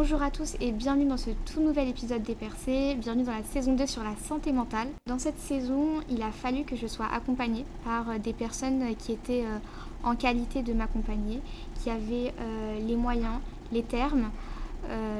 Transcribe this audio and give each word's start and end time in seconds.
Bonjour 0.00 0.22
à 0.22 0.30
tous 0.30 0.56
et 0.62 0.72
bienvenue 0.72 1.04
dans 1.04 1.18
ce 1.18 1.28
tout 1.52 1.60
nouvel 1.60 1.86
épisode 1.86 2.22
des 2.22 2.34
Percées, 2.34 2.94
bienvenue 2.94 3.24
dans 3.24 3.34
la 3.34 3.42
saison 3.42 3.74
2 3.74 3.86
sur 3.86 4.02
la 4.02 4.16
santé 4.16 4.50
mentale. 4.50 4.88
Dans 5.06 5.18
cette 5.18 5.38
saison, 5.38 6.00
il 6.08 6.22
a 6.22 6.32
fallu 6.32 6.64
que 6.64 6.74
je 6.74 6.86
sois 6.86 7.04
accompagnée 7.04 7.66
par 7.84 8.08
euh, 8.08 8.16
des 8.16 8.32
personnes 8.32 8.96
qui 8.96 9.12
étaient 9.12 9.44
euh, 9.44 9.58
en 10.02 10.16
qualité 10.16 10.62
de 10.62 10.72
m'accompagner, 10.72 11.42
qui 11.82 11.90
avaient 11.90 12.32
euh, 12.40 12.80
les 12.80 12.96
moyens, 12.96 13.40
les 13.72 13.82
termes, 13.82 14.30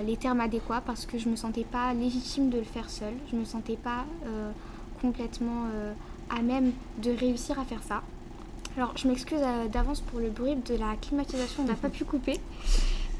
les 0.06 0.16
termes 0.16 0.40
adéquats 0.40 0.81
parce 0.81 1.04
que 1.04 1.19
je 1.19 1.26
ne 1.26 1.33
me 1.33 1.37
sentais 1.37 1.65
pas 1.65 1.92
légitime 1.92 2.49
de 2.49 2.56
le 2.56 2.65
faire 2.65 2.88
seule, 2.88 3.12
je 3.31 3.37
ne 3.37 3.40
me 3.40 3.44
sentais 3.44 3.76
pas 3.76 4.06
complètement 5.03 5.67
à 6.31 6.40
même 6.40 6.72
de 7.03 7.10
réussir 7.10 7.60
à 7.60 7.65
faire 7.65 7.83
ça. 7.83 8.03
Alors 8.78 8.97
je 8.97 9.06
m'excuse 9.06 9.40
d'avance 9.71 10.01
pour 10.01 10.21
le 10.21 10.31
bruit 10.31 10.56
de 10.56 10.74
la 10.76 10.97
climatisation, 10.97 11.65
on 11.65 11.67
n'a 11.67 11.74
pas 11.74 11.90
pu 11.90 12.06
couper. 12.06 12.40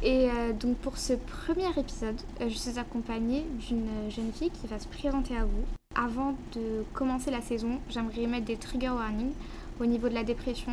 Et 0.03 0.31
euh, 0.31 0.53
donc 0.53 0.77
pour 0.79 0.97
ce 0.97 1.13
premier 1.13 1.69
épisode, 1.77 2.17
euh, 2.41 2.49
je 2.49 2.55
suis 2.55 2.79
accompagnée 2.79 3.45
d'une 3.69 3.87
jeune 4.09 4.33
fille 4.33 4.51
qui 4.51 4.67
va 4.67 4.79
se 4.79 4.89
présenter 4.89 5.37
à 5.37 5.45
vous. 5.45 5.65
Avant 5.95 6.37
de 6.55 6.85
commencer 6.95 7.31
la 7.31 7.43
saison, 7.43 7.81
j'aimerais 7.91 8.27
mettre 8.27 8.47
des 8.47 8.57
trigger 8.57 8.91
warnings 8.91 9.33
au 9.79 9.85
niveau 9.85 10.09
de 10.09 10.15
la 10.15 10.25
dépression, 10.25 10.73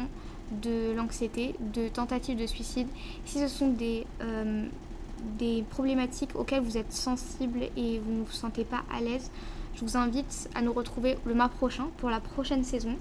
de 0.52 0.94
l'anxiété, 0.96 1.56
de 1.60 1.90
tentatives 1.90 2.38
de 2.38 2.46
suicide. 2.46 2.88
Si 3.26 3.40
ce 3.40 3.50
sont 3.50 3.68
des, 3.68 4.06
euh, 4.22 4.66
des 5.38 5.64
problématiques 5.72 6.36
auxquelles 6.36 6.64
vous 6.64 6.78
êtes 6.78 6.94
sensible 6.94 7.64
et 7.76 8.00
vous 8.00 8.12
ne 8.14 8.24
vous 8.24 8.32
sentez 8.32 8.64
pas 8.64 8.84
à 8.96 9.02
l'aise, 9.02 9.30
je 9.76 9.82
vous 9.82 9.98
invite 9.98 10.50
à 10.56 10.62
nous 10.62 10.72
retrouver 10.72 11.18
le 11.26 11.34
mois 11.34 11.50
prochain 11.50 11.88
pour 11.98 12.10
la 12.10 12.22
prochaine 12.22 12.64
saison 12.64 12.96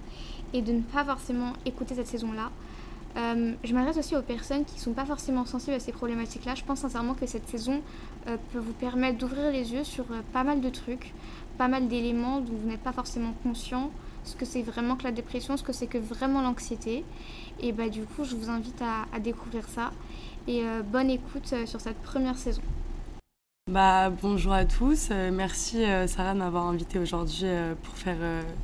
et 0.53 0.61
de 0.61 0.73
ne 0.73 0.83
pas 0.83 1.05
forcément 1.05 1.53
écouter 1.65 1.95
cette 1.95 2.09
saison-là 2.09 2.51
euh, 3.17 3.55
je 3.65 3.75
m'adresse 3.75 3.97
aussi 3.97 4.15
aux 4.15 4.23
personnes 4.23 4.65
qui 4.65 4.75
ne 4.77 4.81
sont 4.81 4.93
pas 4.93 5.07
forcément 5.07 5.47
sensibles 5.47 5.77
à 5.77 5.81
ces 5.81 5.93
problématiques-là. 5.93 6.55
Je 6.55 6.65
pense 6.65 6.81
sincèrement 6.81 7.15
que 7.15 7.27
cette 7.27 7.49
saison 7.49 7.81
euh, 8.29 8.37
peut 8.53 8.59
vous 8.59 8.75
permettre 8.75 9.17
d'ouvrir 9.17 9.51
les 9.51 9.73
yeux 9.73 9.85
sur 9.85 10.05
euh, 10.11 10.21
pas 10.33 10.45
mal 10.45 10.61
de 10.61 10.69
trucs, 10.69 11.15
pas 11.57 11.69
mal 11.69 11.89
d'éléments 11.89 12.41
dont 12.41 12.53
vous 12.53 12.69
n'êtes 12.69 12.83
pas 12.83 12.93
forcément 12.93 13.33
conscient, 13.43 13.91
ce 14.25 14.37
que 14.37 14.45
c'est 14.45 14.63
vraiment 14.63 14.97
que 14.97 15.05
la 15.05 15.13
dépression, 15.13 15.57
ce 15.57 15.63
que 15.63 15.73
c'est 15.73 15.87
que 15.87 15.99
vraiment 15.99 16.43
l'anxiété. 16.43 17.05
Et 17.61 17.73
bah, 17.73 17.89
du 17.89 18.03
coup, 18.03 18.25
je 18.25 18.37
vous 18.37 18.51
invite 18.51 18.83
à 18.83 19.19
découvrir 19.21 19.67
ça. 19.69 19.93
Et 20.49 20.63
bonne 20.85 21.11
écoute 21.11 21.55
sur 21.65 21.81
cette 21.81 22.01
première 22.03 22.37
saison. 22.37 22.63
Bah, 23.73 24.11
bonjour 24.23 24.53
à 24.53 24.65
tous, 24.65 25.09
euh, 25.11 25.33
merci 25.33 25.83
euh, 25.83 26.07
Sarah 26.07 26.35
de 26.35 26.39
m'avoir 26.39 26.67
invité 26.67 27.01
aujourd'hui 27.01 27.47
euh, 27.47 27.75
pour 27.83 27.95
faire 27.95 28.17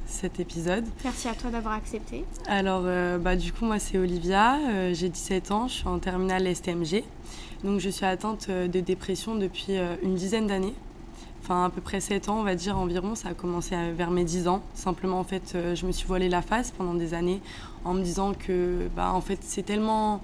cet 0.06 0.38
épisode. 0.38 0.84
Merci 1.02 1.26
à 1.26 1.34
toi 1.34 1.50
d'avoir 1.50 1.74
accepté. 1.74 2.24
Alors 2.46 2.84
bah, 3.18 3.34
du 3.34 3.52
coup 3.52 3.64
moi 3.64 3.80
c'est 3.80 3.98
Olivia, 3.98 4.60
j'ai 4.92 5.08
17 5.08 5.50
ans, 5.50 5.66
je 5.66 5.72
suis 5.72 5.88
en 5.88 5.98
terminale 5.98 6.46
STMG. 6.54 7.02
Donc 7.64 7.80
je 7.80 7.90
suis 7.90 8.06
atteinte 8.06 8.48
de 8.48 8.78
dépression 8.78 9.34
depuis 9.34 9.72
une 10.04 10.14
dizaine 10.14 10.46
d'années. 10.46 10.74
Enfin 11.42 11.64
à 11.64 11.70
peu 11.70 11.80
près 11.80 11.98
7 11.98 12.28
ans 12.28 12.38
on 12.38 12.44
va 12.44 12.54
dire 12.54 12.78
environ, 12.78 13.16
ça 13.16 13.30
a 13.30 13.34
commencé 13.34 13.74
vers 13.96 14.12
mes 14.12 14.22
10 14.22 14.46
ans. 14.46 14.62
Simplement 14.72 15.18
en 15.18 15.24
fait 15.24 15.56
je 15.74 15.84
me 15.84 15.90
suis 15.90 16.06
voilé 16.06 16.28
la 16.28 16.42
face 16.42 16.70
pendant 16.70 16.94
des 16.94 17.12
années 17.12 17.40
en 17.84 17.94
me 17.94 18.04
disant 18.04 18.34
que 18.34 18.88
bah, 18.94 19.12
en 19.12 19.20
fait 19.20 19.40
c'est 19.42 19.64
tellement 19.64 20.22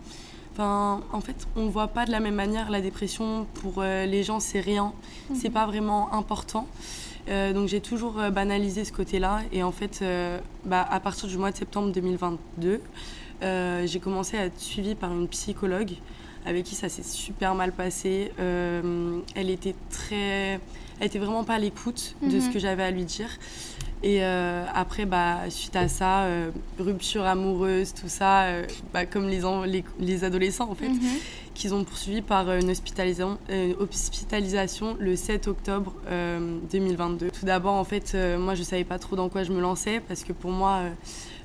en 0.65 1.21
fait, 1.21 1.47
on 1.57 1.65
ne 1.65 1.71
voit 1.71 1.89
pas 1.89 2.05
de 2.05 2.11
la 2.11 2.21
même 2.21 2.35
manière 2.35 2.71
la 2.71 2.81
dépression. 2.81 3.47
Pour 3.55 3.75
euh, 3.79 4.07
les 4.07 4.23
gens, 4.23 4.41
c'est 4.41 4.61
rien. 4.61 4.93
Ce 5.29 5.33
mhm. 5.33 5.41
C'est 5.41 5.51
pas 5.51 5.67
vraiment 5.67 6.13
important. 6.13 6.67
Euh, 7.29 7.53
donc 7.53 7.69
j'ai 7.69 7.81
toujours 7.81 8.19
euh, 8.19 8.31
banalisé 8.31 8.85
ce 8.85 8.93
côté-là. 8.93 9.41
Et 9.53 9.63
en 9.63 9.73
fait, 9.73 10.05
bah, 10.65 10.87
à 10.91 11.01
partir 11.01 11.29
du 11.29 11.37
mois 11.39 11.51
de 11.51 11.57
septembre 11.57 11.93
2022, 11.93 12.81
j'ai 13.87 14.01
commencé 14.01 14.37
à 14.37 14.47
être 14.47 14.61
suivie 14.61 14.95
par 14.95 15.13
une 15.13 15.29
psychologue 15.29 15.93
avec 16.47 16.65
qui 16.65 16.75
ça 16.75 16.89
s'est 16.89 17.03
super 17.03 17.55
mal 17.55 17.73
passé. 17.73 18.33
elle 18.39 19.51
était 19.51 19.75
très, 19.91 20.61
elle 21.01 21.07
était 21.07 21.19
vraiment 21.19 21.45
pas 21.45 21.55
à 21.55 21.59
l'écoute 21.59 22.15
de 22.23 22.41
ce 22.41 22.47
mhm. 22.47 22.53
que 22.53 22.59
j'avais 22.59 22.83
à 22.83 22.91
lui 22.91 23.05
dire. 23.05 23.31
Et 24.03 24.23
euh, 24.23 24.65
après, 24.75 25.07
bah, 25.07 25.39
suite 25.49 25.75
à 25.75 25.89
ça, 25.89 26.23
euh, 26.23 26.51
rupture 26.79 27.25
amoureuse, 27.25 27.95
tout 27.95 28.09
ça, 28.09 28.45
euh, 28.45 28.67
bah, 28.93 29.07
comme 29.07 29.29
les, 29.29 29.43
les, 29.99 30.25
adolescents 30.25 30.71
en 30.71 30.75
fait, 30.77 30.89
mhm. 30.89 31.01
qu'ils 31.55 31.75
ont 31.75 31.83
poursuivi 31.83 32.23
par 32.23 32.49
une 32.53 32.71
hospitalisation, 32.71 33.39
hospitalisation 33.81 34.97
le 35.01 35.17
7 35.17 35.49
octobre 35.49 35.95
2022. 36.71 37.31
Tout 37.31 37.47
d'abord, 37.47 37.75
en 37.75 37.85
fait, 37.85 38.17
moi, 38.39 38.55
je 38.55 38.63
savais 38.63 38.85
pas 38.85 39.01
trop 39.01 39.17
dans 39.17 39.29
quoi 39.29 39.43
je 39.43 39.53
me 39.53 39.61
lançais 39.61 40.01
parce 40.07 40.23
que 40.23 40.33
pour 40.33 40.53
moi, 40.53 40.83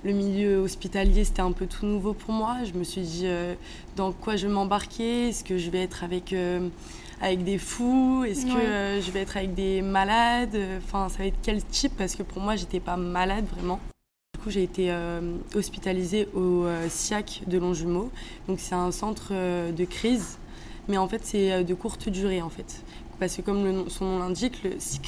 le 0.04 0.12
milieu 0.12 0.58
hospitalier, 0.58 1.24
c'était 1.24 1.42
un 1.42 1.54
peu 1.54 1.66
tout 1.66 1.88
nouveau 1.88 2.14
pour 2.14 2.34
moi. 2.34 2.58
Je 2.72 2.78
me 2.78 2.84
suis 2.84 3.02
dit 3.02 3.26
dans 3.96 4.12
quoi 4.12 4.36
je 4.36 4.46
vais 4.46 4.54
m'embarquer, 4.54 5.30
est-ce 5.30 5.44
que 5.44 5.58
je 5.58 5.72
vais 5.72 5.82
être 5.82 6.04
avec 6.04 6.36
avec 7.24 7.44
des 7.46 7.58
fous 7.58 8.26
Est-ce 8.28 8.46
que 8.46 8.52
euh, 8.52 9.02
je 9.02 9.10
vais 9.12 9.22
être 9.22 9.38
avec 9.38 9.56
des 9.56 9.82
malades 9.82 10.58
Enfin, 10.84 11.08
ça 11.08 11.20
va 11.20 11.26
être 11.26 11.38
quel 11.42 11.64
type 11.64 11.94
Parce 11.98 12.16
que 12.16 12.24
pour 12.24 12.42
moi, 12.42 12.58
j'étais 12.58 12.82
pas 12.82 12.98
malade 12.98 13.46
vraiment. 13.56 13.80
Du 14.34 14.42
coup, 14.44 14.52
j'ai 14.52 14.64
été 14.64 14.92
euh, 14.92 15.38
hospitalisée 15.56 16.28
au 16.34 16.66
euh, 16.66 16.90
SIAC 16.90 17.44
de 17.48 17.58
Longjumeau. 17.58 18.12
Donc, 18.48 18.60
c'est 18.60 18.76
un 18.76 18.92
centre 18.92 19.32
de 19.32 19.86
crise, 19.86 20.38
mais 20.90 20.98
en 20.98 21.08
fait, 21.08 21.22
c'est 21.24 21.64
de 21.64 21.74
courte 21.74 22.10
durée 22.10 22.42
en 22.42 22.50
fait. 22.50 22.84
Parce 23.20 23.38
que 23.38 23.42
comme 23.42 23.64
le 23.64 23.90
son 23.90 24.06
nom 24.06 24.20
l'indique, 24.20 24.58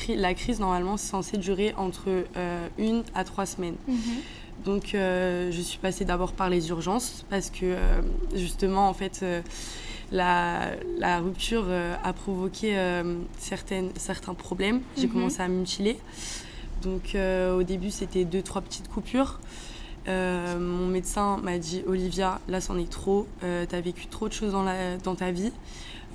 la 0.07 0.33
crise 0.35 0.59
normalement 0.59 0.95
c'est 0.95 1.09
censé 1.09 1.37
durer 1.37 1.73
entre 1.75 2.07
une 2.77 3.03
à 3.13 3.25
trois 3.25 3.45
semaines. 3.45 3.75
Mhm. 3.87 3.97
Donc 4.63 4.89
je 4.93 5.61
suis 5.61 5.79
passée 5.79 6.05
d'abord 6.05 6.31
par 6.31 6.49
les 6.49 6.69
urgences 6.69 7.25
parce 7.29 7.49
que 7.49 7.75
justement 8.35 8.87
en 8.87 8.93
fait 8.93 9.25
la, 10.11 11.19
rupture 11.19 11.65
euh, 11.67 11.95
a 12.03 12.13
provoqué 12.13 12.77
euh, 12.77 13.17
certaines, 13.37 13.91
certains 13.97 14.33
problèmes. 14.33 14.81
J'ai 14.97 15.07
mhm. 15.07 15.13
commencé 15.13 15.41
à 15.41 15.47
mutiler. 15.47 15.97
Donc 16.81 17.15
euh, 17.15 17.57
au 17.57 17.63
début, 17.63 17.91
c'était 17.91 18.25
deux, 18.25 18.41
trois 18.41 18.61
petites 18.61 18.89
coupures. 18.89 19.39
mon 20.07 20.87
médecin 20.87 21.37
m'a 21.37 21.57
dit 21.57 21.83
Olivia, 21.87 22.39
là 22.47 22.61
c'en 22.61 22.77
est 22.77 22.89
trop, 22.89 23.27
tu 23.41 23.75
as 23.75 23.81
vécu 23.81 24.07
trop 24.07 24.27
de 24.27 24.33
choses 24.33 24.51
dans, 24.51 24.63
la, 24.63 24.97
dans 24.97 25.15
ta 25.15 25.31
vie, 25.31 25.51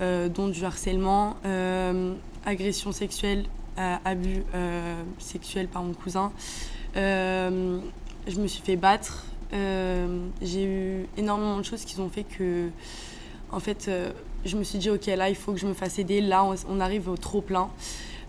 dont 0.00 0.48
du 0.48 0.64
harcèlement, 0.64 1.36
agression 2.46 2.92
sexuelle, 2.92 3.46
abus 3.76 4.44
sexuel 5.18 5.66
par 5.66 5.82
mon 5.82 5.94
cousin. 5.94 6.30
je 6.94 7.80
me 8.38 8.46
suis 8.46 8.62
fait 8.62 8.76
battre. 8.76 9.24
j'ai 9.50 10.64
eu 10.64 11.06
énormément 11.16 11.58
de 11.58 11.64
choses 11.64 11.84
qui 11.84 11.98
ont 11.98 12.10
fait 12.10 12.24
que 12.24 12.70
en 13.52 13.60
fait, 13.60 13.86
euh, 13.88 14.12
je 14.44 14.56
me 14.56 14.64
suis 14.64 14.78
dit, 14.78 14.90
ok, 14.90 15.06
là, 15.06 15.28
il 15.28 15.36
faut 15.36 15.52
que 15.52 15.58
je 15.58 15.66
me 15.66 15.74
fasse 15.74 15.98
aider. 15.98 16.20
Là, 16.20 16.44
on, 16.68 16.80
arrive 16.80 17.08
au 17.08 17.16
trop 17.16 17.40
plein 17.40 17.68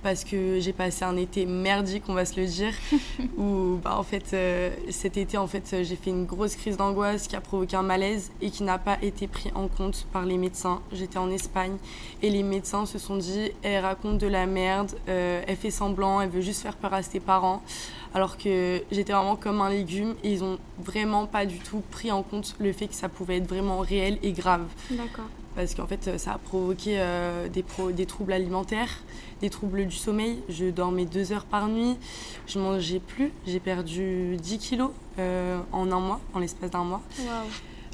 parce 0.04 0.24
que 0.24 0.59
j'ai 0.59 0.74
passé 0.74 1.06
un 1.06 1.16
été 1.16 1.46
merdique, 1.46 2.04
on 2.08 2.14
va 2.14 2.26
se 2.26 2.40
le 2.40 2.48
dire, 2.48 2.74
où 3.38 3.78
bah, 3.84 3.96
en 3.98 4.04
fait 4.04 4.34
euh, 4.34 4.72
cet 4.90 5.16
été 5.16 5.38
en 5.38 5.46
fait 5.46 5.84
j'ai 5.84 5.96
fait 5.96 6.10
une 6.10 6.26
grosse 6.26 6.56
crise 6.56 6.76
d'angoisse 6.76 7.28
qui 7.28 7.36
a 7.36 7.42
provoqué 7.42 7.76
un 7.76 7.84
malaise 7.84 8.31
et 8.42 8.50
qui 8.50 8.64
n'a 8.64 8.80
pas 8.80 8.98
été 9.04 9.28
pris 9.28 9.52
en 9.54 9.68
compte 9.68 10.08
par 10.12 10.26
les 10.26 10.38
médecins. 10.38 10.81
J'étais 10.92 11.20
en 11.20 11.30
Espagne 11.30 11.78
et 12.24 12.31
les 12.31 12.42
médecins 12.42 12.88
se 12.88 12.98
sont 12.98 13.18
dit 13.18 13.52
elle 13.62 13.84
raconte 13.84 14.18
de 14.18 14.26
la 14.26 14.48
merde, 14.48 14.92
euh, 15.08 15.44
elle 15.48 15.56
fait 15.56 15.70
semblant, 15.70 16.20
elle 16.20 16.30
veut 16.30 16.42
juste 16.42 16.64
faire 16.64 16.78
peur 16.78 16.96
à 16.96 17.04
ses 17.04 17.20
parents 17.20 17.62
alors 18.14 18.38
que 18.38 18.82
j'étais 18.92 19.14
vraiment 19.14 19.36
comme 19.36 19.62
un 19.62 19.70
légume 19.70 20.16
et 20.24 20.32
ils 20.34 20.44
ont 20.44 20.58
vraiment 20.84 21.28
pas 21.28 21.46
du 21.46 21.60
tout 21.60 21.82
pris 21.92 22.12
en 22.12 22.24
compte 22.24 22.56
le 22.60 22.74
fait 22.74 22.88
que 22.88 22.96
ça 22.96 23.10
pouvait 23.10 23.38
être 23.38 23.48
vraiment 23.48 23.80
réel 23.80 24.20
et 24.24 24.32
grave. 24.32 24.66
D'accord. 24.90 25.26
Parce 25.56 25.76
qu'en 25.76 25.86
fait, 25.86 26.18
ça 26.18 26.34
a 26.34 26.38
provoqué 26.38 26.96
euh, 26.98 27.50
des, 27.50 27.66
des 27.94 28.06
troubles 28.06 28.32
alimentaires, 28.32 29.00
des 29.42 29.50
troubles 29.50 29.86
du 29.86 29.96
sommeil. 29.96 30.42
Je 30.48 30.66
dormais 30.70 31.06
deux 31.06 31.34
heures 31.34 31.44
par 31.44 31.68
nuit, 31.68 31.98
je 32.48 32.58
mangeais 32.58 33.00
plus, 33.00 33.34
j'ai 33.46 33.60
perdu 33.60 34.38
10 34.38 34.58
kilos 34.60 34.92
euh, 35.20 35.60
en 35.74 35.92
un 35.92 36.00
mois, 36.00 36.22
en 36.34 36.40
l'espace 36.40 36.72
d'un 36.72 36.86
mois. 36.86 37.02
Wow. 37.20 37.28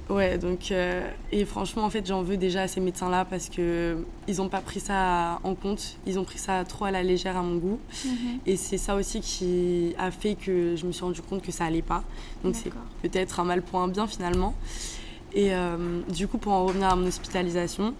Ouais, 0.10 0.38
donc, 0.38 0.72
euh, 0.72 1.10
et 1.32 1.44
franchement, 1.44 1.84
en 1.84 1.90
fait, 1.90 2.06
j'en 2.08 2.22
veux 2.22 2.38
déjà 2.38 2.62
à 2.62 2.68
ces 2.68 2.80
médecins-là 2.80 3.26
parce 3.26 3.50
que 3.50 3.98
ils 4.28 4.38
n'ont 4.38 4.48
pas 4.48 4.62
pris 4.62 4.80
ça 4.80 5.40
en 5.44 5.54
compte. 5.54 5.98
Ils 6.06 6.18
ont 6.18 6.24
pris 6.24 6.38
ça 6.38 6.64
trop 6.64 6.86
à 6.86 6.92
la 6.92 7.04
légère 7.04 7.36
à 7.36 7.42
mon 7.42 7.58
goût. 7.58 7.80
Mhm. 8.06 8.40
Et 8.46 8.56
c'est 8.56 8.78
ça 8.78 8.96
aussi 8.96 9.20
qui 9.20 9.94
a 9.98 10.12
fait 10.12 10.36
que 10.36 10.76
je 10.76 10.86
me 10.86 10.92
suis 10.92 11.04
rendu 11.04 11.22
compte 11.22 11.42
que 11.42 11.52
ça 11.52 11.66
allait 11.66 11.82
pas. 11.82 12.04
Donc, 12.44 12.56
c'est 12.56 12.72
peut-être 13.02 13.40
un 13.40 13.44
mal 13.44 13.62
pour 13.62 13.82
un 13.82 13.90
bien 13.90 14.08
finalement. 14.08 14.56
Et 15.34 15.54
euh, 15.54 16.02
du 16.10 16.28
coup, 16.28 16.38
pour 16.38 16.54
en 16.54 16.66
revenir 16.66 16.88
à 16.88 16.96
mon 16.96 17.06
hospitalisation, 17.06 17.94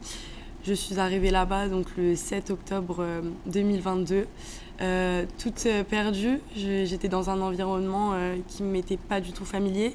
je 0.64 0.74
suis 0.74 1.00
arrivée 1.00 1.30
là-bas 1.30 1.68
donc 1.68 1.88
le 1.98 2.16
7 2.16 2.52
octobre 2.52 3.06
2022. 3.48 4.28
Euh, 4.80 5.26
toute 5.38 5.68
perdue, 5.90 6.40
j'étais 6.56 7.10
dans 7.10 7.30
un 7.30 7.42
environnement 7.42 8.14
qui 8.48 8.64
ne 8.64 8.70
m'était 8.70 8.98
pas 8.98 9.20
du 9.20 9.34
tout 9.34 9.46
familier. 9.46 9.94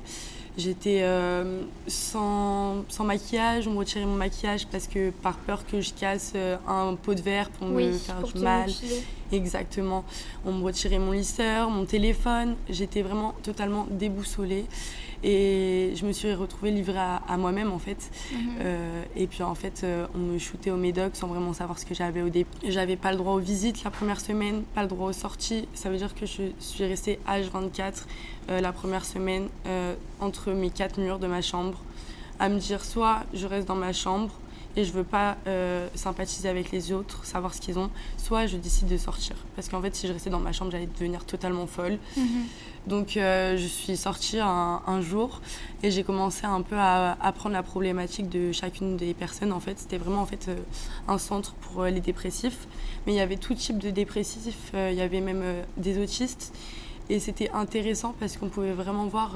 J'étais 0.59 1.01
euh, 1.03 1.63
sans, 1.87 2.85
sans, 2.91 3.05
maquillage, 3.05 3.67
on 3.67 3.71
me 3.71 3.79
retirait 3.79 4.05
mon 4.05 4.17
maquillage 4.17 4.67
parce 4.67 4.87
que 4.87 5.11
par 5.11 5.37
peur 5.39 5.65
que 5.67 5.81
je 5.81 5.95
casse 5.95 6.33
euh, 6.37 6.57
un 6.69 6.95
pot 6.95 7.15
de 7.15 7.23
verre 7.23 7.49
pour 7.49 7.69
me 7.69 7.93
faire 7.93 8.23
du 8.23 8.39
mal. 8.39 8.71
Exactement. 9.33 10.05
On 10.45 10.53
me 10.53 10.63
retirait 10.63 10.99
mon 10.99 11.13
lisseur, 11.13 11.71
mon 11.71 11.87
téléphone. 11.87 12.57
J'étais 12.69 13.01
vraiment 13.01 13.35
totalement 13.43 13.87
déboussolée. 13.91 14.67
Et 15.25 15.93
je 15.95 16.05
me 16.05 16.13
suis 16.13 16.35
retrouvée 16.35 16.71
livrée 16.71 16.99
à, 16.99 17.37
moi-même 17.37 17.71
en 17.71 17.79
fait. 17.79 18.11
Mhm. 18.33 18.39
Euh, 18.61 19.05
et 19.17 19.27
puis 19.27 19.43
en 19.43 19.55
fait, 19.55 19.83
euh, 19.85 20.07
on 20.15 20.19
me 20.19 20.39
shootait 20.39 20.71
au 20.71 20.77
médoc 20.77 21.15
sans 21.15 21.29
vraiment 21.29 21.53
savoir 21.53 21.79
ce 21.79 21.87
que 21.87 21.95
j'avais 21.95 22.23
au 22.23 22.29
début. 22.29 22.51
J'avais 22.67 22.97
pas 22.97 23.13
le 23.13 23.19
droit 23.19 23.35
aux 23.35 23.39
visites 23.39 23.85
la 23.85 23.91
première 23.91 24.21
semaine, 24.21 24.63
pas 24.75 24.83
le 24.83 24.89
droit 24.89 25.09
aux 25.09 25.13
sorties. 25.15 25.69
Ça 25.75 25.91
veut 25.91 25.97
dire 25.97 26.15
que 26.15 26.27
je 26.27 26.51
suis 26.59 26.85
restée 26.85 27.21
H24 27.29 28.05
euh, 28.51 28.61
la 28.61 28.73
première 28.73 29.05
semaine 29.05 29.49
entre 30.21 30.51
mes 30.53 30.71
quatre 30.71 30.99
murs 30.99 31.19
de 31.19 31.27
ma 31.27 31.43
chambre 31.43 31.79
à 32.39 32.49
me 32.49 32.59
dire 32.59 32.85
soit 32.85 33.23
je 33.35 33.47
reste 33.47 33.69
dans 33.69 33.77
ma 33.77 33.93
chambre 33.93 34.33
et 34.77 34.85
je 34.85 34.93
veux 34.93 35.05
pas 35.05 35.37
euh, 35.47 35.89
sympathiser 35.95 36.49
avec 36.49 36.71
les 36.71 36.93
autres, 36.93 37.25
savoir 37.25 37.55
ce 37.55 37.61
qu'ils 37.61 37.79
ont, 37.79 37.91
soit 38.17 38.47
je 38.47 38.57
décide 38.57 38.89
de 38.89 38.97
sortir. 38.97 39.37
Parce 39.55 39.69
qu'en 39.69 39.83
fait, 39.83 39.95
si 39.95 40.07
je 40.07 40.13
restais 40.13 40.31
dans 40.31 40.41
ma 40.41 40.53
chambre, 40.53 40.71
j'allais 40.71 40.87
devenir 40.87 41.25
totalement 41.25 41.67
folle. 41.67 41.99
Mhm. 42.17 42.47
Donc, 42.87 43.17
euh, 43.17 43.57
je 43.57 43.67
suis 43.67 43.97
sortie 43.97 44.39
un, 44.41 45.01
jour 45.01 45.41
et 45.83 45.91
j'ai 45.91 46.03
commencé 46.03 46.47
un 46.47 46.63
peu 46.63 46.77
à 46.77 47.17
apprendre 47.21 47.55
la 47.55 47.63
problématique 47.63 48.29
de 48.29 48.53
chacune 48.53 48.97
des 48.97 49.15
personnes. 49.15 49.53
En 49.53 49.61
fait, 49.61 49.79
c'était 49.79 49.99
vraiment 49.99 50.23
en 50.23 50.27
fait 50.27 50.49
euh, 50.49 50.57
un 51.09 51.19
centre 51.19 51.55
pour 51.55 51.85
les 51.85 52.01
dépressifs, 52.01 52.67
mais 53.07 53.13
il 53.13 53.17
y 53.17 53.21
avait 53.21 53.37
tout 53.37 53.55
type 53.55 53.79
de 53.79 53.91
dépressifs. 53.91 54.73
il 54.75 54.95
y 54.95 55.01
avait 55.01 55.21
même 55.21 55.45
des 55.77 56.03
autistes. 56.03 56.53
Et 57.11 57.19
c'était 57.19 57.51
intéressant 57.51 58.15
parce 58.19 58.37
qu'on 58.37 58.49
pouvait 58.49 58.73
vraiment 58.73 59.07
voir 59.07 59.35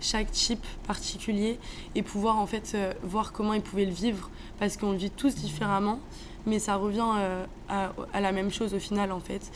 chaque 0.00 0.30
type 0.30 0.64
particulier 0.86 1.58
et 1.94 2.02
pouvoir 2.02 2.38
en 2.38 2.46
fait 2.46 2.76
voir 3.02 3.32
comment 3.32 3.54
ils 3.54 3.62
pouvaient 3.62 3.86
le 3.86 3.92
vivre 3.92 4.30
parce 4.60 4.76
qu'on 4.76 4.92
le 4.92 4.98
vit 4.98 5.10
tous 5.10 5.34
différemment, 5.34 5.98
mais 6.46 6.58
ça 6.58 6.76
revient 6.76 7.12
euh, 7.16 7.44
à, 7.68 8.20
la 8.20 8.30
même 8.30 8.50
chose 8.50 8.74
au 8.74 8.78
final 8.78 9.10
en 9.10 9.20
fait. 9.20 9.50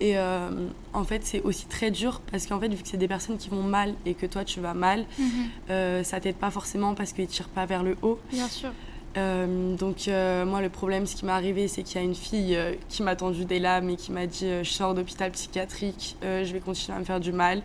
Et 0.00 0.18
euh, 0.18 0.50
en 0.92 1.04
fait, 1.04 1.24
c'est 1.24 1.42
aussi 1.42 1.66
très 1.66 1.90
dur 1.90 2.20
parce 2.30 2.46
qu'en 2.46 2.60
fait, 2.60 2.68
vu 2.68 2.82
que 2.82 2.88
c'est 2.88 2.96
des 2.96 3.08
personnes 3.08 3.38
qui 3.38 3.48
vont 3.48 3.62
mal 3.62 3.94
et 4.04 4.14
que 4.14 4.26
toi 4.26 4.44
tu 4.44 4.60
vas 4.60 4.74
mal, 4.74 5.06
mhm. 5.18 5.28
euh, 5.70 6.02
ça 6.04 6.20
t'aide 6.20 6.36
pas 6.36 6.50
forcément 6.50 6.94
parce 6.94 7.12
qu'ils 7.12 7.26
tirent 7.26 7.48
pas 7.48 7.66
vers 7.66 7.82
le 7.82 7.96
haut. 8.02 8.18
Bien 8.30 8.48
sûr. 8.48 8.70
Euh, 9.16 9.76
donc 9.76 10.08
moi 10.46 10.60
le 10.60 10.68
problème 10.68 11.06
ce 11.06 11.16
qui 11.16 11.24
m'est 11.24 11.32
arrivé 11.32 11.68
c'est 11.68 11.82
qu'il 11.82 11.96
y 11.96 12.04
a 12.04 12.06
une 12.06 12.14
fille 12.14 12.54
qui 12.90 13.02
m'a 13.02 13.16
tendu 13.16 13.46
des 13.46 13.58
lames 13.58 13.88
et 13.88 13.96
qui 13.96 14.12
m'a 14.12 14.26
dit 14.26 14.46
je 14.62 14.70
sors 14.70 14.92
d'hôpital 14.92 15.30
psychiatrique, 15.30 16.18
je 16.20 16.52
vais 16.52 16.60
continuer 16.60 16.98
à 16.98 17.00
me 17.00 17.04
faire 17.06 17.18
du 17.18 17.32
mal, 17.32 17.62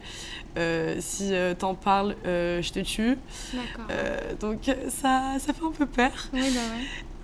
si 0.99 1.33
t'en 1.59 1.75
parles 1.75 2.15
je 2.23 2.71
te 2.71 2.79
tue. 2.79 3.17
donc 4.39 4.59
ça, 4.87 5.39
ça 5.39 5.53
fait 5.53 5.65
un 5.65 5.71
peu 5.71 5.85
peur. 5.85 6.29
Oui, 6.31 6.49
bah 6.55 6.61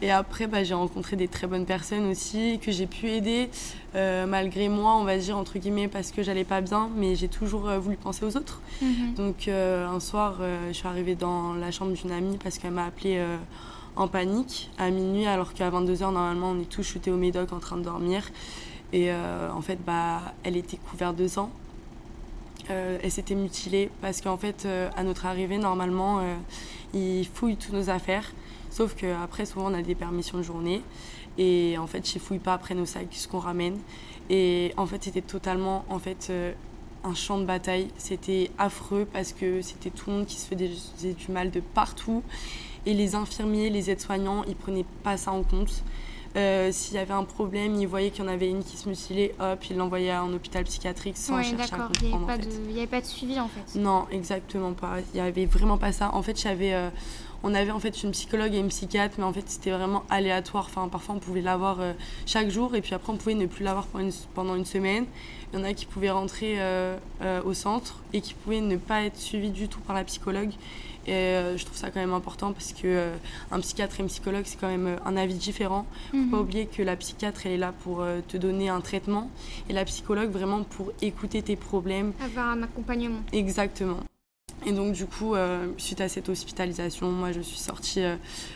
Et 0.01 0.11
après, 0.11 0.47
bah, 0.47 0.63
j'ai 0.63 0.73
rencontré 0.73 1.15
des 1.15 1.27
très 1.27 1.47
bonnes 1.47 1.65
personnes 1.65 2.09
aussi 2.09 2.59
que 2.59 2.71
j'ai 2.71 2.85
pu 2.85 3.07
aider, 3.09 3.49
malgré 3.95 4.69
moi, 4.69 4.95
on 4.95 5.03
va 5.03 5.17
dire, 5.17 5.35
entre 5.37 5.57
guillemets, 5.57 5.87
parce 5.87 6.11
que 6.11 6.21
j'allais 6.21 6.43
pas 6.43 6.61
bien, 6.61 6.89
mais 6.95 7.15
j'ai 7.15 7.27
toujours 7.27 7.67
voulu 7.79 7.97
penser 7.97 8.23
aux 8.23 8.37
autres. 8.37 8.61
Mhm. 8.81 9.15
Donc 9.15 9.47
un 9.47 9.99
soir, 9.99 10.35
je 10.67 10.73
suis 10.73 10.87
arrivée 10.87 11.15
dans 11.15 11.53
la 11.53 11.71
chambre 11.71 11.93
d'une 11.93 12.11
amie 12.11 12.37
parce 12.37 12.59
qu'elle 12.59 12.73
m'a 12.73 12.85
appelée 12.85 13.19
en 13.97 14.07
panique 14.07 14.69
à 14.77 14.89
minuit, 14.91 15.25
alors 15.25 15.53
qu'à 15.53 15.69
22h, 15.69 16.13
normalement, 16.13 16.51
on 16.51 16.61
est 16.61 16.69
tous 16.69 16.83
chutés 16.83 17.11
au 17.11 17.17
médoc 17.17 17.51
en 17.51 17.59
train 17.59 17.77
de 17.77 17.83
dormir. 17.83 18.29
Et 18.93 19.11
euh, 19.11 19.51
en 19.51 19.61
fait, 19.61 19.79
bah, 19.85 20.21
elle 20.43 20.55
était 20.55 20.77
couverte 20.77 21.15
de 21.15 21.27
sang. 21.27 21.49
Euh, 22.69 22.97
elle 23.01 23.11
s'était 23.11 23.35
mutilée 23.35 23.89
parce 24.01 24.21
qu'en 24.21 24.37
fait, 24.37 24.65
euh, 24.65 24.89
à 24.95 25.03
notre 25.03 25.25
arrivée, 25.25 25.57
normalement, 25.57 26.21
ils 26.93 27.27
fouillent 27.27 27.57
toutes 27.57 27.73
nos 27.73 27.89
affaires. 27.89 28.31
Sauf 28.77 28.93
qu'après, 28.93 29.47
souvent, 29.47 29.71
on 29.71 29.73
a 29.73 29.81
des 29.81 29.95
permissions 29.95 30.37
de 30.37 30.43
journée. 30.43 30.83
Et 31.39 31.77
en 31.79 31.87
fait, 31.87 32.13
ils 32.13 32.21
fouillent 32.21 32.37
pas 32.37 32.53
après 32.53 32.75
nos 32.75 32.85
sacs, 32.85 33.07
ce 33.11 33.27
qu'on 33.27 33.39
ramène. 33.39 33.79
Et 34.29 34.71
en 34.77 34.85
fait, 34.85 35.03
c'était 35.03 35.21
totalement 35.21 35.83
en 35.89 35.97
fait, 35.97 36.31
un 37.03 37.15
champ 37.15 37.39
de 37.39 37.45
bataille. 37.45 37.87
C'était 37.97 38.51
affreux 38.59 39.07
parce 39.11 39.33
que 39.33 39.63
c'était 39.63 39.89
tout 39.89 40.11
le 40.11 40.17
monde 40.17 40.25
qui 40.27 40.35
se 40.35 40.47
faisait 40.47 41.13
du 41.13 41.31
mal 41.31 41.49
de 41.49 41.59
partout. 41.59 42.21
Et 42.85 42.93
les 42.93 43.15
infirmiers, 43.15 43.71
les 43.71 43.89
aides-soignants, 43.89 44.43
ils 44.47 44.55
prenaient 44.55 44.85
pas 45.01 45.17
ça 45.17 45.31
en 45.31 45.41
compte. 45.41 45.83
Euh, 46.35 46.71
s'il 46.71 46.95
y 46.95 46.99
avait 46.99 47.13
un 47.13 47.23
problème, 47.23 47.75
ils 47.75 47.87
voyaient 47.87 48.11
qu'il 48.11 48.23
y 48.23 48.27
en 48.27 48.29
avait 48.29 48.49
une 48.49 48.63
qui 48.63 48.77
se 48.77 48.87
mutilait, 48.87 49.33
hop, 49.39 49.63
ils 49.69 49.75
l'envoyaient 49.75 50.15
en 50.15 50.31
hôpital 50.33 50.63
psychiatrique 50.65 51.17
sans 51.17 51.41
chercher 51.41 51.73
à 51.73 51.77
comprendre. 51.77 51.97
Il 52.01 52.73
n'y 52.73 52.77
avait, 52.77 52.87
pas 52.87 53.01
de 53.01 53.05
suivi 53.05 53.39
en 53.39 53.47
fait. 53.47 53.79
Non, 53.79 54.05
exactement 54.11 54.73
pas. 54.73 54.97
Il 55.13 55.21
n'y 55.21 55.27
avait 55.27 55.47
vraiment 55.47 55.77
pas 55.77 55.91
ça. 55.91 56.13
En 56.13 56.21
fait, 56.21 56.39
j'avais, 56.39 56.73
euh, 56.73 56.89
on 57.43 57.53
avait 57.53 57.71
en 57.71 57.79
fait 57.79 58.03
une 58.03 58.11
psychologue 58.11 58.53
et 58.53 58.59
une 58.59 58.69
psychiatre, 58.69 59.15
mais 59.17 59.23
en 59.23 59.33
fait 59.33 59.43
c'était 59.47 59.71
vraiment 59.71 60.03
aléatoire. 60.09 60.65
Enfin, 60.69 60.87
parfois 60.87 61.15
on 61.15 61.19
pouvait 61.19 61.41
l'avoir 61.41 61.79
euh, 61.79 61.93
chaque 62.25 62.49
jour 62.49 62.75
et 62.75 62.81
puis 62.81 62.93
après 62.93 63.11
on 63.11 63.17
pouvait 63.17 63.35
ne 63.35 63.45
plus 63.45 63.63
l'avoir 63.63 63.87
pendant 64.33 64.55
une, 64.55 64.65
semaine. 64.65 65.05
Il 65.53 65.59
y 65.59 65.61
en 65.61 65.65
a 65.65 65.73
qui 65.73 65.85
pouvaient 65.85 66.09
rentrer 66.09 66.57
au 67.45 67.53
centre 67.53 68.01
et 68.11 68.19
qui 68.19 68.33
pouvaient 68.33 68.59
ne 68.59 68.75
pas 68.75 69.03
être 69.03 69.17
suivis 69.17 69.51
du 69.51 69.69
tout 69.69 69.79
par 69.79 69.95
la 69.95 70.03
psychologue. 70.03 70.51
Et 71.07 71.13
euh, 71.13 71.57
je 71.57 71.63
trouve 71.65 71.77
ça 71.77 71.89
quand 71.89 72.01
même 72.01 72.13
important 72.13 72.51
parce 72.51 72.73
que 72.73 72.81
euh, 72.85 73.15
un 73.51 73.61
psychiatre 73.61 73.99
et 73.99 74.03
un 74.03 74.07
psychologue, 74.07 74.43
c'est 74.45 74.59
quand 74.59 74.67
même 74.67 74.87
euh, 74.87 74.97
un 75.05 75.15
avis 75.15 75.35
différent. 75.35 75.85
Faut 76.11 76.17
pas 76.17 76.37
mhm. 76.37 76.41
oublier 76.41 76.65
que 76.65 76.83
la 76.83 76.97
psychiatre, 76.97 77.45
elle 77.45 77.53
est 77.53 77.57
là 77.57 77.73
pour 77.83 78.05
te 78.27 78.37
donner 78.37 78.69
un 78.69 78.81
traitement 78.81 79.31
et 79.69 79.73
la 79.73 79.85
psychologue 79.85 80.29
vraiment 80.29 80.63
pour 80.63 80.91
écouter 81.01 81.41
tes 81.41 81.55
problèmes. 81.55 82.11
Avoir 82.23 82.49
un 82.49 82.63
accompagnement. 82.63 83.19
Exactement. 83.31 83.99
Et 84.67 84.73
donc 84.73 84.93
du 84.93 85.05
coup, 85.05 85.33
suite 85.77 86.01
à 86.01 86.09
cette 86.09 86.29
hospitalisation, 86.29 87.09
moi 87.09 87.31
je 87.31 87.41
suis 87.41 87.57
sortie 87.57 88.01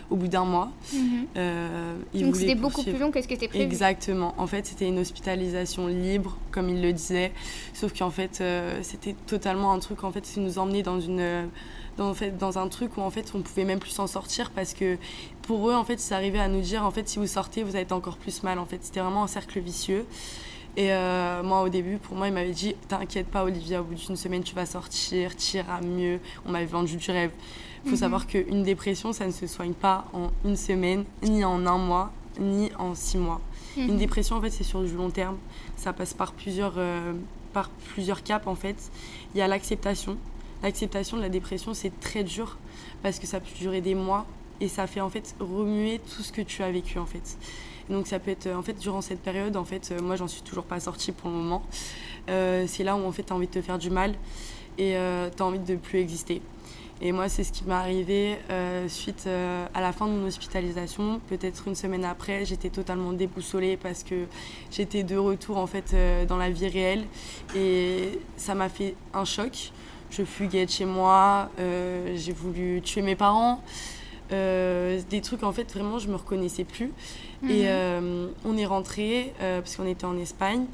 au 0.09 0.15
bout 0.15 0.27
d'un 0.27 0.45
mois. 0.45 0.71
Mhm. 0.93 2.21
donc 2.21 2.35
c'était 2.35 2.55
beaucoup 2.55 2.83
plus 2.83 2.97
long 2.97 3.11
que 3.11 3.21
ce 3.21 3.27
qui 3.27 3.33
était 3.33 3.47
prévu. 3.47 3.63
Exactement. 3.63 4.33
En 4.37 4.47
fait, 4.47 4.65
c'était 4.65 4.87
une 4.87 4.99
hospitalisation 4.99 5.87
libre, 5.87 6.37
comme 6.51 6.69
il 6.69 6.81
le 6.81 6.93
disait. 6.93 7.31
Sauf 7.73 7.97
qu'en 7.97 8.11
fait, 8.11 8.43
c'était 8.81 9.15
totalement 9.25 9.71
un 9.71 9.79
truc, 9.79 10.03
en 10.03 10.11
fait, 10.11 10.21
qui 10.21 10.39
nous 10.39 10.59
emmenait 10.59 10.83
dans 10.83 10.99
une 10.99 11.49
dans, 11.97 12.13
fait, 12.13 12.37
dans 12.37 12.57
un 12.57 12.67
truc 12.67 12.97
où 12.97 13.01
en 13.01 13.09
fait 13.09 13.31
on 13.35 13.41
pouvait 13.41 13.65
même 13.65 13.79
plus 13.79 13.91
s'en 13.91 14.07
sortir 14.07 14.51
parce 14.51 14.73
que 14.73 14.97
pour 15.41 15.69
eux 15.69 15.73
en 15.73 15.83
fait 15.83 16.05
ils 16.05 16.13
arrivaient 16.13 16.39
à 16.39 16.47
nous 16.47 16.61
dire 16.61 16.83
en 16.85 16.91
fait 16.91 17.07
si 17.07 17.19
vous 17.19 17.27
sortez 17.27 17.63
vous 17.63 17.71
allez 17.71 17.81
être 17.83 17.91
encore 17.91 18.17
plus 18.17 18.43
mal 18.43 18.59
en 18.59 18.65
fait 18.65 18.79
c'était 18.81 19.01
vraiment 19.01 19.23
un 19.23 19.27
cercle 19.27 19.59
vicieux 19.59 20.05
et 20.77 20.91
euh, 20.91 21.43
moi 21.43 21.61
au 21.61 21.69
début 21.69 21.97
pour 21.97 22.15
moi 22.15 22.27
il 22.27 22.33
m'avait 22.33 22.51
dit 22.51 22.75
t'inquiète 22.87 23.27
pas 23.27 23.43
Olivia 23.43 23.81
au 23.81 23.83
bout 23.83 23.95
d'une 23.95 24.15
semaine 24.15 24.43
tu 24.43 24.55
vas 24.55 24.65
sortir 24.65 25.35
tu 25.35 25.57
iras 25.57 25.81
mieux 25.81 26.19
on 26.45 26.51
m'avait 26.51 26.65
vendu 26.65 26.95
du 26.95 27.11
rêve 27.11 27.31
il 27.83 27.89
faut 27.89 27.95
mhm. 27.95 27.99
savoir 27.99 28.27
qu'une 28.27 28.63
dépression 28.63 29.11
ça 29.11 29.25
ne 29.25 29.31
se 29.31 29.47
soigne 29.47 29.73
pas 29.73 30.05
en 30.13 30.31
une 30.45 30.55
semaine 30.55 31.03
ni 31.23 31.43
en 31.43 31.65
un 31.65 31.77
mois 31.77 32.11
ni 32.39 32.71
en 32.79 32.95
six 32.95 33.17
mois 33.17 33.41
mhm. 33.75 33.89
une 33.89 33.97
dépression 33.97 34.37
en 34.37 34.41
fait 34.41 34.49
c'est 34.49 34.63
sur 34.63 34.81
du 34.81 34.93
long 34.93 35.09
terme 35.09 35.37
ça 35.75 35.91
passe 35.93 36.13
par 36.13 36.31
plusieurs 36.31 36.75
euh, 36.77 37.13
par 37.53 37.69
plusieurs 37.69 38.23
caps 38.23 38.47
en 38.47 38.55
fait 38.55 38.77
il 39.35 39.39
y 39.39 39.41
a 39.41 39.47
l'acceptation 39.47 40.17
l'acceptation 40.63 41.17
de 41.17 41.21
la 41.21 41.29
dépression, 41.29 41.73
c'est 41.73 41.97
très 41.99 42.23
dur 42.23 42.57
parce 43.03 43.19
que 43.19 43.27
ça 43.27 43.39
peut 43.39 43.51
durer 43.59 43.81
des 43.81 43.95
mois 43.95 44.25
et 44.59 44.67
ça 44.67 44.87
fait 44.87 45.01
en 45.01 45.09
fait 45.09 45.35
remuer 45.39 45.99
tout 45.99 46.21
ce 46.21 46.31
que 46.31 46.41
tu 46.41 46.61
as 46.63 46.71
vécu 46.71 46.99
en 46.99 47.05
fait. 47.05 47.37
Donc 47.89 48.07
ça 48.07 48.19
peut 48.19 48.31
être 48.31 48.47
en 48.47 48.61
fait 48.61 48.73
durant 48.73 49.01
cette 49.01 49.21
période 49.21 49.55
en 49.57 49.65
fait 49.65 49.91
euh, 49.91 50.01
moi 50.01 50.15
j'en 50.15 50.27
suis 50.27 50.41
toujours 50.41 50.65
pas 50.65 50.79
sortie 50.79 51.11
pour 51.11 51.29
le 51.29 51.35
moment. 51.35 51.63
Euh, 52.29 52.65
c'est 52.67 52.83
là 52.83 52.95
où 52.95 53.05
en 53.05 53.11
fait 53.11 53.23
tu 53.23 53.33
as 53.33 53.35
envie 53.35 53.47
de 53.47 53.51
te 53.51 53.61
faire 53.61 53.77
du 53.77 53.89
mal 53.89 54.13
et 54.77 54.95
euh, 54.95 55.29
tu 55.35 55.41
as 55.41 55.45
envie 55.45 55.59
de 55.59 55.75
plus 55.75 55.99
exister. 55.99 56.41
Et 57.03 57.11
moi, 57.13 57.29
c'est 57.29 57.43
ce 57.43 57.51
qui 57.51 57.63
m'est 57.63 57.73
arrivé 57.73 58.37
suite 58.87 59.27
à 59.27 59.81
la 59.81 59.91
fin 59.91 60.05
de 60.05 60.11
mon 60.11 60.27
hospitalisation. 60.27 61.19
Peut-être 61.29 61.67
une 61.67 61.73
semaine 61.73 62.05
après, 62.05 62.45
j'étais 62.45 62.69
totalement 62.69 63.11
déboussolée 63.11 63.75
parce 63.75 64.03
que 64.03 64.27
j'étais 64.69 65.01
de 65.01 65.17
retour 65.17 65.57
en 65.57 65.65
fait 65.65 65.95
dans 66.27 66.37
la 66.37 66.51
vie 66.51 66.67
réelle 66.67 67.05
et 67.55 68.19
ça 68.37 68.53
m'a 68.53 68.69
fait 68.69 68.93
un 69.15 69.25
choc 69.25 69.71
je 70.11 70.23
fuguais 70.23 70.65
de 70.65 70.69
chez 70.69 70.85
moi, 70.85 71.49
euh, 71.59 72.13
j'ai 72.15 72.33
voulu 72.33 72.81
tuer 72.81 73.01
mes 73.01 73.15
parents. 73.15 73.63
Euh, 74.31 75.01
des 75.09 75.19
trucs 75.21 75.43
en 75.43 75.51
fait 75.51 75.69
vraiment 75.73 75.99
je 75.99 76.07
me 76.07 76.15
reconnaissais 76.15 76.63
plus 76.63 76.93
et 77.43 77.63
mhm. 77.63 77.65
euh, 77.65 78.27
on 78.45 78.57
est 78.57 78.65
rentré 78.65 79.33
parce 79.39 79.75
qu'on 79.75 79.87
était 79.87 80.05
en 80.05 80.17
Espagne 80.17 80.65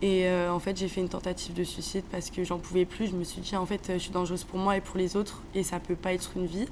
et 0.00 0.28
en 0.30 0.58
fait 0.60 0.76
j'ai 0.76 0.88
fait 0.88 1.00
une 1.00 1.08
tentative 1.08 1.54
de 1.54 1.64
suicide 1.64 2.04
parce 2.10 2.30
que 2.30 2.44
j'en 2.44 2.58
pouvais 2.58 2.84
plus 2.84 3.08
je 3.08 3.16
me 3.16 3.24
suis 3.24 3.40
dit 3.40 3.56
en 3.56 3.66
fait 3.66 3.92
je 3.94 3.98
suis 3.98 4.10
dangereuse 4.10 4.44
pour 4.44 4.58
moi 4.58 4.76
et 4.76 4.80
pour 4.80 4.96
les 4.96 5.16
autres 5.16 5.42
et 5.54 5.62
ça 5.62 5.80
peut 5.80 5.96
pas 5.96 6.12
être 6.12 6.32
une 6.36 6.46
vie 6.46 6.66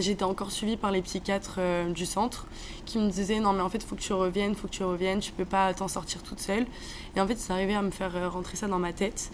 J'étais 0.00 0.24
encore 0.24 0.50
suivie 0.50 0.76
par 0.76 0.90
les 0.90 1.00
psychiatres 1.00 1.60
du 1.94 2.06
centre 2.06 2.46
qui 2.84 2.98
me 2.98 3.08
disaient 3.08 3.40
non 3.40 3.52
mais 3.52 3.62
en 3.62 3.68
fait 3.68 3.82
faut 3.82 3.96
que 3.96 4.00
tu 4.00 4.12
reviennes, 4.12 4.54
faut 4.54 4.68
que 4.68 4.72
tu 4.72 4.82
reviennes, 4.82 5.20
tu 5.20 5.32
peux 5.32 5.44
pas 5.44 5.72
t'en 5.74 5.88
sortir 5.88 6.22
toute 6.22 6.40
seule. 6.40 6.66
Et 7.14 7.20
en 7.20 7.26
fait 7.26 7.36
c'est 7.36 7.52
arrivé 7.52 7.74
à 7.74 7.82
me 7.82 7.90
faire 7.90 8.32
rentrer 8.32 8.56
ça 8.56 8.66
dans 8.66 8.78
ma 8.78 8.92
tête. 8.92 9.30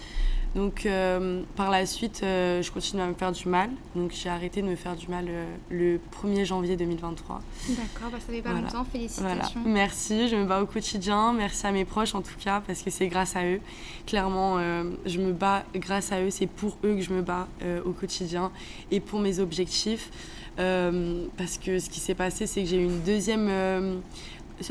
Donc 0.54 0.84
euh, 0.84 1.42
par 1.56 1.70
la 1.70 1.86
suite, 1.86 2.20
euh, 2.22 2.60
je 2.60 2.70
continue 2.70 3.00
à 3.00 3.06
me 3.06 3.14
faire 3.14 3.32
du 3.32 3.48
mal. 3.48 3.70
Donc 3.96 4.12
j'ai 4.12 4.28
arrêté 4.28 4.60
de 4.60 4.66
me 4.66 4.76
faire 4.76 4.96
du 4.96 5.08
mal 5.08 5.24
euh, 5.28 5.46
le 5.70 5.98
1er 6.22 6.44
janvier 6.44 6.76
2023. 6.76 7.40
D'accord, 7.68 8.10
bah, 8.10 8.18
ça 8.24 8.32
fait 8.32 8.42
pas 8.42 8.52
longtemps, 8.52 8.84
félicitations. 8.84 9.60
Merci, 9.64 10.28
je 10.28 10.36
me 10.36 10.44
bats 10.44 10.62
au 10.62 10.66
quotidien. 10.66 11.32
Merci 11.32 11.66
à 11.66 11.72
mes 11.72 11.86
proches 11.86 12.14
en 12.14 12.20
tout 12.20 12.36
cas, 12.38 12.62
parce 12.66 12.82
que 12.82 12.90
c'est 12.90 13.08
grâce 13.08 13.34
à 13.34 13.46
eux. 13.46 13.60
Clairement, 14.06 14.58
je 15.06 15.18
me 15.20 15.32
bats 15.32 15.64
grâce 15.74 16.12
à 16.12 16.20
eux, 16.20 16.30
c'est 16.30 16.46
pour 16.46 16.76
eux 16.84 16.96
que 16.96 17.00
je 17.00 17.12
me 17.12 17.22
bats 17.22 17.48
au 17.84 17.92
quotidien 17.92 18.50
et 18.90 19.00
pour 19.00 19.20
mes 19.20 19.38
objectifs. 19.38 20.10
parce 20.56 21.58
que 21.58 21.78
ce 21.78 21.88
qui 21.88 22.00
s'est 22.00 22.14
passé, 22.14 22.46
c'est 22.46 22.62
que 22.62 22.68
j'ai 22.68 22.78
eu 22.78 22.84
une 22.84 23.00
deuxième 23.02 24.02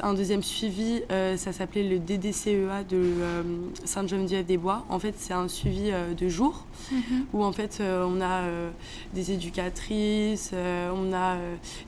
un 0.01 0.13
deuxième 0.13 0.43
suivi, 0.43 1.01
ça 1.10 1.51
s'appelait 1.51 1.83
le 1.83 2.00
DDCEA 2.00 2.83
de 2.89 3.15
Sainte-Geneviève-des-Bois. 3.86 4.86
En 4.89 5.00
fait, 5.00 5.15
c'est 5.17 5.33
un 5.33 5.48
suivi 5.48 5.91
de 6.17 6.27
jour 6.27 6.65
mhm. 6.91 7.25
où 7.33 7.43
en 7.43 7.51
fait 7.51 7.81
on 7.81 8.21
a 8.21 8.43
des 9.13 9.31
éducatrices, 9.31 10.51
on 10.53 11.13
a 11.13 11.38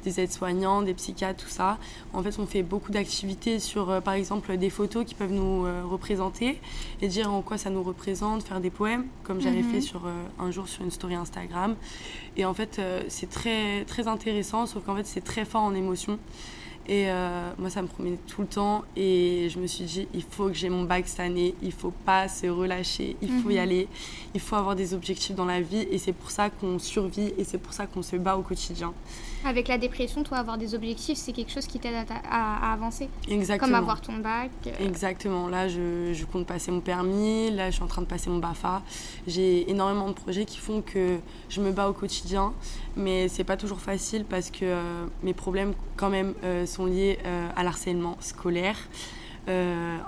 des 0.04 0.20
aides-soignants, 0.20 0.82
des 0.82 0.94
psychiatres, 0.94 1.44
tout 1.44 1.50
ça. 1.50 1.78
En 2.14 2.24
fait, 2.24 2.38
on 2.40 2.46
fait 2.46 2.64
beaucoup 2.64 2.92
d'activités 2.92 3.60
sur, 3.60 4.02
par 4.02 4.14
exemple, 4.14 4.58
des 4.58 4.70
photos 4.70 5.06
qui 5.06 5.16
peuvent 5.16 5.32
nous 5.32 5.64
représenter 5.90 6.60
et 7.02 7.08
dire 7.08 7.32
en 7.32 7.42
quoi 7.42 7.58
ça 7.58 7.70
nous 7.70 7.84
représente, 7.84 8.44
faire 8.44 8.60
des 8.60 8.70
poèmes, 8.70 9.06
comme 9.24 9.42
j'avais 9.42 9.62
mhm. 9.62 9.72
fait 9.72 9.82
sur, 9.82 10.02
un 10.40 10.52
jour 10.52 10.68
sur 10.68 10.84
une 10.84 10.92
story 10.92 11.16
Instagram. 11.16 11.76
Et 12.38 12.46
en 12.46 12.54
fait, 12.54 12.82
c'est 13.08 13.30
très, 13.30 13.86
très 13.86 14.08
intéressant, 14.08 14.66
sauf 14.66 14.84
qu'en 14.84 14.96
fait, 14.96 15.06
c'est 15.06 15.24
très 15.24 15.46
fort 15.46 15.64
en 15.64 15.74
émotion. 15.74 16.20
Et 16.88 17.06
euh, 17.08 17.50
moi, 17.58 17.70
ça 17.70 17.82
me 17.82 17.88
promenait 17.88 18.18
tout 18.28 18.42
le 18.42 18.48
temps. 18.48 18.84
Et 18.96 19.48
je 19.50 19.60
me 19.60 19.68
suis 19.68 19.86
dit, 19.86 20.08
il 20.14 20.24
faut 20.24 20.48
que 20.48 20.54
j'ai 20.54 20.70
mon 20.70 20.84
bac 20.84 21.08
cette 21.08 21.22
année. 21.22 21.56
Il 21.62 21.72
faut 21.72 21.94
pas 22.06 22.28
se 22.28 22.48
relâcher. 22.48 23.16
Il 23.22 23.30
faut 23.30 23.50
y 23.50 23.56
mhm. 23.56 23.60
aller. 23.60 23.88
Il 24.34 24.42
faut 24.42 24.56
avoir 24.56 24.76
des 24.76 24.94
objectifs 24.94 25.36
dans 25.36 25.46
la 25.46 25.62
vie. 25.62 25.88
Et 25.92 25.98
c'est 25.98 26.14
pour 26.14 26.32
ça 26.32 26.50
qu'on 26.50 26.80
survit. 26.80 27.34
Et 27.38 27.44
c'est 27.44 27.58
pour 27.58 27.74
ça 27.74 27.88
qu'on 27.88 28.02
se 28.02 28.16
bat 28.18 28.36
au 28.36 28.42
quotidien. 28.42 28.94
Avec 29.46 29.68
la 29.68 29.78
dépression, 29.78 30.24
toi, 30.24 30.38
avoir 30.38 30.58
des 30.58 30.74
objectifs, 30.76 31.18
c'est 31.18 31.34
quelque 31.34 31.52
chose 31.52 31.68
qui 31.68 31.80
t'aide 31.80 31.96
à, 32.30 32.74
avancer. 32.74 33.10
Exactement. 33.30 33.68
Comme 33.68 33.76
avoir 33.76 34.02
ton 34.02 34.18
bac. 34.18 34.52
Euh. 34.68 34.72
Exactement. 34.86 35.48
Là, 35.48 35.68
je, 35.68 36.12
je, 36.14 36.26
compte 36.26 36.46
passer 36.46 36.72
mon 36.72 36.80
permis. 36.80 37.52
Là, 37.52 37.70
je 37.70 37.76
suis 37.76 37.84
en 37.84 37.88
train 37.88 38.02
de 38.02 38.08
passer 38.08 38.30
mon 38.30 38.40
BAFA. 38.40 38.82
J'ai 39.28 39.70
énormément 39.70 40.08
de 40.08 40.14
projets 40.14 40.46
qui 40.46 40.58
font 40.58 40.82
que 40.82 41.20
je 41.50 41.62
me 41.62 41.72
bats 41.72 41.90
au 41.90 41.94
quotidien. 41.94 42.54
Mais 42.96 43.28
c'est 43.28 43.44
pas 43.44 43.58
toujours 43.58 43.80
facile 43.80 44.26
parce 44.26 44.52
que 44.52 44.60
euh, 44.64 45.06
mes 45.24 45.34
problèmes, 45.34 45.74
quand 45.98 46.10
même, 46.10 46.34
euh, 46.44 46.66
sont 46.66 46.86
liés 46.86 47.18
à 47.56 47.64
l'harcèlement 47.64 48.18
scolaire. 48.20 48.78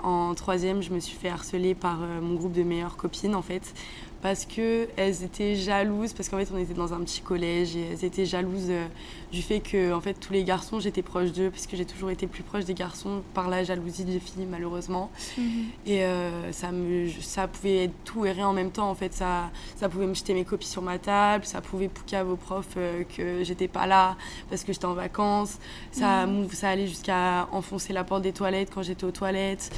en 0.02 0.34
troisième, 0.34 0.82
je 0.82 0.92
me 0.92 1.00
suis 1.00 1.16
fait 1.16 1.28
harceler 1.28 1.74
par 1.74 1.98
mon 1.98 2.34
groupe 2.34 2.52
de 2.52 2.62
meilleures 2.62 2.96
copines, 2.96 3.34
en 3.34 3.42
fait 3.42 3.74
parce 4.22 4.44
qu'elles 4.44 5.22
étaient 5.22 5.54
jalouses, 5.54 6.12
parce 6.12 6.28
qu'en 6.28 6.38
fait 6.38 6.48
on 6.52 6.58
était 6.58 6.74
dans 6.74 6.92
un 6.94 7.00
petit 7.00 7.20
collège 7.20 7.76
et 7.76 7.92
elles 7.92 8.04
étaient 8.04 8.26
jalouses 8.26 8.68
euh, 8.70 8.86
du 9.30 9.42
fait 9.42 9.60
que 9.60 9.92
en 9.92 10.00
fait 10.00 10.14
tous 10.14 10.32
les 10.32 10.44
garçons 10.44 10.80
j'étais 10.80 11.02
proche 11.02 11.32
d'eux, 11.32 11.50
parce 11.50 11.66
que 11.66 11.76
j'ai 11.76 11.84
toujours 11.84 12.10
été 12.10 12.26
plus 12.26 12.42
proche 12.42 12.64
des 12.64 12.74
garçons 12.74 13.22
par 13.34 13.48
la 13.48 13.64
jalousie 13.64 14.04
des 14.04 14.18
filles 14.18 14.46
malheureusement. 14.50 15.10
Mhm. 15.36 15.64
Et 15.86 16.04
euh, 16.04 16.52
ça, 16.52 16.72
me, 16.72 17.08
ça 17.20 17.46
pouvait 17.46 17.84
être 17.84 17.94
tout 18.04 18.24
et 18.24 18.32
rien 18.32 18.48
en 18.48 18.52
même 18.52 18.70
temps 18.70 18.90
en 18.90 18.94
fait. 18.94 19.12
Ça, 19.12 19.50
ça 19.76 19.88
pouvait 19.88 20.06
me 20.06 20.14
jeter 20.14 20.34
mes 20.34 20.44
copies 20.44 20.68
sur 20.68 20.82
ma 20.82 20.98
table, 20.98 21.44
ça 21.44 21.60
pouvait 21.60 21.88
pouquer 21.88 22.16
à 22.16 22.24
vos 22.24 22.36
profs 22.36 22.74
euh, 22.76 23.04
que 23.16 23.44
j'étais 23.44 23.68
pas 23.68 23.86
là 23.86 24.16
parce 24.48 24.64
que 24.64 24.72
j'étais 24.72 24.86
en 24.86 24.94
vacances. 24.94 25.58
Ça, 25.92 26.26
mhm. 26.26 26.48
ça 26.50 26.70
allait 26.70 26.86
jusqu'à 26.86 27.48
enfoncer 27.52 27.92
la 27.92 28.04
porte 28.04 28.22
des 28.22 28.32
toilettes 28.32 28.70
quand 28.74 28.82
j'étais 28.82 29.04
aux 29.04 29.10
toilettes, 29.10 29.70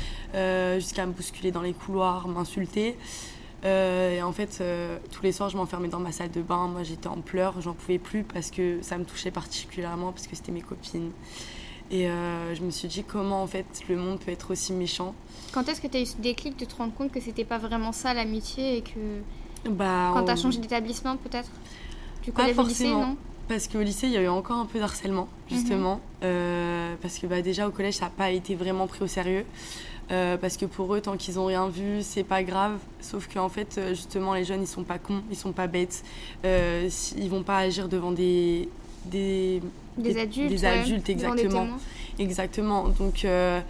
jusqu'à 0.77 1.07
me 1.07 1.13
bousculer 1.13 1.51
dans 1.51 1.63
les 1.63 1.73
couloirs, 1.73 2.29
m'insulter. 2.29 2.97
Euh, 3.65 4.17
et 4.17 4.23
en 4.23 4.33
fait, 4.33 4.59
euh, 4.61 4.99
tous 5.11 5.23
les 5.23 5.33
soirs, 5.33 5.51
je 5.51 5.57
m'enfermais 5.57 5.89
dans 5.89 5.99
ma 5.99 6.13
salle 6.13 6.31
de 6.31 6.43
bain. 6.43 6.69
Moi, 6.69 6.83
j'étais 6.83 7.09
en 7.09 7.21
pleurs, 7.21 7.61
j'en 7.61 7.73
pouvais 7.73 7.99
plus 7.99 8.23
parce 8.23 8.51
que 8.51 8.79
ça 8.83 8.99
me 8.99 9.05
touchait 9.05 9.31
particulièrement, 9.31 10.13
parce 10.13 10.27
que 10.27 10.37
c'était 10.37 10.53
mes 10.53 10.61
copines. 10.61 11.11
Et 11.91 12.09
euh, 12.09 12.55
je 12.55 12.63
me 12.63 12.71
suis 12.71 12.87
dit 12.87 13.03
comment 13.03 13.43
en 13.43 13.47
fait 13.47 13.65
le 13.89 13.97
monde 13.97 14.21
peut 14.21 14.31
être 14.31 14.51
aussi 14.51 14.75
méchant. 14.75 15.15
Quand 15.53 15.67
est-ce 15.71 15.81
que 15.81 15.87
tu 15.87 15.97
as 15.97 16.01
eu 16.03 16.07
ce 16.07 16.17
déclic 16.19 16.59
de 16.59 16.67
te 16.67 16.75
rendre 16.77 16.93
compte 16.93 17.11
que 17.11 17.21
c'était 17.21 17.47
pas 17.47 17.57
vraiment 17.57 17.93
ça 17.93 18.13
l'amitié 18.13 18.77
et 18.77 18.83
que. 18.83 19.71
Bah, 19.71 20.11
Quand 20.13 20.25
tu 20.25 20.31
as 20.31 20.37
changé 20.37 20.59
d'établissement 20.59 21.17
peut-être? 21.17 21.51
Du 22.23 22.33
collège 22.33 22.59
au 22.59 22.63
lycée, 22.63 22.91
non? 22.91 23.17
Parce 23.49 23.67
qu'au 23.67 23.81
lycée, 23.81 24.09
il 24.09 24.13
y 24.13 24.19
a 24.19 24.21
eu 24.21 24.29
encore 24.29 24.59
un 24.59 24.67
peu 24.67 24.79
d'harcèlement, 24.79 25.27
justement. 25.49 26.01
Mhm. 26.23 26.99
parce 27.01 27.19
que 27.19 27.27
bah, 27.27 27.41
déjà, 27.41 27.67
au 27.67 27.71
collège, 27.71 27.95
ça 27.95 28.05
n'a 28.05 28.11
pas 28.11 28.31
été 28.31 28.55
vraiment 28.55 28.87
pris 28.87 29.03
au 29.03 29.07
sérieux. 29.07 29.47
Euh, 30.11 30.37
parce 30.39 30.57
que 30.57 30.65
pour 30.65 30.95
eux, 30.95 31.01
tant 31.01 31.17
qu'ils 31.17 31.35
n'ont 31.35 31.47
rien 31.47 31.69
vu, 31.69 31.99
c'est 32.03 32.25
pas 32.25 32.43
grave. 32.43 32.79
Sauf 33.01 33.29
qu'en 33.33 33.49
fait, 33.49 33.77
euh, 33.77 33.91
justement, 33.91 34.33
les 34.35 34.45
jeunes, 34.45 34.63
ils 34.63 34.69
sont 34.69 34.83
pas 34.83 34.99
cons, 34.99 35.23
ils 35.31 35.37
sont 35.37 35.53
pas 35.53 35.67
bêtes. 35.67 36.03
Euh, 36.45 36.89
ils 37.17 37.29
vont 37.29 37.43
pas 37.43 37.59
agir 37.59 37.89
devant 37.89 38.13
des 38.13 38.69
des, 39.05 39.63
des, 39.97 40.19
adultes, 40.19 40.51
des 40.51 40.65
adultes 40.65 41.09
exactement. 41.09 41.69
Exactement. 42.19 42.89
Donc, 42.89 43.25
euh, 43.25 43.61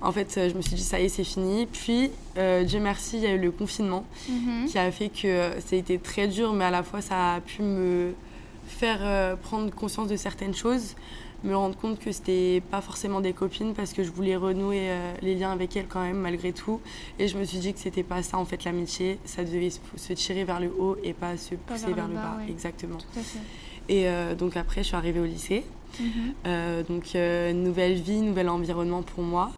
en 0.00 0.12
fait, 0.12 0.48
je 0.48 0.54
me 0.54 0.62
suis 0.62 0.76
dit 0.76 0.82
ça 0.82 1.00
y 1.00 1.06
est, 1.06 1.08
c'est 1.08 1.24
fini. 1.24 1.66
Puis, 1.66 2.10
Dieu 2.36 2.80
merci, 2.80 3.16
il 3.16 3.22
y 3.22 3.26
a 3.26 3.32
eu 3.32 3.38
le 3.38 3.50
confinement 3.50 4.04
mhm. 4.28 4.66
qui 4.66 4.78
a 4.78 4.90
fait 4.90 5.08
que 5.08 5.50
ça 5.58 5.74
a 5.74 5.78
été 5.78 5.98
très 5.98 6.28
dur, 6.28 6.52
mais 6.52 6.64
à 6.64 6.70
la 6.70 6.82
fois, 6.82 7.00
ça 7.00 7.34
a 7.34 7.40
pu 7.40 7.62
me 7.62 8.12
faire 8.68 9.36
prendre 9.38 9.70
conscience 9.74 10.08
de 10.08 10.16
certaines 10.16 10.54
choses 10.54 10.94
me 11.46 11.56
rendre 11.56 11.76
compte 11.76 11.98
que 11.98 12.12
c'était 12.12 12.62
pas 12.70 12.80
forcément 12.80 13.20
des 13.20 13.32
copines 13.32 13.74
parce 13.74 13.92
que 13.92 14.02
je 14.02 14.10
voulais 14.10 14.36
renouer 14.36 14.90
euh, 14.90 15.14
les 15.22 15.34
liens 15.34 15.52
avec 15.52 15.76
elles 15.76 15.86
quand 15.86 16.02
même 16.02 16.18
malgré 16.18 16.52
tout. 16.52 16.80
Et 17.18 17.28
je 17.28 17.38
me 17.38 17.44
suis 17.44 17.58
dit 17.58 17.72
que 17.72 17.78
c'était 17.78 18.02
pas 18.02 18.22
ça 18.22 18.38
en 18.38 18.44
fait 18.44 18.64
l'amitié. 18.64 19.18
Ça 19.24 19.44
devait 19.44 19.70
se, 19.70 20.12
tirer 20.12 20.44
vers 20.44 20.60
le 20.60 20.70
haut 20.78 20.96
et 21.02 21.12
pas 21.12 21.36
se 21.36 21.54
pousser 21.54 21.92
vers, 21.92 22.08
le 22.08 22.14
bas, 22.14 22.38
exactement. 22.48 22.98
Et 23.88 24.08
euh, 24.08 24.34
donc 24.34 24.56
après 24.56 24.82
je 24.82 24.88
suis 24.88 24.96
arrivée 24.96 25.20
au 25.20 25.24
lycée. 25.24 25.64
Mhm. 25.98 26.34
euh, 26.46 26.82
donc 26.82 27.14
nouvelle 27.54 27.94
vie 27.94 28.20
nouvel 28.20 28.48
environnement 28.48 29.02
pour 29.02 29.22
moi. 29.22 29.52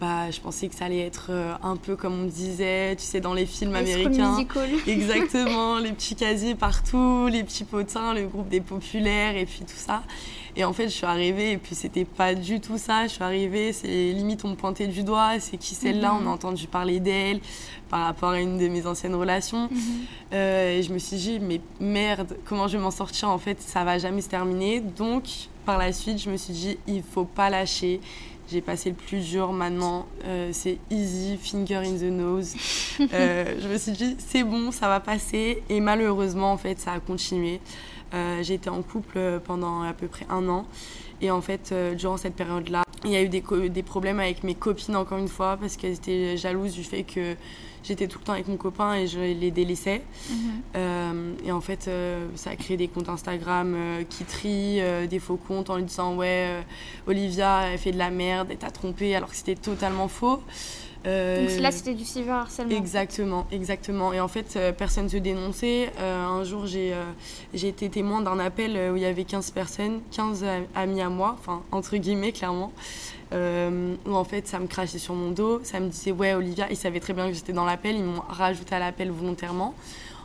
Bah, 0.00 0.30
je 0.30 0.40
pensais 0.40 0.68
que 0.68 0.74
ça 0.74 0.86
allait 0.86 1.06
être 1.06 1.30
un 1.62 1.76
peu 1.76 1.96
comme 1.96 2.20
on 2.20 2.26
disait, 2.26 2.96
tu 2.96 3.04
sais, 3.04 3.20
dans 3.20 3.32
les 3.32 3.46
films 3.46 3.74
américains. 3.74 4.36
Exactement, 4.86 5.78
les 5.78 5.92
petits 5.92 6.16
casiers 6.16 6.54
partout, 6.54 7.28
les 7.28 7.42
petits 7.42 7.64
potins, 7.64 8.12
le 8.12 8.26
groupe 8.26 8.48
des 8.48 8.60
populaires 8.60 9.36
et 9.36 9.46
puis 9.46 9.60
tout 9.60 9.76
ça. 9.76 10.02
Et 10.56 10.64
en 10.64 10.72
fait, 10.72 10.84
je 10.84 10.94
suis 10.94 11.06
arrivée 11.06 11.52
et 11.52 11.58
puis 11.58 11.74
c'était 11.74 12.06
pas 12.06 12.34
du 12.34 12.60
tout 12.60 12.78
ça. 12.78 13.04
Je 13.06 13.12
suis 13.12 13.22
arrivée, 13.22 13.72
c'est 13.74 13.86
limite 13.86 14.42
on 14.44 14.48
me 14.48 14.54
pointait 14.54 14.86
du 14.86 15.02
doigt, 15.02 15.38
c'est 15.38 15.58
qui 15.58 15.74
celle-là, 15.74 16.12
mhm. 16.12 16.26
on 16.26 16.30
a 16.30 16.32
entendu 16.32 16.66
parler 16.66 16.98
d'elle 16.98 17.40
par 17.90 18.06
rapport 18.06 18.30
à 18.30 18.40
une 18.40 18.56
de 18.56 18.66
mes 18.68 18.86
anciennes 18.86 19.14
relations. 19.14 19.68
Mhm. 19.70 19.80
Euh, 20.32 20.78
et 20.78 20.82
je 20.82 20.92
me 20.92 20.98
suis 20.98 21.18
dit, 21.18 21.38
mais 21.40 21.60
merde, 21.78 22.38
comment 22.46 22.68
je 22.68 22.78
vais 22.78 22.82
m'en 22.82 22.90
sortir 22.90 23.28
En 23.28 23.38
fait, 23.38 23.60
ça 23.60 23.84
va 23.84 23.98
jamais 23.98 24.22
se 24.22 24.28
terminer. 24.28 24.80
Donc, 24.80 25.24
par 25.66 25.76
la 25.76 25.92
suite, 25.92 26.22
je 26.22 26.30
me 26.30 26.38
suis 26.38 26.54
dit, 26.54 26.78
il 26.86 27.02
faut 27.02 27.24
pas 27.24 27.50
lâcher. 27.50 28.00
J'ai 28.48 28.60
passé 28.60 28.90
le 28.90 28.94
plus 28.94 29.28
dur 29.28 29.52
maintenant, 29.52 30.06
euh, 30.24 30.50
c'est 30.52 30.78
easy, 30.88 31.36
finger 31.36 31.82
in 31.84 31.96
the 31.96 32.10
nose. 32.10 32.54
Euh, 33.12 33.56
je 33.60 33.68
me 33.68 33.76
suis 33.76 33.92
dit, 33.92 34.16
c'est 34.18 34.42
bon, 34.42 34.70
ça 34.70 34.88
va 34.88 35.00
passer. 35.00 35.62
Et 35.68 35.80
malheureusement, 35.80 36.52
en 36.52 36.56
fait, 36.56 36.80
ça 36.80 36.92
a 36.92 37.00
continué. 37.00 37.60
Euh, 38.14 38.42
j'ai 38.42 38.54
été 38.54 38.70
en 38.70 38.80
couple 38.80 39.40
pendant 39.44 39.82
à 39.82 39.92
peu 39.92 40.06
près 40.06 40.24
un 40.30 40.48
an. 40.48 40.66
Et 41.20 41.30
en 41.30 41.42
fait, 41.42 41.74
durant 41.94 42.16
cette 42.16 42.34
période-là, 42.34 42.84
il 43.06 43.12
y 43.12 43.16
a 43.16 43.22
eu 43.22 43.28
des, 43.28 43.42
des, 43.70 43.82
problèmes 43.82 44.20
avec 44.20 44.44
mes 44.44 44.54
copines, 44.54 44.96
encore 44.96 45.18
une 45.18 45.28
fois, 45.28 45.56
parce 45.56 45.76
qu'elles 45.76 45.94
étaient 45.94 46.36
jalouses 46.36 46.72
du 46.72 46.84
fait 46.84 47.02
que 47.02 47.34
j'étais 47.82 48.08
tout 48.08 48.18
le 48.18 48.24
temps 48.24 48.32
avec 48.32 48.48
mon 48.48 48.56
copain 48.56 48.94
et 48.94 49.06
je 49.06 49.18
les 49.18 49.50
délaissais. 49.50 50.02
Mhm. 50.28 50.36
Euh, 50.76 51.32
et 51.44 51.52
en 51.52 51.60
fait, 51.60 51.88
ça 52.34 52.50
a 52.50 52.56
créé 52.56 52.76
des 52.76 52.88
comptes 52.88 53.08
Instagram 53.08 53.76
qui 54.10 54.24
trient 54.24 54.80
des 55.08 55.18
faux 55.18 55.36
comptes 55.36 55.70
en 55.70 55.76
lui 55.76 55.84
disant 55.84 56.16
Ouais, 56.16 56.64
Olivia, 57.06 57.68
elle 57.72 57.78
fait 57.78 57.92
de 57.92 57.98
la 57.98 58.10
merde, 58.10 58.48
elle 58.50 58.58
t'a 58.58 58.70
trompé, 58.70 59.14
alors 59.14 59.30
que 59.30 59.36
c'était 59.36 59.54
totalement 59.54 60.08
faux. 60.08 60.42
Euh, 61.06 61.46
Donc 61.46 61.60
là, 61.60 61.70
c'était 61.70 61.94
du 61.94 62.04
cyberharcèlement. 62.04 62.76
Exactement, 62.76 63.46
exactement. 63.52 64.12
Et 64.12 64.20
en 64.20 64.28
fait, 64.28 64.54
euh, 64.56 64.72
personne 64.72 65.04
ne 65.04 65.08
se 65.08 65.16
dénonçait. 65.16 65.92
Euh, 66.00 66.24
un 66.24 66.44
jour, 66.44 66.66
j'ai 66.66 66.94
été 67.54 67.88
témoin 67.88 68.20
d'un 68.22 68.38
appel 68.38 68.92
où 68.92 68.96
il 68.96 69.02
y 69.02 69.06
avait 69.06 69.24
15 69.24 69.50
personnes, 69.50 70.00
15 70.10 70.44
amis 70.74 71.00
à 71.00 71.08
moi, 71.08 71.36
enfin, 71.38 71.62
entre 71.70 71.96
guillemets, 71.96 72.32
clairement. 72.32 72.72
où 73.32 74.14
en 74.14 74.24
fait, 74.24 74.46
ça 74.48 74.58
me 74.58 74.66
crachait 74.66 74.98
sur 74.98 75.14
mon 75.14 75.30
dos. 75.30 75.60
Ça 75.62 75.80
me 75.80 75.88
disait, 75.88 76.12
ouais, 76.12 76.34
Olivia, 76.34 76.66
ils 76.70 76.76
savaient 76.76 77.00
très 77.00 77.12
bien 77.12 77.28
que 77.28 77.34
j'étais 77.34 77.52
dans 77.52 77.64
l'appel. 77.64 77.96
Ils 77.96 78.04
m'ont 78.04 78.22
rajouté 78.28 78.74
à 78.74 78.78
l'appel 78.78 79.10
volontairement 79.10 79.74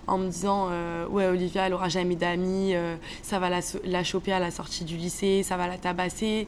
en 0.07 0.17
me 0.17 0.29
disant 0.29 0.69
ouais 1.09 1.27
Olivia 1.27 1.67
elle 1.67 1.73
aura 1.73 1.89
jamais 1.89 2.15
d'amis 2.15 2.73
ça 3.21 3.39
va 3.39 3.49
la, 3.49 3.59
la, 3.83 4.03
choper 4.03 4.33
à 4.33 4.39
la 4.39 4.51
sortie 4.51 4.83
du 4.83 4.97
lycée 4.97 5.43
ça 5.43 5.57
va 5.57 5.67
la 5.67 5.77
tabasser 5.77 6.47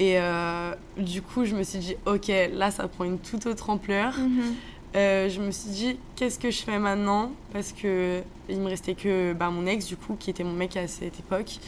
et 0.00 0.18
euh, 0.18 0.74
du 0.96 1.20
coup, 1.20 1.44
je 1.44 1.54
me 1.54 1.62
suis 1.62 1.78
dit, 1.78 1.94
ok, 2.06 2.32
là, 2.54 2.70
ça 2.70 2.88
prend 2.88 3.04
une 3.04 3.18
toute 3.18 3.44
autre 3.44 3.68
ampleur. 3.68 4.16
Mhm. 4.18 4.54
Euh, 4.96 5.28
je 5.28 5.40
me 5.40 5.50
suis 5.50 5.70
dit, 5.70 5.98
qu'est-ce 6.16 6.38
que 6.38 6.50
je 6.50 6.62
fais 6.62 6.78
maintenant? 6.78 7.32
Parce 7.52 7.72
que 7.72 8.22
il 8.48 8.58
me 8.60 8.68
restait 8.68 8.94
que 8.94 9.34
bah, 9.34 9.50
mon 9.50 9.66
ex, 9.66 9.86
du 9.86 9.96
coup, 9.96 10.16
qui 10.18 10.30
était 10.30 10.42
mon 10.42 10.54
mec 10.54 10.76
à 10.78 10.88
cette 10.88 11.20
époque. 11.20 11.58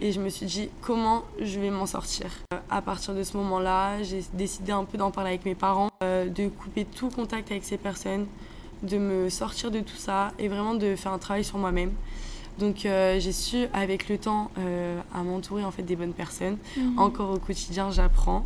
Et 0.00 0.12
je 0.12 0.20
me 0.20 0.28
suis 0.28 0.46
dit, 0.46 0.70
comment 0.80 1.24
je 1.40 1.58
vais 1.58 1.70
m'en 1.70 1.84
sortir? 1.84 2.26
Euh, 2.54 2.58
À 2.70 2.80
partir 2.80 3.12
de 3.12 3.24
ce 3.24 3.36
moment-là, 3.36 4.00
j'ai 4.04 4.22
décidé 4.34 4.70
un 4.70 4.84
peu 4.84 4.96
d'en 4.96 5.10
parler 5.10 5.30
avec 5.30 5.44
mes 5.44 5.56
parents, 5.56 5.90
de 6.00 6.48
couper 6.48 6.84
tout 6.84 7.08
contact 7.10 7.50
avec 7.50 7.64
ces 7.64 7.76
personnes, 7.76 8.26
de 8.82 8.98
me 8.98 9.28
sortir 9.28 9.70
de 9.70 9.80
tout 9.80 9.96
ça 9.96 10.32
et 10.38 10.48
vraiment 10.48 10.74
de 10.74 10.96
faire 10.96 11.12
un 11.12 11.18
travail 11.18 11.44
sur 11.44 11.58
moi-même. 11.58 11.92
Donc 12.60 12.84
euh, 12.84 13.18
j'ai 13.18 13.32
su 13.32 13.66
avec 13.72 14.08
le 14.08 14.18
temps 14.18 14.50
euh, 14.58 15.00
à 15.14 15.22
m'entourer 15.22 15.64
en 15.64 15.70
fait 15.70 15.82
des 15.82 15.96
bonnes 15.96 16.12
personnes. 16.12 16.58
Mhm. 16.76 16.98
Encore 16.98 17.30
au 17.30 17.38
quotidien, 17.38 17.90
j'apprends. 17.90 18.44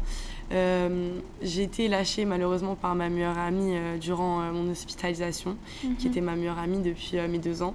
Euh, 0.53 1.19
j'ai 1.43 1.63
été 1.63 1.89
lâchée 1.89 2.25
malheureusement 2.25 2.77
par 2.77 2.95
ma 2.95 3.09
meilleure 3.09 3.39
amie 3.39 3.75
durant 4.01 4.41
mon 4.53 4.71
hospitalisation, 4.71 5.57
qui 5.81 6.07
mhm. 6.07 6.13
était 6.13 6.21
ma 6.21 6.37
meilleure 6.37 6.59
amie 6.59 6.81
depuis 6.81 7.17
mes 7.29 7.39
deux 7.39 7.63
ans. 7.63 7.75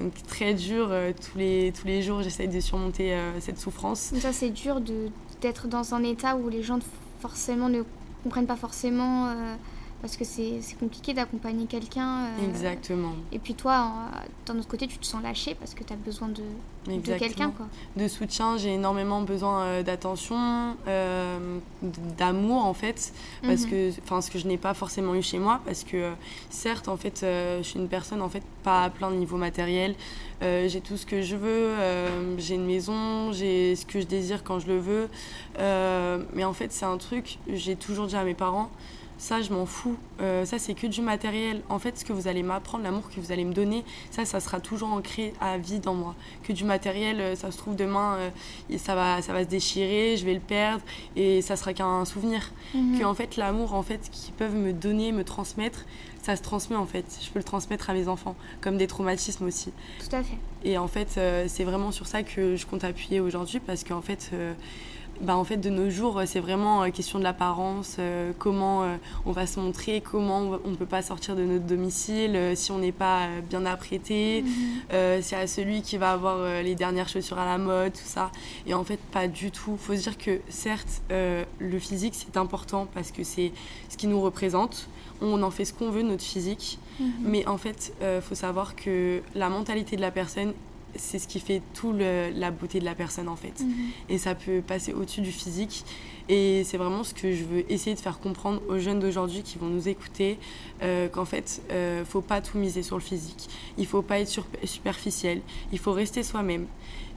Donc 0.00 0.12
très 0.26 0.54
dur, 0.54 0.90
tous, 1.20 1.38
les, 1.38 1.72
tous 1.78 1.86
les 1.86 2.02
jours 2.02 2.22
j'essaie 2.22 2.48
de 2.48 2.60
surmonter 2.60 3.16
cette 3.40 3.58
souffrance. 3.58 4.12
ça 4.18 4.32
c'est 4.32 4.50
dur 4.50 4.82
d'être 5.40 5.68
dans 5.68 5.94
un 5.94 6.02
état 6.02 6.36
où 6.36 6.48
les 6.48 6.62
gens 6.62 6.78
forcément 7.20 7.68
ne 7.68 7.82
comprennent 8.22 8.46
pas 8.46 8.56
forcément 8.56 9.34
parce 10.02 10.16
que 10.16 10.24
c'est 10.24 10.60
compliqué 10.78 11.14
d'accompagner 11.14 11.66
quelqu'un. 11.66 12.26
Euh, 12.26 12.48
Exactement. 12.48 13.14
Et 13.32 13.38
puis 13.38 13.54
toi, 13.54 13.92
d'un 14.44 14.58
autre 14.58 14.68
côté, 14.68 14.86
tu 14.86 14.98
te 14.98 15.06
sens 15.06 15.22
lâché 15.22 15.54
parce 15.54 15.74
que 15.74 15.82
tu 15.84 15.92
as 15.92 15.96
besoin 15.96 16.28
de, 16.28 16.42
de 16.86 17.18
quelqu'un. 17.18 17.52
De 17.96 18.06
soutien, 18.06 18.58
j'ai 18.58 18.74
énormément 18.74 19.22
besoin 19.22 19.62
euh, 19.62 19.82
d'attention, 19.82 20.76
euh, 20.86 21.58
d'amour 22.18 22.64
en 22.64 22.74
fait, 22.74 23.12
parce 23.42 23.64
mhm. 23.64 23.70
que, 23.70 24.20
ce 24.20 24.30
que 24.30 24.38
je 24.38 24.46
n'ai 24.46 24.58
pas 24.58 24.74
forcément 24.74 25.14
eu 25.14 25.22
chez 25.22 25.38
moi, 25.38 25.60
parce 25.64 25.82
que 25.82 26.12
certes, 26.50 26.88
en 26.88 26.96
fait, 26.96 27.20
je 27.22 27.62
suis 27.62 27.78
une 27.78 27.88
personne 27.88 28.20
en 28.20 28.28
fait 28.28 28.42
pas 28.62 28.84
à 28.84 28.90
plein 28.90 29.10
de 29.10 29.16
niveau 29.16 29.38
matériel. 29.38 29.94
j'ai 30.42 30.80
tout 30.82 30.98
ce 30.98 31.06
que 31.06 31.22
je 31.22 31.36
veux, 31.36 31.74
j'ai 32.36 32.54
une 32.56 32.66
maison, 32.66 33.32
j'ai 33.32 33.74
ce 33.74 33.86
que 33.86 34.00
je 34.00 34.06
désire 34.06 34.44
quand 34.44 34.58
je 34.58 34.66
le 34.66 34.78
veux. 34.78 35.08
mais 36.34 36.44
en 36.44 36.52
fait, 36.52 36.70
c'est 36.72 36.86
un 36.86 36.98
truc, 36.98 37.38
j'ai 37.48 37.76
toujours 37.76 38.06
dit 38.06 38.16
à 38.16 38.24
mes 38.24 38.34
parents, 38.34 38.70
ça 39.18 39.42
je 39.42 39.52
m'en 39.52 39.66
fous. 39.66 39.96
Euh, 40.20 40.44
ça 40.44 40.58
c'est 40.58 40.74
que 40.74 40.86
du 40.86 41.00
matériel. 41.00 41.62
En 41.68 41.78
fait, 41.78 41.98
ce 41.98 42.04
que 42.04 42.12
vous 42.12 42.28
allez 42.28 42.42
m'apprendre, 42.42 42.84
l'amour 42.84 43.08
que 43.08 43.20
vous 43.20 43.32
allez 43.32 43.44
me 43.44 43.52
donner, 43.52 43.84
ça, 44.10 44.24
ça 44.24 44.40
sera 44.40 44.60
toujours 44.60 44.92
ancré 44.92 45.32
à 45.40 45.58
vie 45.58 45.78
dans 45.78 45.94
moi. 45.94 46.14
Que 46.42 46.52
du 46.52 46.64
matériel, 46.64 47.20
euh, 47.20 47.34
ça 47.34 47.50
se 47.50 47.58
trouve 47.58 47.76
demain, 47.76 48.16
euh, 48.18 48.78
ça, 48.78 48.94
va, 48.94 49.22
ça 49.22 49.32
va 49.32 49.44
se 49.44 49.48
déchirer, 49.48 50.16
je 50.16 50.24
vais 50.24 50.34
le 50.34 50.40
perdre 50.40 50.82
et 51.14 51.42
ça 51.42 51.56
sera 51.56 51.72
qu'un 51.72 52.04
souvenir. 52.04 52.52
Mhm. 52.74 52.98
Que 52.98 53.04
en 53.04 53.14
fait, 53.14 53.36
l'amour 53.36 53.74
en 53.74 53.82
fait 53.82 54.10
qu'ils 54.10 54.34
peuvent 54.34 54.56
me 54.56 54.72
donner, 54.72 55.12
me 55.12 55.24
transmettre, 55.24 55.84
ça 56.22 56.36
se 56.36 56.42
transmet 56.42 56.76
en 56.76 56.86
fait. 56.86 57.04
Je 57.22 57.30
peux 57.30 57.38
le 57.38 57.44
transmettre 57.44 57.90
à 57.90 57.94
mes 57.94 58.08
enfants, 58.08 58.36
comme 58.60 58.76
des 58.76 58.86
traumatismes 58.86 59.46
aussi. 59.46 59.72
Tout 60.00 60.14
à 60.14 60.22
fait. 60.22 60.38
Et 60.64 60.78
en 60.78 60.88
fait, 60.88 61.20
c'est 61.46 61.64
vraiment 61.64 61.92
sur 61.92 62.06
ça 62.06 62.22
que 62.24 62.56
je 62.56 62.66
compte 62.66 62.82
appuyer 62.82 63.20
aujourd'hui 63.20 63.60
parce 63.60 63.84
qu'en 63.84 64.02
fait 64.02 64.32
bah, 65.20 65.36
en 65.36 65.44
fait, 65.44 65.56
de 65.56 65.70
nos 65.70 65.90
jours, 65.90 66.22
c'est 66.26 66.40
vraiment 66.40 66.82
euh, 66.82 66.90
question 66.90 67.18
de 67.18 67.24
l'apparence, 67.24 67.96
euh, 67.98 68.32
comment 68.38 68.84
euh, 68.84 68.96
on 69.24 69.32
va 69.32 69.46
se 69.46 69.58
montrer, 69.60 70.00
comment 70.00 70.58
on 70.64 70.70
ne 70.70 70.76
peut 70.76 70.86
pas 70.86 71.02
sortir 71.02 71.36
de 71.36 71.44
notre 71.44 71.64
domicile 71.64 72.52
si 72.54 72.70
on 72.72 72.78
n'est 72.78 72.92
pas 72.92 73.28
bien 73.48 73.64
apprêté, 73.66 74.42
mhm. 74.42 75.22
c'est 75.22 75.36
à 75.36 75.46
celui 75.46 75.82
qui 75.82 75.96
va 75.96 76.12
avoir 76.12 76.62
les 76.62 76.74
dernières 76.74 77.08
chaussures 77.08 77.38
à 77.38 77.44
la 77.44 77.58
mode, 77.58 77.92
tout 77.92 78.00
ça. 78.04 78.30
Et 78.66 78.74
en 78.74 78.84
fait, 78.84 78.98
pas 79.12 79.28
du 79.28 79.50
tout. 79.50 79.72
Il 79.72 79.78
faut 79.78 79.94
se 79.94 80.02
dire 80.02 80.18
que 80.18 80.40
certes, 80.48 81.02
le 81.10 81.78
physique, 81.78 82.14
c'est 82.14 82.36
important 82.36 82.86
parce 82.94 83.10
que 83.10 83.24
c'est 83.24 83.52
ce 83.88 83.96
qui 83.96 84.06
nous 84.06 84.20
représente. 84.20 84.88
On 85.20 85.42
en 85.42 85.50
fait 85.50 85.64
ce 85.64 85.72
qu'on 85.72 85.90
veut, 85.90 86.02
notre 86.02 86.24
physique. 86.24 86.78
Mhm. 87.00 87.12
Mais 87.24 87.46
en 87.46 87.58
fait, 87.58 87.92
il 88.00 88.20
faut 88.20 88.34
savoir 88.34 88.76
que 88.76 89.22
la 89.34 89.48
mentalité 89.48 89.96
de 89.96 90.00
la 90.00 90.10
personne 90.10 90.52
c'est 90.98 91.18
ce 91.18 91.28
qui 91.28 91.40
fait 91.40 91.62
tout 91.74 91.92
la 91.92 92.50
beauté 92.50 92.80
de 92.80 92.84
la 92.84 92.94
personne 92.94 93.28
en 93.28 93.36
fait. 93.36 93.60
Mhm. 93.60 93.74
Et 94.08 94.18
ça 94.18 94.34
peut 94.34 94.62
passer 94.66 94.92
au-dessus 94.92 95.20
du 95.20 95.32
physique. 95.32 95.84
Et 96.28 96.64
c'est 96.64 96.76
vraiment 96.76 97.04
ce 97.04 97.14
que 97.14 97.32
je 97.32 97.44
veux 97.44 97.70
essayer 97.70 97.94
de 97.94 98.00
faire 98.00 98.18
comprendre 98.18 98.60
aux 98.68 98.78
jeunes 98.78 98.98
d'aujourd'hui 98.98 99.42
qui 99.42 99.58
vont 99.58 99.68
nous 99.68 99.88
écouter, 99.88 100.38
euh, 100.82 101.08
qu'en 101.08 101.24
fait, 101.24 101.62
ne 101.68 101.74
euh, 101.74 102.04
faut 102.04 102.20
pas 102.20 102.40
tout 102.40 102.58
miser 102.58 102.82
sur 102.82 102.96
le 102.96 103.02
physique. 103.02 103.48
Il 103.78 103.86
faut 103.86 104.02
pas 104.02 104.18
être 104.18 104.40
superficiel. 104.64 105.40
Il 105.72 105.78
faut 105.78 105.92
rester 105.92 106.22
soi-même. 106.24 106.66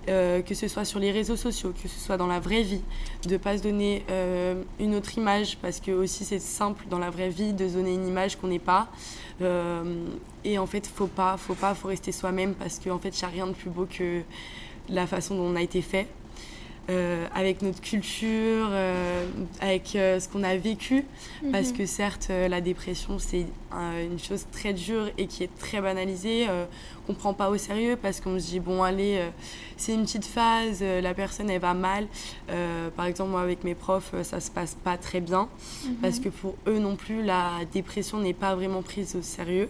Euh, 0.09 0.41
que 0.41 0.55
ce 0.55 0.67
soit 0.67 0.85
sur 0.85 0.99
les 0.99 1.11
réseaux 1.11 1.35
sociaux, 1.35 1.71
que 1.71 1.87
ce 1.87 1.99
soit 1.99 2.17
dans 2.17 2.25
la 2.25 2.39
vraie 2.39 2.63
vie, 2.63 2.81
de 3.23 3.33
ne 3.33 3.37
pas 3.37 3.57
se 3.57 3.63
donner 3.63 4.03
euh, 4.09 4.63
une 4.79 4.95
autre 4.95 5.15
image, 5.19 5.57
parce 5.61 5.79
que 5.79 5.91
aussi 5.91 6.25
c'est 6.25 6.39
simple 6.39 6.85
dans 6.89 6.97
la 6.97 7.11
vraie 7.11 7.29
vie 7.29 7.53
de 7.53 7.67
se 7.67 7.73
donner 7.75 7.93
une 7.93 8.07
image 8.07 8.35
qu'on 8.35 8.47
n'est 8.47 8.57
pas. 8.57 8.87
Euh, 9.41 10.05
et 10.43 10.57
en 10.57 10.65
fait, 10.65 10.87
faut 10.87 11.05
pas, 11.05 11.37
faut 11.37 11.53
pas, 11.53 11.75
faut 11.75 11.89
rester 11.89 12.11
soi-même, 12.11 12.55
parce 12.55 12.79
qu'en 12.79 12.97
fait, 12.97 13.09
il 13.09 13.23
n'y 13.23 13.25
a 13.25 13.27
rien 13.27 13.47
de 13.47 13.53
plus 13.53 13.69
beau 13.69 13.85
que 13.85 14.21
la 14.89 15.05
façon 15.05 15.35
dont 15.35 15.43
on 15.43 15.55
a 15.55 15.61
été 15.61 15.81
fait. 15.81 16.07
Avec 17.35 17.61
notre 17.61 17.81
culture, 17.81 18.67
avec 19.61 19.89
ce 19.89 20.27
qu'on 20.27 20.41
a 20.41 20.57
vécu. 20.57 21.05
Parce 21.51 21.67
mhm. 21.69 21.77
que 21.77 21.85
certes, 21.85 22.29
la 22.29 22.61
dépression, 22.61 23.19
c'est 23.19 23.45
une 23.71 24.17
chose 24.17 24.47
très 24.51 24.73
dure 24.73 25.11
et 25.19 25.27
qui 25.27 25.43
est 25.43 25.55
très 25.59 25.81
banalisée, 25.81 26.47
qu'on 27.09 27.15
prend 27.15 27.33
pas 27.33 27.49
au 27.49 27.57
sérieux 27.57 27.97
parce 27.99 28.21
qu'on 28.21 28.39
se 28.39 28.45
dit, 28.45 28.59
bon, 28.59 28.83
allez, 28.83 29.19
c'est 29.77 29.93
une 29.93 30.03
petite 30.03 30.25
phase, 30.25 30.83
la 30.83 31.13
personne, 31.13 31.49
elle 31.49 31.61
va 31.61 31.73
mal. 31.73 32.07
par 32.95 33.05
exemple, 33.05 33.31
moi, 33.31 33.41
avec 33.41 33.63
mes 33.63 33.75
profs, 33.75 34.13
ça 34.23 34.39
se 34.39 34.51
passe 34.51 34.75
pas 34.83 34.97
très 34.97 35.19
bien 35.19 35.49
mhm. 35.85 35.95
parce 35.95 36.19
que 36.19 36.29
pour 36.29 36.55
eux 36.67 36.79
non 36.79 36.95
plus, 36.95 37.23
la 37.23 37.51
dépression 37.71 38.19
n'est 38.19 38.33
pas 38.33 38.55
vraiment 38.55 38.81
prise 38.81 39.15
au 39.15 39.21
sérieux. 39.21 39.69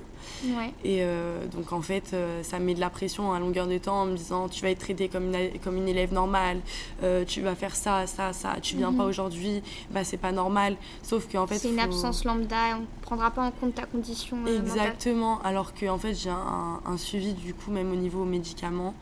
Et 0.83 0.99
euh, 1.01 1.45
donc 1.47 1.73
en 1.73 1.81
fait, 1.81 2.11
euh, 2.13 2.43
ça 2.43 2.59
met 2.59 2.73
de 2.73 2.79
la 2.79 2.89
pression 2.89 3.33
à 3.33 3.39
longueur 3.39 3.67
de 3.67 3.77
temps 3.77 4.01
en 4.01 4.05
me 4.05 4.15
disant 4.15 4.47
tu 4.47 4.61
vas 4.61 4.69
être 4.69 4.79
traité 4.79 5.09
comme 5.09 5.33
une, 5.33 5.59
comme 5.63 5.77
une 5.77 5.87
élève 5.87 6.13
normale, 6.13 6.59
euh, 7.03 7.25
tu 7.25 7.41
vas 7.41 7.55
faire 7.55 7.75
ça, 7.75 8.07
ça, 8.07 8.33
ça, 8.33 8.55
tu 8.61 8.77
viens 8.77 8.93
pas 8.93 9.03
mhm. 9.03 9.09
aujourd'hui, 9.09 9.61
bah 9.91 10.03
c'est 10.03 10.17
pas 10.17 10.31
normal. 10.31 10.75
Sauf 11.03 11.27
qu'en 11.31 11.47
fait. 11.47 11.57
C'est 11.57 11.69
une 11.69 11.79
absence 11.79 12.23
lambda, 12.25 12.77
on 12.79 12.98
prendra 13.09 13.31
pas 13.31 13.41
en 13.41 13.51
compte 13.51 13.73
ta 13.73 13.85
condition. 13.85 14.37
Exactement, 14.45 15.41
alors 15.41 15.73
que 15.73 15.87
en 15.87 15.97
fait 15.97 16.13
j'ai 16.13 16.29
un, 16.29 16.79
un, 16.85 16.97
suivi 16.97 17.33
du 17.33 17.55
coup 17.55 17.71
même 17.71 17.91
au 17.91 17.95
niveau 17.95 18.23
médicaments. 18.23 18.93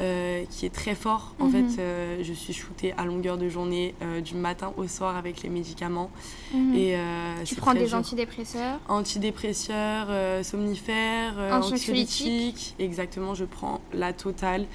Euh, 0.00 0.44
qui 0.48 0.64
est 0.64 0.72
très 0.72 0.94
fort. 0.94 1.34
En 1.40 1.48
fait, 1.50 1.62
mhm. 1.62 1.76
euh, 1.80 2.18
je 2.22 2.32
suis 2.32 2.52
shootée 2.52 2.94
à 2.96 3.04
longueur 3.04 3.36
de 3.36 3.48
journée, 3.48 3.96
euh, 4.00 4.20
du 4.20 4.36
matin 4.36 4.72
au 4.76 4.86
soir 4.86 5.16
avec 5.16 5.42
les 5.42 5.48
médicaments. 5.48 6.08
Mhm. 6.54 6.74
Et, 6.76 6.96
tu 7.44 7.56
prends 7.56 7.74
des 7.74 7.92
antidépresseurs 7.96 8.78
Antidépresseurs, 8.88 10.06
somnifères, 10.44 11.34
anxiolytiques. 11.50 12.76
Exactement, 12.78 13.34
je 13.34 13.44
prends 13.44 13.80
la 13.92 14.12
totale. 14.12 14.66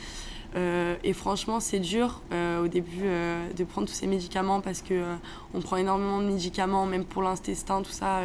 Et 0.56 1.14
franchement, 1.14 1.60
c'est 1.60 1.80
dur 1.80 2.22
au 2.32 2.68
début 2.68 3.06
de 3.56 3.64
prendre 3.64 3.88
tous 3.88 3.94
ces 3.94 4.08
médicaments 4.08 4.62
parce 4.62 4.82
que 4.82 5.04
on 5.54 5.62
prend 5.62 5.78
énormément 5.78 6.20
de 6.20 6.26
médicaments, 6.26 6.86
même 6.86 7.06
pour 7.06 7.24
l'intestin, 7.24 7.82
tout 7.82 7.92
ça, 7.92 8.22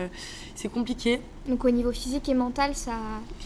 c'est 0.54 0.70
compliqué. 0.70 1.20
Donc 1.48 1.64
au 1.64 1.70
niveau 1.70 1.92
physique 1.92 2.28
et 2.28 2.34
mental, 2.34 2.74
ça, 2.74 2.96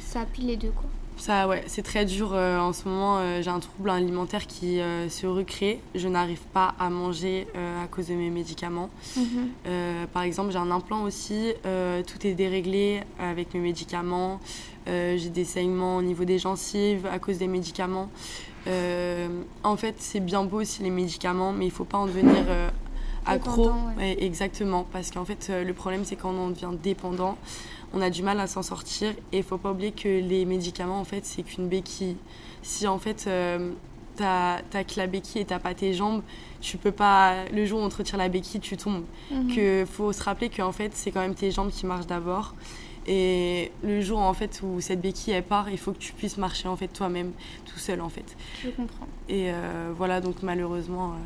ça 0.03 0.21
appuie 0.23 0.43
les 0.43 0.57
deux, 0.57 0.71
quoi. 0.71 0.89
Ça, 1.23 1.47
ouais, 1.47 1.63
c'est 1.67 1.83
très 1.83 2.05
dur. 2.05 2.33
Euh, 2.33 2.59
en 2.59 2.73
ce 2.73 2.89
moment, 2.89 3.19
euh, 3.19 3.43
j'ai 3.43 3.51
un 3.51 3.61
trouble 3.61 3.91
alimentaire 3.91 4.47
qui 4.47 4.81
euh, 4.81 5.09
se 5.09 5.27
recrée. 5.27 5.81
Je 5.95 6.09
n'arrive 6.09 6.41
pas 6.53 6.75
à 6.81 6.91
manger 6.91 7.47
à 7.55 7.87
cause 7.87 8.09
de 8.09 8.15
mes 8.15 8.31
médicaments. 8.31 8.91
Mhm. 9.17 10.09
par 10.13 10.23
exemple, 10.23 10.51
j'ai 10.51 10.59
un 10.59 10.71
implant 10.71 11.03
aussi. 11.03 11.53
tout 11.63 12.27
est 12.27 12.35
déréglé 12.35 13.03
avec 13.21 13.55
mes 13.55 13.61
médicaments. 13.61 14.41
j'ai 14.87 15.31
des 15.31 15.45
saignements 15.45 15.99
au 15.99 16.03
niveau 16.03 16.25
des 16.25 16.39
gencives 16.39 17.07
à 17.07 17.19
cause 17.19 17.39
des 17.39 17.47
médicaments. 17.47 18.09
En 18.67 19.77
fait, 19.77 19.97
c'est 19.99 20.21
bien 20.21 20.45
beau 20.45 20.61
aussi 20.61 20.83
les 20.83 20.91
médicaments, 20.91 21.53
mais 21.53 21.67
il 21.67 21.69
ne 21.69 21.75
faut 21.75 21.85
pas 21.85 21.99
en 21.99 22.07
devenir 22.07 22.35
accro. 23.27 23.71
exactement, 24.01 24.87
parce 24.93 25.11
qu'en 25.11 25.25
fait, 25.25 25.51
le 25.51 25.73
problème, 25.73 26.05
c'est 26.05 26.17
quand 26.17 26.31
on 26.31 26.47
en 26.47 26.51
devient 26.51 26.77
dépendant 26.83 27.37
on 27.95 28.01
a 28.01 28.11
du 28.11 28.23
mal 28.23 28.41
à 28.41 28.47
s'en 28.47 28.63
sortir. 28.63 29.11
Et 29.33 29.39
il 29.39 29.43
faut 29.43 29.59
pas 29.59 29.71
oublier 29.71 29.93
que 29.93 30.09
les 30.09 30.45
médicaments, 30.45 31.01
en 31.01 31.05
fait, 31.05 31.25
c'est 31.25 31.43
qu'une 31.43 31.69
béquille. 31.69 32.17
Si 32.63 32.87
en 32.87 32.99
fait, 32.99 33.25
euh, 33.27 33.73
t'as 34.17 34.61
que 34.85 34.97
la 34.97 35.07
béquille 35.07 35.43
et 35.43 35.45
t'as 35.45 35.59
pas 35.59 35.75
tes 35.75 35.95
jambes, 35.95 36.23
tu 36.61 36.77
peux 36.77 36.93
pas. 36.93 37.45
Le 37.53 37.65
jour 37.67 37.81
où 37.81 37.83
on 37.83 37.89
te 37.89 37.97
retire 37.97 38.19
la 38.19 38.29
béquille, 38.29 38.61
tu 38.61 38.77
tombes. 38.77 39.05
Il 39.31 39.55
Que 39.55 39.85
faut 39.85 40.13
se 40.13 40.23
rappeler 40.23 40.49
qu'en 40.49 40.73
fait, 40.73 40.93
c'est 40.95 41.11
quand 41.11 41.21
même 41.21 41.35
tes 41.35 41.51
jambes 41.51 41.71
qui 41.71 41.87
marchent 41.87 42.07
d'abord. 42.07 42.55
Et 43.07 43.73
le 43.83 44.01
jour 44.01 44.19
en 44.19 44.33
fait 44.35 44.61
où 44.63 44.81
cette 44.81 45.01
béquille 45.01 45.35
elle 45.35 45.43
part, 45.43 45.71
il 45.71 45.79
faut 45.79 45.93
que 45.93 45.99
tu 45.99 46.13
puisses 46.13 46.39
marcher 46.39 46.69
en 46.69 46.77
fait 46.77 46.89
toi-même, 46.89 47.33
tout 47.67 47.79
seul 47.79 48.01
en 48.01 48.09
fait. 48.09 48.37
Je 48.63 48.71
comprends. 48.71 49.09
Et 49.29 49.51
euh, 49.51 49.93
voilà 49.97 50.21
donc 50.21 50.43
malheureusement. 50.43 51.13
Euh, 51.13 51.17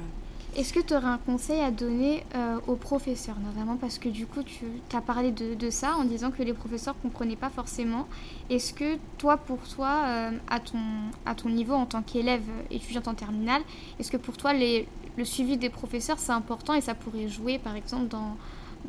est-ce 0.57 0.73
que 0.73 0.81
tu 0.81 0.95
aurais 0.95 1.09
un 1.09 1.19
conseil 1.19 1.61
à 1.61 1.71
donner 1.71 2.25
euh, 2.35 2.59
aux 2.67 2.77
professeurs, 2.77 3.37
notamment 3.45 3.77
parce 3.77 3.99
que 3.99 4.09
du 4.09 4.25
coup 4.25 4.43
tu 4.43 4.65
as 4.97 5.03
parlé 5.03 5.31
de, 5.31 5.69
ça 5.69 5.97
en 5.97 6.05
disant 6.05 6.31
que 6.31 6.43
les 6.43 6.55
professeurs 6.55 6.95
ne 6.95 7.11
comprenaient 7.11 7.37
pas 7.37 7.51
forcément. 7.51 8.09
Est-ce 8.49 8.73
que 8.73 8.97
toi, 9.19 9.37
pour 9.37 9.59
toi, 9.69 10.05
euh, 10.07 10.31
à, 10.49 10.59
ton, 10.59 10.79
à 11.27 11.35
ton 11.35 11.51
niveau 11.51 11.75
en 11.75 11.85
tant 11.85 12.01
qu'élève 12.01 12.45
étudiante 12.71 13.07
en 13.07 13.13
terminale, 13.13 13.61
est-ce 14.01 14.11
que 14.11 14.17
pour 14.17 14.39
toi 14.39 14.55
le 14.55 15.25
suivi 15.25 15.59
des 15.59 15.69
professeurs 15.69 16.19
c'est 16.19 16.33
important 16.33 16.73
et 16.73 16.81
ça 16.81 16.95
pourrait 16.95 17.29
jouer 17.29 17.59
par 17.59 17.77
exemple 17.77 18.09
dans, 18.09 18.39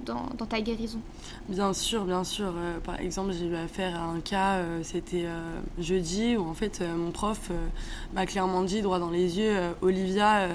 dans, 0.05 0.45
ta 0.45 0.61
guérison 0.61 0.99
Bien 1.49 1.73
sûr, 1.73 2.05
bien 2.05 2.23
sûr. 2.23 2.53
Euh, 2.55 2.79
par 2.79 2.99
exemple, 2.99 3.33
j'ai 3.33 3.45
eu 3.45 3.55
affaire 3.55 3.95
à 3.95 4.05
un 4.05 4.19
cas, 4.19 4.55
euh, 4.55 4.79
c'était 4.83 5.25
euh, 5.25 5.59
jeudi, 5.79 6.37
où 6.37 6.47
en 6.47 6.53
fait 6.53 6.81
mon 6.81 7.11
prof 7.11 7.51
m'a 8.13 8.25
clairement 8.25 8.63
dit, 8.63 8.81
droit 8.81 8.99
dans 8.99 9.09
les 9.09 9.37
yeux, 9.37 9.55
Olivia, 9.81 10.47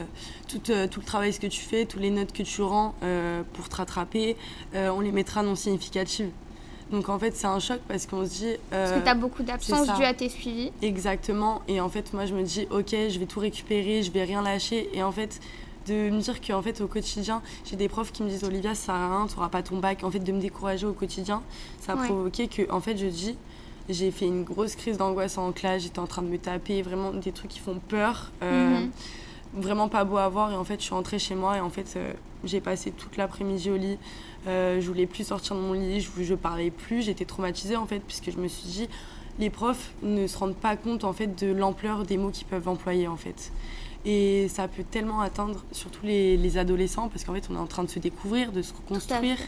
tout, 0.48 0.58
tout, 0.58 1.00
le 1.00 1.06
travail 1.06 1.36
que 1.38 1.46
tu 1.46 1.60
fais, 1.60 1.86
toutes 1.86 2.00
les 2.00 2.10
notes 2.10 2.32
que 2.32 2.42
tu 2.42 2.62
rends 2.62 2.94
pour 3.52 3.68
te 3.68 3.76
rattraper, 3.76 4.36
on 4.74 5.00
les 5.00 5.12
mettra 5.12 5.42
non 5.42 5.54
significatives. 5.54 6.30
Donc 6.90 7.08
en 7.08 7.18
fait, 7.18 7.34
c'est 7.34 7.46
un 7.46 7.58
choc 7.58 7.80
parce 7.88 8.06
qu'on 8.06 8.24
se 8.26 8.30
dit. 8.30 8.56
parce 8.70 8.92
que 8.92 9.00
tu 9.00 9.08
as 9.08 9.14
beaucoup 9.14 9.42
d'absence 9.42 9.88
dû 9.96 10.04
à 10.04 10.12
tes 10.12 10.28
suivis. 10.28 10.72
Exactement. 10.82 11.62
Et 11.66 11.80
en 11.80 11.88
fait, 11.88 12.12
moi, 12.12 12.26
je 12.26 12.34
me 12.34 12.42
dis, 12.42 12.66
ok, 12.70 12.90
je 12.90 13.18
vais 13.18 13.24
tout 13.24 13.40
récupérer, 13.40 14.02
je 14.02 14.12
vais 14.12 14.24
rien 14.24 14.42
lâcher. 14.42 14.90
Et 14.92 15.02
en 15.02 15.10
fait, 15.10 15.40
de 15.86 16.10
me 16.10 16.20
dire 16.20 16.40
qu'en 16.40 16.62
fait 16.62 16.80
au 16.80 16.86
quotidien 16.86 17.42
j'ai 17.64 17.76
des 17.76 17.88
profs 17.88 18.12
qui 18.12 18.22
me 18.22 18.28
disent 18.28 18.44
Olivia 18.44 18.74
ça 18.74 18.86
sert 18.86 18.94
à 18.94 19.18
rien 19.18 19.26
tu 19.26 19.34
n'auras 19.36 19.48
pas 19.48 19.62
ton 19.62 19.78
bac 19.78 20.04
en 20.04 20.10
fait 20.10 20.20
de 20.20 20.32
me 20.32 20.40
décourager 20.40 20.86
au 20.86 20.92
quotidien 20.92 21.42
ça 21.80 21.92
a 21.92 21.96
provoqué 21.96 22.48
que 22.48 22.70
en 22.70 22.80
fait 22.80 22.96
je 22.96 23.06
dis 23.06 23.36
j'ai 23.88 24.10
fait 24.10 24.26
une 24.26 24.44
grosse 24.44 24.76
crise 24.76 24.96
d'angoisse 24.96 25.38
en 25.38 25.52
classe 25.52 25.82
j'étais 25.82 25.98
en 25.98 26.06
train 26.06 26.22
de 26.22 26.28
me 26.28 26.38
taper 26.38 26.82
vraiment 26.82 27.12
des 27.12 27.32
trucs 27.32 27.50
qui 27.50 27.58
font 27.58 27.80
peur 27.88 28.30
euh, 28.42 28.80
mhm. 28.80 28.90
vraiment 29.54 29.88
pas 29.88 30.04
beau 30.04 30.16
à 30.16 30.28
voir. 30.28 30.52
Et 30.52 30.56
en 30.56 30.64
fait, 30.64 30.80
je 30.80 30.84
suis 30.84 30.94
rentrée 30.94 31.18
chez 31.18 31.34
moi 31.34 31.58
et 31.58 31.60
en 31.60 31.70
fait, 31.70 31.98
j'ai 32.44 32.60
passé 32.60 32.90
toute 32.90 33.16
l'après-midi 33.16 33.70
au 33.70 33.76
lit. 33.76 33.98
je 34.46 34.86
voulais 34.86 35.06
plus 35.06 35.24
sortir 35.24 35.56
de 35.56 35.60
mon 35.60 35.74
lit, 35.74 36.00
je, 36.00 36.22
je 36.22 36.34
parlais 36.34 36.70
plus. 36.70 37.02
J'étais 37.02 37.24
traumatisée 37.24 37.76
en 37.76 37.86
fait, 37.86 38.00
puisque 38.00 38.30
je 38.30 38.38
me 38.38 38.48
suis 38.48 38.68
dit, 38.68 38.88
les 39.38 39.50
profs 39.50 39.92
ne 40.02 40.26
se 40.26 40.36
rendent 40.38 40.56
pas 40.56 40.76
compte 40.76 41.04
en 41.04 41.12
fait 41.12 41.38
de 41.40 41.52
l'ampleur 41.52 42.04
des 42.04 42.16
mots 42.16 42.30
qu'ils 42.30 42.46
peuvent 42.46 42.68
employer 42.68 43.08
en 43.08 43.16
fait. 43.16 43.52
Et 44.04 44.48
ça 44.48 44.66
peut 44.68 44.84
tellement 44.88 45.20
atteindre 45.20 45.64
surtout 45.70 46.04
les, 46.04 46.58
adolescents 46.58 47.08
parce 47.08 47.24
qu'en 47.24 47.34
fait 47.34 47.48
on 47.50 47.54
est 47.54 47.58
en 47.58 47.66
train 47.66 47.84
de 47.84 47.90
se 47.90 47.98
découvrir, 47.98 48.52
de 48.52 48.62
se 48.62 48.74
reconstruire. 48.74 49.38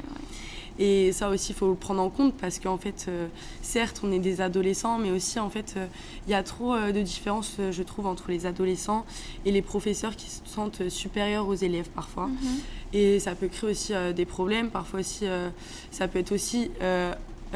Et 0.79 1.13
ça 1.13 1.29
aussi, 1.29 1.53
il 1.53 1.55
faut 1.55 1.69
le 1.69 1.77
prendre 1.77 2.03
en 2.03 2.11
compte 2.11 2.35
parce 2.35 2.59
qu'en 2.59 2.79
fait, 2.79 3.07
euh, 3.09 3.29
certes, 3.63 4.01
on 4.03 4.11
est 4.11 4.19
des 4.19 4.41
adolescents, 4.41 4.99
mais 4.99 5.13
aussi, 5.13 5.39
en 5.39 5.49
fait, 5.49 5.75
euh, 5.77 5.87
il 6.27 6.33
y 6.33 6.35
a 6.35 6.43
trop 6.43 6.75
euh, 6.75 6.91
de 6.91 7.01
différences, 7.01 7.59
je 7.71 7.83
trouve, 7.83 8.07
entre 8.07 8.31
les 8.31 8.45
adolescents 8.45 9.07
et 9.45 9.53
les 9.53 9.63
professeurs 9.63 10.17
qui 10.17 10.29
se 10.31 10.41
sentent 10.45 10.89
supérieurs 10.89 11.47
aux 11.47 11.55
élèves 11.55 11.89
parfois. 11.91 12.27
Mhm. 12.27 12.37
Et 12.93 13.21
ça 13.21 13.35
peut 13.35 13.49
créer 13.49 13.71
aussi 13.71 13.93
des 14.15 14.25
problèmes. 14.25 14.71
Parfois 14.71 15.01
aussi, 15.01 15.25
ça 15.91 16.07
peut 16.07 16.21
être 16.21 16.31
aussi 16.31 16.71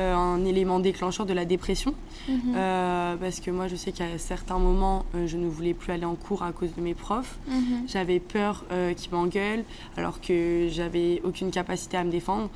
un 0.02 0.44
élément 0.44 0.80
déclencheur 0.80 1.26
de 1.26 1.32
la 1.32 1.44
dépression. 1.44 1.94
Mhm. 2.28 2.54
Euh, 2.56 3.16
parce 3.16 3.40
que 3.40 3.50
moi, 3.50 3.68
je 3.68 3.76
sais 3.76 3.92
qu'à 3.92 4.18
certains 4.18 4.58
moments, 4.58 5.04
euh, 5.14 5.26
je 5.26 5.36
ne 5.36 5.48
voulais 5.48 5.74
plus 5.74 5.92
aller 5.92 6.04
en 6.04 6.14
cours 6.14 6.42
à 6.42 6.52
cause 6.52 6.74
de 6.74 6.80
mes 6.80 6.94
profs. 6.94 7.38
Mhm. 7.48 7.88
J'avais 7.88 8.20
peur 8.20 8.64
qu'ils 8.96 9.12
m'engueulent, 9.12 9.64
alors 9.96 10.20
que 10.20 10.68
j'avais 10.70 11.20
aucune 11.24 11.50
capacité 11.50 11.96
à 11.96 12.04
me 12.04 12.10
défendre. 12.10 12.48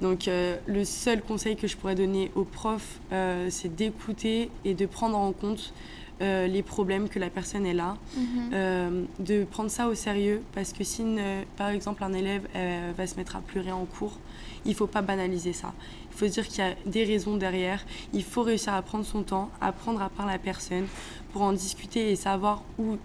Donc, 0.00 0.28
le 0.66 0.84
seul 0.84 1.22
conseil 1.22 1.56
que 1.56 1.66
je 1.66 1.76
pourrais 1.76 1.94
donner 1.94 2.30
aux 2.34 2.44
profs, 2.44 3.00
c'est 3.48 3.74
d'écouter 3.74 4.50
et 4.64 4.74
de 4.74 4.86
prendre 4.86 5.16
en 5.16 5.32
compte 5.32 5.72
les 6.20 6.62
problèmes 6.62 7.08
que 7.08 7.18
la 7.18 7.30
personne 7.30 7.66
est 7.66 7.74
là, 7.74 7.96
mhm. 8.16 9.06
de 9.20 9.44
prendre 9.44 9.70
ça 9.70 9.88
au 9.88 9.94
sérieux 9.94 10.42
parce 10.54 10.72
que 10.72 10.84
si, 10.84 11.04
par 11.56 11.68
exemple, 11.68 12.02
un 12.04 12.12
élève 12.12 12.46
va 12.96 13.06
se 13.06 13.16
mettre 13.16 13.36
à 13.36 13.40
pleurer 13.40 13.72
en 13.72 13.84
cours, 13.84 14.18
il 14.64 14.70
ne 14.70 14.76
faut 14.76 14.86
pas 14.86 15.02
banaliser 15.02 15.52
ça. 15.52 15.72
Faut 16.20 16.26
se 16.26 16.32
dire 16.32 16.48
qu'il 16.48 16.58
y 16.58 16.68
a 16.68 16.74
des 16.84 17.04
raisons 17.04 17.38
derrière. 17.38 17.82
Il 18.12 18.22
faut 18.22 18.42
réussir 18.42 18.74
à 18.74 18.82
prendre 18.82 19.06
son 19.06 19.22
temps, 19.22 19.48
à 19.58 19.72
prendre 19.72 20.02
à 20.02 20.10
part 20.10 20.26
la 20.26 20.36
personne 20.36 20.86
pour 21.32 21.40
en 21.40 21.54
discuter 21.54 22.10
et 22.10 22.16
savoir 22.16 22.62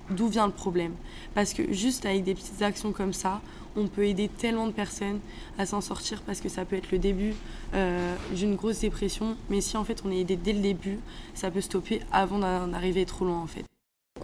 d'où 0.09 0.27
vient 0.27 0.47
le 0.47 0.51
problème. 0.51 0.91
Parce 1.33 1.53
que 1.53 1.71
juste 1.71 2.05
avec 2.05 2.25
des 2.25 2.35
petites 2.35 2.61
actions 2.61 2.91
comme 2.91 3.13
ça, 3.13 3.39
on 3.77 3.87
peut 3.87 4.05
aider 4.05 4.27
tellement 4.27 4.67
de 4.67 4.73
personnes 4.73 5.21
à 5.57 5.65
s'en 5.65 5.79
sortir 5.79 6.23
parce 6.23 6.41
que 6.41 6.49
ça 6.49 6.65
peut 6.65 6.75
être 6.75 6.91
le 6.91 6.99
début 6.99 7.35
euh, 7.73 8.17
d'une 8.35 8.57
grosse 8.57 8.81
dépression. 8.81 9.37
Mais 9.49 9.61
si 9.61 9.77
en 9.77 9.85
fait 9.85 10.03
on 10.03 10.11
est 10.11 10.19
aidé 10.19 10.35
dès 10.35 10.51
le 10.51 10.59
début, 10.59 10.99
ça 11.35 11.49
peut 11.49 11.61
stopper 11.61 12.01
avant 12.11 12.39
d'en 12.39 12.73
arriver 12.73 13.05
trop 13.05 13.23
loin 13.23 13.39
en 13.39 13.47
fait. 13.47 13.63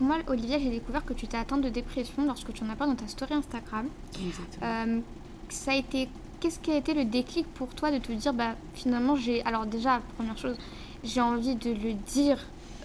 Moi, 0.01 0.17
Olivia, 0.27 0.59
j'ai 0.59 0.69
découvert 0.69 1.05
que 1.05 1.13
tu 1.13 1.27
t'es 1.27 1.37
atteinte 1.37 1.61
de 1.61 1.69
dépression 1.69 2.25
lorsque 2.25 2.51
tu 2.51 2.61
en 2.65 2.69
as 2.69 2.75
parlé 2.75 2.93
dans 2.93 2.99
ta 2.99 3.07
story 3.07 3.35
Instagram. 3.35 3.87
Exactement. 4.21 4.65
Euh, 4.65 4.99
ça 5.47 5.71
a 5.71 5.75
été 5.75 6.09
qu'est-ce 6.41 6.59
qui 6.59 6.71
a 6.71 6.77
été 6.77 6.93
le 6.93 7.05
déclic 7.05 7.47
pour 7.53 7.73
toi 7.73 7.91
de 7.91 7.99
te 7.99 8.11
dire, 8.11 8.33
bah, 8.33 8.55
finalement, 8.73 9.15
j'ai. 9.15 9.41
Alors, 9.45 9.65
déjà, 9.65 10.01
première 10.17 10.37
chose, 10.37 10.57
j'ai 11.03 11.21
envie 11.21 11.55
de 11.55 11.69
le 11.69 11.93
dire 11.93 12.37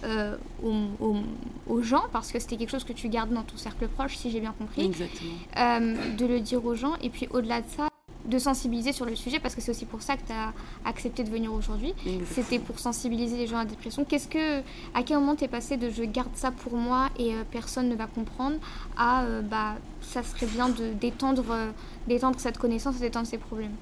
euh, 0.03 0.37
aux, 0.63 1.81
gens, 1.81 2.03
parce 2.13 2.31
que 2.31 2.39
c'était 2.39 2.55
quelque 2.55 2.69
chose 2.69 2.83
que 2.83 2.93
tu 2.93 3.09
gardes 3.09 3.31
dans 3.31 3.43
ton 3.43 3.57
cercle 3.57 3.87
proche, 3.87 4.15
si 4.15 4.31
j'ai 4.31 4.39
bien 4.39 4.53
compris. 4.57 4.85
Exactement. 4.85 5.33
Euh, 5.57 6.15
de 6.15 6.25
le 6.25 6.39
dire 6.39 6.63
aux 6.65 6.75
gens, 6.75 6.93
et 7.01 7.09
puis 7.09 7.27
au-delà 7.31 7.61
de 7.61 7.67
ça, 7.75 7.89
de 8.27 8.39
sensibiliser 8.39 8.91
sur 8.91 9.05
le 9.05 9.15
sujet 9.15 9.39
parce 9.39 9.55
que 9.55 9.61
c'est 9.61 9.71
aussi 9.71 9.85
pour 9.85 10.01
ça 10.01 10.15
que 10.15 10.25
tu 10.27 10.33
as 10.33 10.53
accepté 10.85 11.23
de 11.23 11.29
venir 11.29 11.53
aujourd'hui. 11.53 11.93
C'était 12.31 12.59
pour 12.59 12.79
sensibiliser 12.79 13.37
les 13.37 13.47
gens 13.47 13.57
à 13.57 13.63
la 13.63 13.69
dépression. 13.69 14.03
Qu'est-ce 14.03 14.27
que, 14.27 14.59
à 14.93 15.03
quel 15.05 15.17
moment 15.17 15.35
tu 15.35 15.45
es 15.45 15.47
passé 15.47 15.77
de 15.77 15.89
je 15.89 16.03
garde 16.03 16.35
ça 16.35 16.51
pour 16.51 16.75
moi 16.75 17.09
et 17.17 17.33
euh, 17.33 17.43
personne 17.49 17.89
ne 17.89 17.95
va 17.95 18.07
comprendre 18.07 18.57
à 18.97 19.23
euh, 19.23 19.41
bah 19.41 19.75
ça 20.01 20.23
serait 20.23 20.45
bien 20.45 20.69
de 20.69 20.93
d'étendre 20.93 21.45
euh, 21.51 21.71
d'étendre 22.07 22.39
cette 22.39 22.57
connaissance 22.57 22.99
d'étendre 22.99 23.27
ces 23.27 23.37
problèmes? 23.37 23.73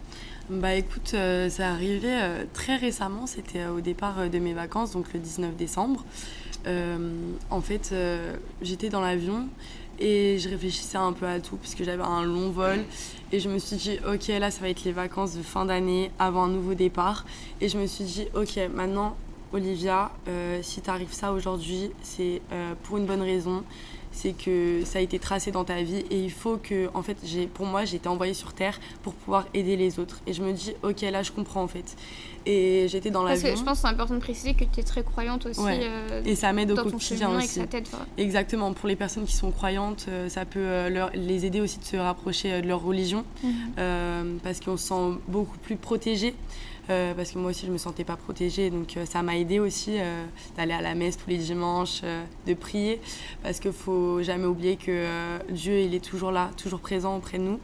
Bah 0.50 0.76
écoute, 0.76 1.16
ça 1.50 1.70
arrivé 1.70 2.16
très 2.54 2.76
récemment, 2.76 3.26
c'était 3.26 3.66
au 3.66 3.82
départ 3.82 4.30
de 4.30 4.38
mes 4.38 4.54
vacances, 4.54 4.92
donc 4.92 5.12
le 5.12 5.20
19 5.20 5.56
décembre. 5.56 6.06
en 7.50 7.62
fait, 7.62 7.96
j'étais 8.62 8.90
dans 8.90 9.02
l'avion 9.02 9.48
et 10.00 10.38
je 10.40 10.50
réfléchissais 10.50 10.98
un 10.98 11.14
peu 11.14 11.26
à 11.26 11.40
tout 11.40 11.58
parce 11.58 11.76
que 11.76 11.84
j'avais 11.84 12.04
un 12.04 12.24
long 12.24 12.50
vol. 12.50 12.84
Et 13.32 13.40
je 13.40 13.50
me 13.50 13.58
suis 13.58 13.76
dit 13.76 14.00
ok 14.08 14.28
là 14.28 14.52
ça 14.52 14.62
va 14.62 14.70
être 14.70 14.84
les 14.84 14.92
vacances 14.92 15.36
de 15.36 15.42
fin 15.42 15.66
d'année 15.66 16.12
avant 16.20 16.44
un 16.44 16.50
nouveau 16.50 16.74
départ. 16.74 17.26
Et 17.62 17.70
je 17.70 17.78
me 17.78 17.86
suis 17.86 18.04
dit 18.04 18.28
ok 18.36 18.60
maintenant 18.74 19.16
Olivia 19.54 20.12
euh, 20.28 20.60
si 20.62 20.82
t'arrives 20.82 21.14
ça 21.14 21.32
aujourd'hui 21.32 21.92
c'est 22.02 22.42
euh, 22.52 22.74
pour 22.84 22.98
une 22.98 23.06
bonne 23.06 23.22
raison 23.22 23.64
c'est 24.16 24.32
que 24.32 24.82
ça 24.86 25.00
a 25.00 25.02
été 25.02 25.20
tracé 25.20 25.52
dans 25.52 25.66
ta 25.66 25.84
vie 25.84 26.06
et 26.10 26.20
il 26.20 26.32
faut 26.32 26.58
que, 26.58 26.90
en 26.94 27.02
fait, 27.02 27.18
j'ai, 27.26 27.48
pour 27.48 27.66
moi, 27.66 27.84
j'ai 27.84 27.98
été 27.98 28.08
envoyée 28.08 28.34
sur 28.34 28.54
Terre 28.54 28.80
pour 29.04 29.14
pouvoir 29.14 29.46
aider 29.54 29.76
les 29.76 30.00
autres. 30.00 30.22
Et 30.26 30.32
je 30.32 30.42
me 30.42 30.54
dis, 30.54 30.74
ok, 30.84 31.02
là, 31.02 31.22
je 31.22 31.32
comprends 31.32 31.62
en 31.62 31.68
fait. 31.68 31.98
Et 32.46 32.88
j'étais 32.90 33.10
dans 33.10 33.24
la 33.24 33.36
vie. 33.36 33.42
je 33.42 33.64
pense 33.64 33.82
que 33.82 33.88
c'est 33.88 33.88
important 33.88 34.14
de 34.14 34.20
préciser 34.20 34.54
que 34.54 34.64
tu 34.64 34.80
es 34.80 34.84
très 34.84 35.04
croyante 35.04 35.48
aussi. 35.48 35.60
Euh, 35.62 36.22
et 36.26 36.36
ça 36.36 36.54
m'aide 36.54 36.72
au 36.72 36.76
quotidien 36.76 37.36
aussi. 37.38 37.60
Exactement. 38.18 38.74
Pour 38.74 38.88
les 38.88 38.96
personnes 38.96 39.26
qui 39.26 39.36
sont 39.36 39.52
croyantes, 39.52 40.06
euh, 40.08 40.30
ça 40.30 40.46
peut 40.46 40.60
euh, 40.60 40.90
leur, 40.90 41.10
les 41.14 41.46
aider 41.46 41.60
aussi 41.60 41.80
de 41.80 41.84
se 41.84 41.98
rapprocher 41.98 42.62
de 42.62 42.68
leur 42.68 42.82
religion 42.82 43.26
mhm. 43.44 44.40
parce 44.44 44.62
qu'on 44.62 44.78
se 44.78 44.88
sent 44.88 45.20
beaucoup 45.28 45.58
plus 45.58 45.76
protégé. 45.76 46.34
Euh, 46.90 47.14
parce 47.14 47.32
que 47.32 47.40
moi 47.40 47.50
aussi 47.50 47.66
je 47.66 47.72
me 47.72 47.78
sentais 47.78 48.04
pas 48.04 48.16
protégée. 48.16 48.70
Donc 48.70 48.98
euh, 48.98 49.06
ça 49.06 49.24
m'a 49.24 49.38
aidé 49.38 49.60
aussi 49.60 49.98
euh, 49.98 50.26
d'aller 50.56 50.74
à 50.74 50.82
la 50.82 50.96
messe 50.96 51.18
tous 51.18 51.30
les 51.30 51.38
dimanches, 51.38 52.02
de 52.48 52.54
prier, 52.54 53.00
parce 53.44 53.60
qu'il 53.60 53.72
faut 53.72 54.22
jamais 54.22 54.46
oublier 54.46 54.76
que 54.76 55.06
Dieu 55.50 55.80
il 55.80 55.94
est 55.94 56.04
toujours 56.04 56.32
là, 56.32 56.52
toujours 56.58 56.80
présent 56.80 57.16
auprès 57.18 57.38
de 57.38 57.44
nous, 57.44 57.60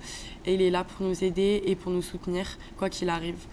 et 0.45 0.55
il 0.55 0.62
est 0.62 0.69
là 0.69 0.84
pour 0.84 1.05
nous 1.05 1.23
aider 1.23 1.62
et 1.65 1.75
pour 1.75 1.91
nous 1.91 2.01
soutenir 2.01 2.57
quoi 2.77 2.89
qu'il 2.89 3.10
arrive. 3.10 3.45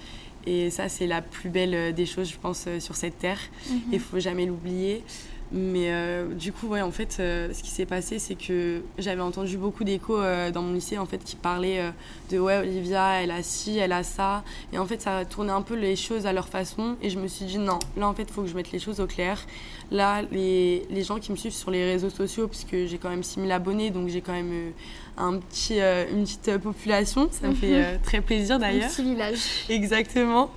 Et 0.47 0.71
ça 0.71 0.89
c'est 0.89 1.07
la 1.07 1.21
plus 1.21 1.51
belle 1.51 1.95
des 1.95 2.07
choses, 2.07 2.31
je 2.31 2.39
pense, 2.39 2.67
sur 2.79 2.97
cette 2.97 3.19
terre. 3.19 3.41
Mhm. 3.69 3.81
Il 3.93 4.01
faut 4.01 4.19
jamais 4.19 4.47
l'oublier. 4.47 5.05
Mais 5.51 5.91
euh, 5.91 6.35
du 6.35 6.53
coup, 6.53 6.67
ouais, 6.69 6.83
en 6.83 6.91
fait, 6.91 7.17
euh, 7.21 7.53
ce 7.55 7.63
qui 7.63 7.71
s'est 7.71 7.87
passé, 7.87 8.19
c'est 8.19 8.35
que 8.35 8.83
j'avais 8.99 9.23
entendu 9.23 9.57
beaucoup 9.57 9.83
d'échos 9.83 10.19
euh, 10.19 10.51
dans 10.51 10.61
mon 10.61 10.75
lycée, 10.75 10.99
en 10.99 11.07
fait, 11.07 11.25
qui 11.25 11.37
parlaient 11.37 11.93
de 12.31 12.39
ouais, 12.39 12.59
Olivia, 12.59 13.23
elle 13.23 13.31
a 13.31 13.43
ci, 13.43 13.79
elle 13.79 13.93
a 13.93 14.03
ça. 14.03 14.45
Et 14.73 14.79
en 14.79 14.85
fait, 14.85 15.01
ça 15.01 15.25
tournait 15.25 15.53
un 15.53 15.63
peu 15.63 15.75
les 15.75 15.97
choses 15.97 16.27
à 16.27 16.35
leur 16.35 16.49
façon. 16.49 16.97
Et 17.01 17.09
je 17.09 17.19
me 17.19 17.27
suis 17.29 17.47
dit, 17.47 17.59
non, 17.59 17.79
là, 17.97 18.09
en 18.09 18.15
fait, 18.15 18.25
il 18.25 18.33
faut 18.33 18.43
que 18.43 18.49
je 18.49 18.55
mette 18.55 18.73
les 18.73 18.79
choses 18.79 19.01
au 19.01 19.07
clair. 19.07 19.47
Là, 19.91 20.23
les, 20.31 20.87
les 20.91 21.03
gens 21.03 21.19
qui 21.19 21.33
me 21.33 21.37
suivent 21.37 21.53
sur 21.53 21.71
les 21.71 21.85
réseaux 21.93 22.11
sociaux, 22.11 22.47
puisque 22.47 22.87
j'ai 22.87 22.99
quand 22.99 23.11
même 23.11 23.23
6000 23.23 23.51
abonnés, 23.51 23.91
donc 23.91 24.09
j'ai 24.09 24.21
quand 24.21 24.35
même 24.35 24.73
un 25.19 25.39
petit, 25.39 25.79
une 25.81 26.25
petite 26.25 26.59
population. 26.59 27.29
Ça 27.31 27.49
me 27.49 27.55
fait 27.55 27.95
mhm. 27.95 28.01
très 28.03 28.21
plaisir 28.21 28.59
d'ailleurs. 28.59 28.87
Un 28.87 28.89
petit 28.89 29.03
village. 29.03 29.39
Exactement. 29.69 30.51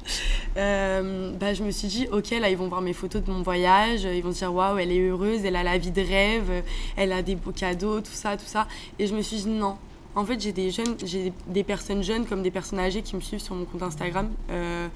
bah, 0.56 1.54
je 1.54 1.64
me 1.64 1.72
suis 1.72 1.88
dit, 1.88 2.08
ok, 2.12 2.32
là, 2.32 2.50
ils 2.50 2.58
vont 2.58 2.68
voir 2.68 2.82
mes 2.82 2.94
photos 2.94 3.24
de 3.24 3.32
mon 3.32 3.42
voyage. 3.42 4.04
Ils 4.04 4.24
vont 4.24 4.32
se 4.32 4.40
dire, 4.40 4.54
waouh, 4.54 4.78
elle 4.78 4.92
est 4.92 5.08
heureuse, 5.08 5.46
elle 5.46 5.56
a 5.56 5.64
la 5.64 5.78
vie 5.78 5.92
de 5.92 6.02
rêve, 6.02 6.64
elle 6.96 7.12
a 7.12 7.22
des 7.22 7.36
beaux 7.36 7.52
cadeaux, 7.52 8.02
tout 8.02 8.12
ça, 8.12 8.38
tout 8.38 8.46
ça. 8.46 8.68
Et 9.00 9.08
je 9.08 9.16
me 9.16 9.22
suis 9.22 9.38
dit 9.38 9.50
non. 9.50 9.78
En 10.14 10.26
fait, 10.26 10.40
j'ai 10.42 10.52
des 10.52 10.72
jeunes, 10.72 10.98
j'ai 11.06 11.32
des 11.48 11.64
personnes 11.64 12.04
jeunes 12.04 12.26
comme 12.26 12.44
des 12.44 12.52
personnes 12.52 12.80
âgées 12.80 13.02
qui 13.02 13.16
me 13.16 13.22
suivent 13.22 13.42
sur 13.42 13.56
mon 13.56 13.64
compte 13.64 13.84
Instagram. 13.84 14.30
Euh, 14.50 14.88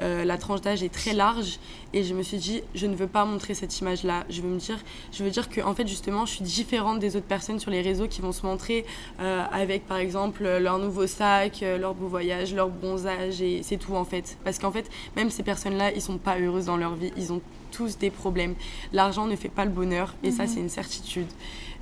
euh, 0.00 0.24
la 0.24 0.36
tranche 0.38 0.60
d'âge 0.60 0.82
est 0.82 0.92
très 0.92 1.12
large 1.12 1.58
et 1.92 2.04
je 2.04 2.14
me 2.14 2.22
suis 2.22 2.36
dit 2.36 2.62
je 2.74 2.86
ne 2.86 2.94
veux 2.94 3.06
pas 3.06 3.24
montrer 3.24 3.54
cette 3.54 3.78
image 3.80 4.02
là 4.02 4.24
je 4.28 4.42
veux 4.42 4.48
me 4.48 4.58
dire 4.58 4.78
je 5.12 5.24
veux 5.24 5.30
dire 5.30 5.48
que 5.48 5.60
en 5.60 5.74
fait 5.74 5.86
justement 5.86 6.26
je 6.26 6.32
suis 6.34 6.44
différente 6.44 6.98
des 6.98 7.16
autres 7.16 7.26
personnes 7.26 7.58
sur 7.58 7.70
les 7.70 7.80
réseaux 7.80 8.08
qui 8.08 8.20
vont 8.20 8.32
se 8.32 8.44
montrer 8.44 8.84
euh, 9.20 9.44
avec 9.50 9.86
par 9.86 9.98
exemple 9.98 10.44
leur 10.44 10.78
nouveau 10.78 11.06
sac 11.06 11.62
leur 11.62 11.94
beau 11.94 12.08
voyage 12.08 12.54
leur 12.54 12.68
bronzage 12.68 13.40
et 13.40 13.62
c'est 13.62 13.78
tout 13.78 13.94
en 13.94 14.04
fait 14.04 14.36
parce 14.44 14.58
qu'en 14.58 14.72
fait 14.72 14.90
même 15.16 15.30
ces 15.30 15.42
personnes 15.42 15.76
là 15.76 15.92
ils 15.92 16.02
sont 16.02 16.18
pas 16.18 16.38
heureuses 16.38 16.66
dans 16.66 16.76
leur 16.76 16.94
vie 16.94 17.12
ils 17.16 17.32
ont 17.32 17.40
tous 17.72 17.98
des 17.98 18.10
problèmes 18.10 18.54
l'argent 18.92 19.26
ne 19.26 19.36
fait 19.36 19.48
pas 19.48 19.64
le 19.64 19.70
bonheur 19.70 20.14
et 20.22 20.30
ça 20.30 20.44
mhm. 20.44 20.48
c'est 20.48 20.60
une 20.60 20.68
certitude 20.68 21.28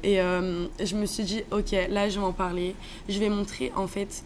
et 0.04 0.20
euh, 0.20 0.66
je 0.84 0.96
me 0.96 1.06
suis 1.06 1.24
dit, 1.24 1.42
ok, 1.50 1.72
là 1.88 2.10
je 2.10 2.20
vais 2.20 2.26
en 2.26 2.32
parler. 2.32 2.76
Je 3.08 3.18
vais 3.18 3.30
montrer 3.30 3.72
en 3.74 3.86
fait 3.86 4.22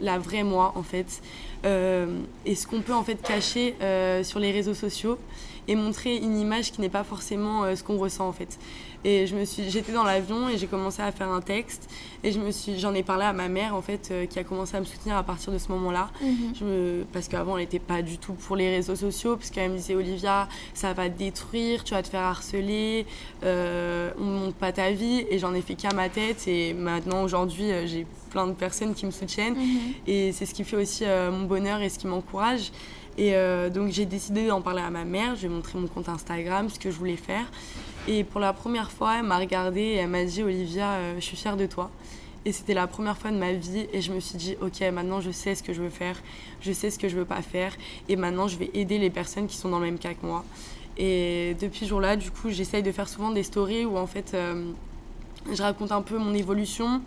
la 0.00 0.18
vraie 0.18 0.44
moi 0.44 0.72
en 0.76 0.82
fait. 0.82 1.22
Euh, 1.64 2.20
et 2.46 2.54
ce 2.54 2.66
qu'on 2.66 2.80
peut 2.80 2.94
en 2.94 3.02
fait 3.02 3.20
cacher 3.20 3.74
euh, 3.82 4.22
sur 4.22 4.38
les 4.38 4.52
réseaux 4.52 4.74
sociaux 4.74 5.18
et 5.68 5.76
montrer 5.76 6.16
une 6.16 6.38
image 6.38 6.72
qui 6.72 6.80
n'est 6.80 6.88
pas 6.88 7.04
forcément 7.04 7.62
euh, 7.62 7.76
ce 7.76 7.84
qu'on 7.84 7.98
ressent 7.98 8.26
en 8.26 8.32
fait. 8.32 8.58
Et 9.04 9.28
je 9.28 9.36
me 9.36 9.44
suis, 9.44 9.70
j'étais 9.70 9.92
dans 9.92 10.02
l'avion 10.02 10.48
et 10.48 10.58
j'ai 10.58 10.66
commencé 10.66 11.00
à 11.02 11.12
faire 11.12 11.28
un 11.28 11.40
texte 11.40 11.88
et 12.24 12.32
je 12.32 12.40
me 12.40 12.50
suis, 12.50 12.80
j'en 12.80 12.94
ai 12.94 13.04
parlé 13.04 13.24
à 13.24 13.32
ma 13.32 13.48
mère 13.48 13.76
en 13.76 13.82
fait 13.82 14.12
qui 14.28 14.40
a 14.40 14.44
commencé 14.44 14.76
à 14.76 14.80
me 14.80 14.84
soutenir 14.84 15.16
à 15.16 15.22
partir 15.22 15.52
de 15.52 15.58
ce 15.58 15.68
moment-là. 15.68 16.10
Mhm. 16.20 16.52
Me, 16.62 17.04
parce 17.12 17.28
qu'avant 17.28 17.56
elle 17.56 17.62
n'était 17.62 17.78
pas 17.78 18.02
du 18.02 18.18
tout 18.18 18.32
pour 18.32 18.56
les 18.56 18.74
réseaux 18.74 18.96
sociaux 18.96 19.36
parce 19.36 19.50
qu'elle 19.50 19.70
me 19.70 19.76
disait 19.76 19.94
Olivia 19.94 20.48
ça 20.74 20.94
va 20.94 21.08
te 21.08 21.16
détruire, 21.16 21.84
tu 21.84 21.94
vas 21.94 22.02
te 22.02 22.08
faire 22.08 22.22
harceler, 22.22 23.06
on 23.42 23.46
ne 23.46 24.38
montre 24.40 24.56
pas 24.56 24.72
ta 24.72 24.90
vie 24.90 25.24
et 25.30 25.38
j'en 25.38 25.54
ai 25.54 25.60
fait 25.60 25.76
qu'à 25.76 25.94
ma 25.94 26.08
tête 26.08 26.48
et 26.48 26.74
maintenant 26.74 27.22
aujourd'hui 27.22 27.70
j'ai 27.86 28.04
plein 28.28 28.46
de 28.46 28.52
personnes 28.52 28.94
qui 28.94 29.06
me 29.06 29.10
soutiennent. 29.10 29.54
Mhm. 29.54 29.94
Et 30.06 30.32
c'est 30.32 30.46
ce 30.46 30.54
qui 30.54 30.64
fait 30.64 30.76
aussi 30.76 31.04
euh, 31.04 31.30
mon 31.30 31.46
bonheur 31.46 31.80
et 31.80 31.88
ce 31.88 31.98
qui 31.98 32.06
m'encourage. 32.06 32.70
Et 33.18 33.34
euh, 33.34 33.68
donc 33.68 33.90
j'ai 33.90 34.06
décidé 34.06 34.46
d'en 34.46 34.62
parler 34.62 34.80
à 34.80 34.90
ma 34.90 35.04
mère, 35.04 35.34
j'ai 35.34 35.48
montré 35.48 35.76
mon 35.76 35.88
compte 35.88 36.08
Instagram, 36.08 36.70
ce 36.70 36.78
que 36.78 36.90
je 36.92 36.96
voulais 36.96 37.16
faire. 37.16 37.50
Et 38.06 38.22
pour 38.22 38.40
la 38.40 38.52
première 38.52 38.92
fois, 38.92 39.16
elle 39.18 39.24
m'a 39.24 39.38
regardée 39.38 39.80
et 39.80 39.94
elle 39.96 40.08
m'a 40.08 40.24
dit 40.24 40.44
Olivia, 40.44 40.92
euh, 40.92 41.14
je 41.16 41.24
suis 41.24 41.36
fière 41.36 41.56
de 41.56 41.66
toi. 41.66 41.90
Et 42.44 42.52
c'était 42.52 42.74
la 42.74 42.86
première 42.86 43.18
fois 43.18 43.32
de 43.32 43.36
ma 43.36 43.52
vie 43.52 43.88
et 43.92 44.00
je 44.00 44.12
me 44.12 44.20
suis 44.20 44.38
dit 44.38 44.56
ok 44.62 44.80
maintenant 44.92 45.20
je 45.20 45.32
sais 45.32 45.56
ce 45.56 45.62
que 45.64 45.72
je 45.72 45.82
veux 45.82 45.90
faire, 45.90 46.16
je 46.60 46.72
sais 46.72 46.90
ce 46.90 46.98
que 46.98 47.08
je 47.08 47.16
veux 47.16 47.24
pas 47.24 47.42
faire 47.42 47.74
et 48.08 48.14
maintenant 48.14 48.46
je 48.46 48.56
vais 48.56 48.70
aider 48.72 48.98
les 48.98 49.10
personnes 49.10 49.48
qui 49.48 49.56
sont 49.56 49.68
dans 49.68 49.80
le 49.80 49.86
même 49.86 49.98
cas 49.98 50.14
que 50.14 50.24
moi. 50.24 50.44
Et 50.96 51.56
depuis 51.60 51.80
ce 51.80 51.86
jour-là, 51.86 52.16
du 52.16 52.30
coup, 52.30 52.50
j'essaye 52.50 52.82
de 52.82 52.90
faire 52.90 53.08
souvent 53.08 53.30
des 53.30 53.42
stories 53.42 53.84
où 53.84 53.98
en 53.98 54.06
fait 54.06 54.32
euh, 54.34 54.70
je 55.52 55.62
raconte 55.62 55.92
un 55.92 56.02
peu 56.02 56.18
mon 56.18 56.34
évolution, 56.34 57.02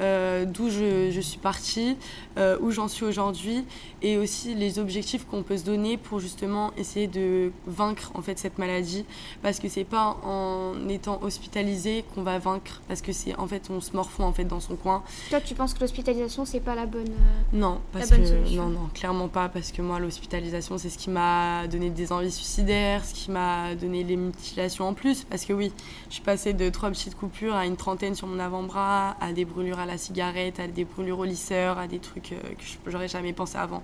euh, 0.00 0.44
d'où 0.44 0.68
je, 0.68 1.20
suis 1.20 1.38
partie, 1.38 1.96
euh, 2.36 2.58
où 2.60 2.70
j'en 2.70 2.88
suis 2.88 3.04
aujourd'hui, 3.04 3.64
et 4.02 4.18
aussi 4.18 4.54
les 4.54 4.78
objectifs 4.78 5.26
qu'on 5.26 5.42
peut 5.42 5.56
se 5.56 5.64
donner 5.64 5.96
pour 5.96 6.20
justement 6.20 6.72
essayer 6.76 7.06
de 7.06 7.50
vaincre 7.66 8.10
en 8.14 8.22
fait 8.22 8.38
cette 8.38 8.58
maladie, 8.58 9.04
parce 9.42 9.58
que 9.58 9.68
c'est 9.68 9.84
pas 9.84 10.18
en 10.22 10.88
étant 10.88 11.22
hospitalisé 11.22 12.04
qu'on 12.14 12.22
va 12.22 12.38
vaincre, 12.38 12.82
parce 12.88 13.00
que 13.00 13.12
c'est 13.12 13.34
en 13.36 13.46
fait 13.46 13.70
on 13.70 13.80
se 13.80 13.92
morfond 13.94 14.24
en 14.24 14.32
fait 14.32 14.44
dans 14.44 14.60
son 14.60 14.76
coin. 14.76 15.02
Toi, 15.30 15.40
tu 15.40 15.54
penses 15.54 15.72
que 15.72 15.80
l'hospitalisation 15.80 16.44
c'est 16.44 16.60
pas 16.60 16.74
la 16.74 16.86
bonne 16.86 17.08
euh, 17.08 17.56
Non, 17.56 17.80
parce 17.92 18.10
que 18.10 18.54
non 18.54 18.68
non 18.68 18.88
clairement 18.92 19.28
pas, 19.28 19.48
parce 19.48 19.72
que 19.72 19.80
moi 19.80 19.98
l'hospitalisation 19.98 20.76
c'est 20.78 20.90
ce 20.90 20.98
qui 20.98 21.10
m'a 21.10 21.66
donné 21.68 21.90
des 21.90 22.12
envies 22.12 22.32
suicidaires, 22.32 23.04
ce 23.04 23.14
qui 23.14 23.30
m'a 23.30 23.74
donné 23.74 24.04
les 24.04 24.16
mutilations 24.16 24.88
en 24.88 24.94
plus, 24.94 25.24
parce 25.24 25.44
que 25.44 25.54
oui, 25.54 25.72
je 26.08 26.14
suis 26.14 26.22
passée 26.22 26.52
de 26.52 26.68
trois 26.68 26.90
petites 26.90 27.14
coupures 27.14 27.54
à 27.54 27.64
une 27.64 27.76
trentaine 27.76 28.14
sur 28.14 28.26
mon 28.26 28.38
avant-bras, 28.38 29.16
à 29.20 29.32
des 29.32 29.44
brûlures 29.44 29.78
à 29.78 29.85
la 29.86 29.98
cigarette, 29.98 30.60
à 30.60 30.66
des 30.68 30.84
brûlures 30.84 31.18
au 31.18 31.24
lisseur, 31.24 31.78
à 31.78 31.86
des 31.86 31.98
trucs 31.98 32.32
euh, 32.32 32.40
que 32.84 32.90
j'aurais 32.90 33.08
jamais 33.08 33.32
pensé 33.32 33.56
avant. 33.56 33.82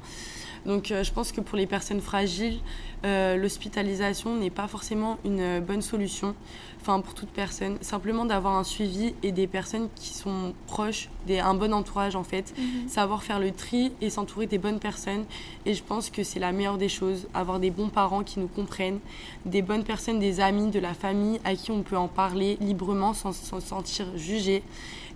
Donc 0.66 0.90
euh, 0.90 1.02
je 1.02 1.12
pense 1.12 1.32
que 1.32 1.40
pour 1.40 1.56
les 1.56 1.66
personnes 1.66 2.00
fragiles, 2.00 2.60
euh, 3.04 3.36
l'hospitalisation 3.36 4.36
n'est 4.36 4.50
pas 4.50 4.68
forcément 4.68 5.18
une 5.24 5.60
bonne 5.60 5.82
solution, 5.82 6.36
enfin 6.80 7.00
pour 7.00 7.14
toute 7.14 7.30
personne. 7.30 7.78
Simplement 7.80 8.24
d'avoir 8.24 8.54
un 8.54 8.64
suivi 8.64 9.14
et 9.22 9.32
des 9.32 9.48
personnes 9.48 9.88
qui 9.96 10.14
sont 10.14 10.54
proches, 10.68 11.08
des, 11.26 11.40
un 11.40 11.54
bon 11.54 11.72
entourage 11.72 12.14
en 12.14 12.22
fait, 12.22 12.54
mhm. 12.56 12.88
savoir 12.88 13.24
faire 13.24 13.40
le 13.40 13.50
tri 13.50 13.92
et 14.00 14.08
s'entourer 14.08 14.46
des 14.46 14.58
bonnes 14.58 14.78
personnes. 14.78 15.24
Et 15.66 15.74
je 15.74 15.82
pense 15.82 16.10
que 16.10 16.22
c'est 16.22 16.40
la 16.40 16.52
meilleure 16.52 16.78
des 16.78 16.88
choses, 16.88 17.26
avoir 17.34 17.58
des 17.58 17.70
bons 17.70 17.88
parents 17.88 18.22
qui 18.22 18.38
nous 18.38 18.48
comprennent, 18.48 19.00
des 19.44 19.62
bonnes 19.62 19.84
personnes, 19.84 20.20
des 20.20 20.38
amis, 20.38 20.70
de 20.70 20.78
la 20.78 20.94
famille 20.94 21.40
à 21.44 21.56
qui 21.56 21.72
on 21.72 21.82
peut 21.82 21.96
en 21.96 22.08
parler 22.08 22.56
librement 22.60 23.14
sans 23.14 23.32
se 23.32 23.60
sentir 23.60 24.06
jugé 24.16 24.62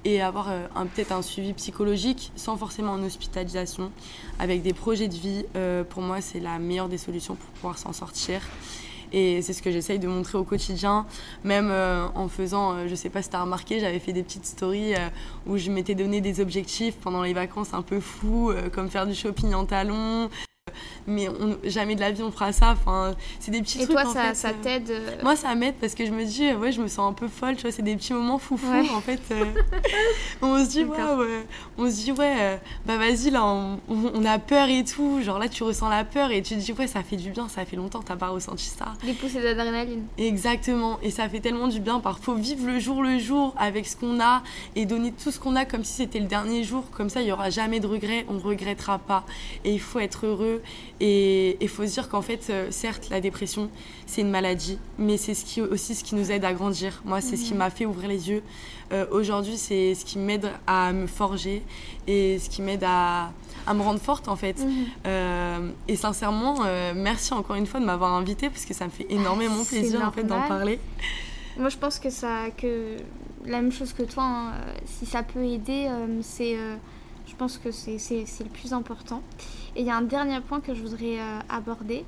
et 0.07 0.23
avoir 0.23 0.51
euh, 0.51 0.67
peut-être 0.95 1.11
un 1.11 1.21
suivi 1.21 1.53
psychologique 1.53 2.31
sans 2.37 2.57
forcément 2.57 2.93
en 2.93 3.03
hospitalisation, 3.03 3.91
avec 4.39 4.63
des 4.63 4.73
projets 4.73 5.09
de 5.09 5.15
vie, 5.15 5.45
euh, 5.57 5.83
pour 5.83 6.01
moi, 6.01 6.21
c'est 6.21 6.39
la 6.39 6.61
meilleure 6.61 6.89
des 6.89 6.97
solutions 6.97 7.35
pour 7.35 7.49
pouvoir 7.51 7.77
s'en 7.77 7.93
sortir. 7.93 8.41
Et 9.13 9.43
c'est 9.43 9.53
ce 9.53 9.63
que 9.63 9.71
j'essaye 9.73 9.99
de 9.99 10.07
montrer 10.07 10.39
au 10.39 10.45
quotidien, 10.45 11.07
même 11.43 11.71
euh, 11.71 12.07
en 12.15 12.29
faisant, 12.29 12.87
je 12.87 12.95
sais 12.95 13.09
pas 13.09 13.21
si 13.23 13.31
tu 13.31 13.37
as 13.37 13.43
remarqué, 13.43 13.81
j'avais 13.81 13.99
fait 13.99 14.13
des 14.13 14.23
petites 14.23 14.47
stories 14.47 14.95
où 15.47 15.57
je 15.57 15.71
m'étais 15.71 15.95
donné 15.95 16.21
des 16.21 16.41
objectifs 16.41 16.95
pendant 16.97 17.23
les 17.23 17.33
vacances 17.33 17.73
un 17.73 17.83
peu 17.83 18.01
fous, 18.01 18.53
comme 18.73 18.91
faire 18.91 19.07
du 19.07 19.15
shopping 19.15 19.55
en 19.55 19.65
talons, 19.65 20.29
mais 21.07 21.29
jamais 21.65 21.95
de 21.95 22.01
la 22.01 22.11
vie 22.11 22.23
on 22.23 22.31
fera 22.31 22.53
ça. 22.53 22.73
Enfin, 22.73 23.15
c'est 23.41 23.51
des 23.51 23.63
petits 23.63 23.79
et 23.81 23.85
trucs. 23.85 23.99
Et 23.99 24.03
toi, 24.03 24.13
ça, 24.13 24.35
ça 24.35 24.49
euh, 24.49 24.53
t'aide 24.63 24.91
euh 24.91 25.23
Moi, 25.23 25.37
ça 25.37 25.55
m'aide 25.55 25.75
parce 25.81 25.95
que 25.95 26.05
je 26.05 26.11
me 26.11 26.25
dis, 26.25 26.53
ouais, 26.53 26.73
je 26.73 26.81
me 26.81 26.89
sens 26.89 27.11
un 27.11 27.13
peu 27.13 27.29
folle. 27.29 27.57
Tu 27.57 27.63
vois, 27.63 27.73
c'est 27.73 27.83
des 27.83 27.97
petits 27.97 28.13
moments 28.13 28.39
foufou. 28.39 28.67
En 28.95 29.01
fait, 29.01 29.21
euh. 29.31 29.45
on 30.43 30.65
se 30.65 30.71
dit, 30.71 30.85
ouais, 30.85 30.97
on 31.79 31.87
se 31.87 31.95
dit, 31.97 32.13
ouais, 32.13 32.61
bah 32.85 32.97
vas-y, 32.97 33.31
là, 33.31 33.45
on, 33.45 34.25
a 34.25 34.39
peur 34.39 34.69
et 34.69 34.85
tout. 34.85 35.21
Genre 35.23 35.39
là, 35.39 35.49
tu 35.49 35.63
ressens 35.63 35.89
la 35.89 36.05
peur 36.05 36.31
et 36.31 36.43
tu 36.43 36.55
te 36.55 36.61
dis, 36.61 36.73
ouais, 36.73 36.87
ça 36.87 37.03
fait 37.03 37.17
du 37.17 37.31
bien. 37.31 37.49
Ça 37.49 37.65
fait 37.65 37.77
longtemps 37.77 38.01
que 38.01 38.07
t'as 38.07 38.17
pas 38.17 38.29
ressenti 38.29 38.65
ça. 38.65 38.95
Des 39.05 39.13
poussées 39.13 39.43
d'adrénaline. 39.43 40.05
Exactement. 40.19 40.99
Et 41.03 41.11
ça 41.11 41.29
fait 41.29 41.41
tellement 41.41 41.69
du 41.69 41.81
bien. 41.81 42.01
Parfois, 42.01 42.35
vivre 42.35 42.67
le 42.67 42.79
jour 42.79 43.03
le 43.03 43.19
jour 43.19 43.55
avec 43.59 43.87
ce 43.87 43.97
qu'on 43.97 44.21
a 44.21 44.43
et 44.75 44.87
donner 44.87 45.13
tout 45.13 45.31
ce 45.31 45.39
qu'on 45.39 45.57
a 45.57 45.65
comme 45.65 45.85
si 45.85 45.93
c'était 45.93 46.21
le 46.21 46.27
dernier 46.27 46.65
jour. 46.65 46.85
Comme 46.91 47.09
ça, 47.09 47.23
il 47.23 47.29
y 47.29 47.33
aura 47.33 47.51
jamais 47.51 47.81
de 47.81 47.87
regrets. 47.87 48.27
On 48.29 48.39
regrettera 48.39 48.99
pas. 48.99 49.25
Et 49.65 49.73
il 49.73 49.81
faut 49.81 49.99
être 49.99 50.27
heureux 50.27 50.63
et 50.99 51.59
il 51.61 51.69
faut 51.69 51.87
se 51.87 51.93
dire 51.93 52.09
qu'en 52.09 52.23
fait, 52.23 52.47
euh, 52.49 52.69
certes, 52.71 53.09
la 53.11 53.21
dépression, 53.21 53.71
c'est 54.07 54.23
une 54.23 54.31
maladie, 54.31 54.79
mais 54.99 55.19
c'est 55.19 55.35
ce 55.35 55.45
qui, 55.45 55.61
aussi 55.61 55.95
ce 55.95 56.03
qui 56.03 56.15
nous 56.15 56.33
aide 56.33 56.45
à 56.45 56.55
grandir. 56.55 57.03
Moi, 57.05 57.21
c'est 57.21 57.37
ce 57.37 57.45
qui 57.45 57.53
mhm. 57.53 57.59
m'a 57.59 57.71
fait 57.71 57.85
ouvrir 57.85 58.09
les 58.09 58.31
yeux. 58.31 58.43
Euh, 58.93 59.05
aujourd'hui, 59.11 59.59
c'est 59.59 59.95
ce 59.95 60.05
qui 60.05 60.19
m'aide 60.19 60.51
à 60.67 60.93
me 60.93 61.07
forger 61.07 61.63
et 62.07 62.39
ce 62.39 62.49
qui 62.49 62.63
m'aide 62.63 62.85
à, 62.85 63.31
à, 63.67 63.75
me 63.75 63.83
rendre 63.83 64.01
forte, 64.01 64.29
en 64.29 64.37
fait. 64.37 64.59
Mhm. 64.59 64.87
Euh, 65.07 65.71
et 65.87 65.97
sincèrement, 65.97 66.61
merci 66.95 67.35
encore 67.35 67.57
une 67.57 67.67
fois 67.67 67.81
de 67.81 67.85
m'avoir 67.85 68.15
invitée 68.15 68.49
parce 68.49 68.65
que 68.65 68.73
ça 68.73 68.87
me 68.87 68.91
fait 68.91 69.07
énormément 69.11 69.65
plaisir, 69.65 70.03
en 70.03 70.13
fait, 70.13 70.25
d'en 70.25 70.49
parler. 70.49 70.79
Moi, 71.59 71.69
je 71.69 71.77
pense 71.77 71.99
que 71.99 72.11
ça, 72.11 72.51
que 72.57 72.97
la 73.45 73.61
même 73.61 73.73
chose 73.73 73.93
que 73.93 74.03
toi, 74.03 74.25
hein, 74.25 74.53
si 74.87 75.05
ça 75.05 75.23
peut 75.23 75.45
aider, 75.45 75.89
c'est, 76.23 76.57
je 77.27 77.35
pense 77.35 77.59
que 77.59 77.71
c'est 77.71 77.99
le 78.41 78.51
plus 78.51 78.73
important. 78.73 79.23
Et 79.75 79.81
il 79.81 79.87
y 79.87 79.91
a 79.91 79.97
un 79.97 80.03
dernier 80.03 80.41
point 80.41 80.61
que 80.61 80.75
je 80.75 80.83
voudrais 80.83 81.19
euh, 81.19 81.39
aborder, 81.49 82.05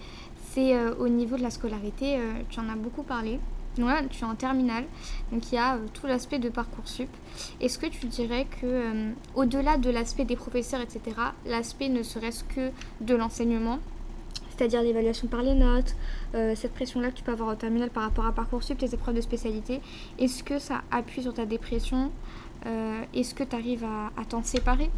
c'est 0.52 0.74
euh, 0.74 0.94
au 0.98 1.09
niveau 1.09 1.37
de 1.37 1.42
la 1.42 1.50
scolarité. 1.50 2.16
Euh, 2.16 2.33
tu 2.48 2.61
en 2.61 2.68
as 2.68 2.76
beaucoup 2.76 3.02
parlé. 3.02 3.38
Tu 3.76 3.85
es 3.85 4.24
en 4.24 4.35
terminale, 4.35 4.87
donc 5.31 5.52
il 5.52 5.54
y 5.54 5.59
a 5.59 5.78
tout 5.94 6.09
l'aspect 6.09 6.40
de 6.40 6.48
Parcoursup. 6.48 7.09
Est-ce 7.61 7.78
que 7.78 7.87
tu 7.87 8.07
dirais 8.07 8.48
que, 8.61 9.12
au-delà 9.37 9.76
de 9.76 9.88
l'aspect 9.88 10.24
des 10.24 10.35
professeurs, 10.35 10.81
etc., 10.81 11.00
l'aspect 11.46 11.88
ne 11.88 12.02
serait-ce 12.02 12.42
que 12.42 12.72
de 13.00 13.14
l'enseignement, 13.14 13.78
c'est-à-dire 14.50 14.83
l'évaluation 14.83 15.28
par 15.28 15.42
les 15.42 15.54
notes, 15.54 15.94
cette 16.33 16.74
pression-là 16.74 17.12
que 17.12 17.18
tu 17.18 17.22
peux 17.22 17.31
avoir 17.31 17.50
au 17.50 17.54
terminale 17.54 17.90
par 17.90 18.02
rapport 18.02 18.26
à 18.26 18.33
Parcoursup, 18.33 18.78
tes 18.78 18.92
épreuves 18.92 19.14
de 19.14 19.20
spécialité, 19.20 19.81
est-ce 20.18 20.42
que 20.42 20.59
ça 20.59 20.83
appuie 20.90 21.22
sur 21.22 21.35
ta 21.35 21.46
dépression 21.46 22.11
Est-ce 23.14 23.35
que 23.35 23.44
tu 23.44 23.57
arrives 23.57 23.85
à 23.85 24.25
t'en 24.29 24.42
séparer? 24.42 24.90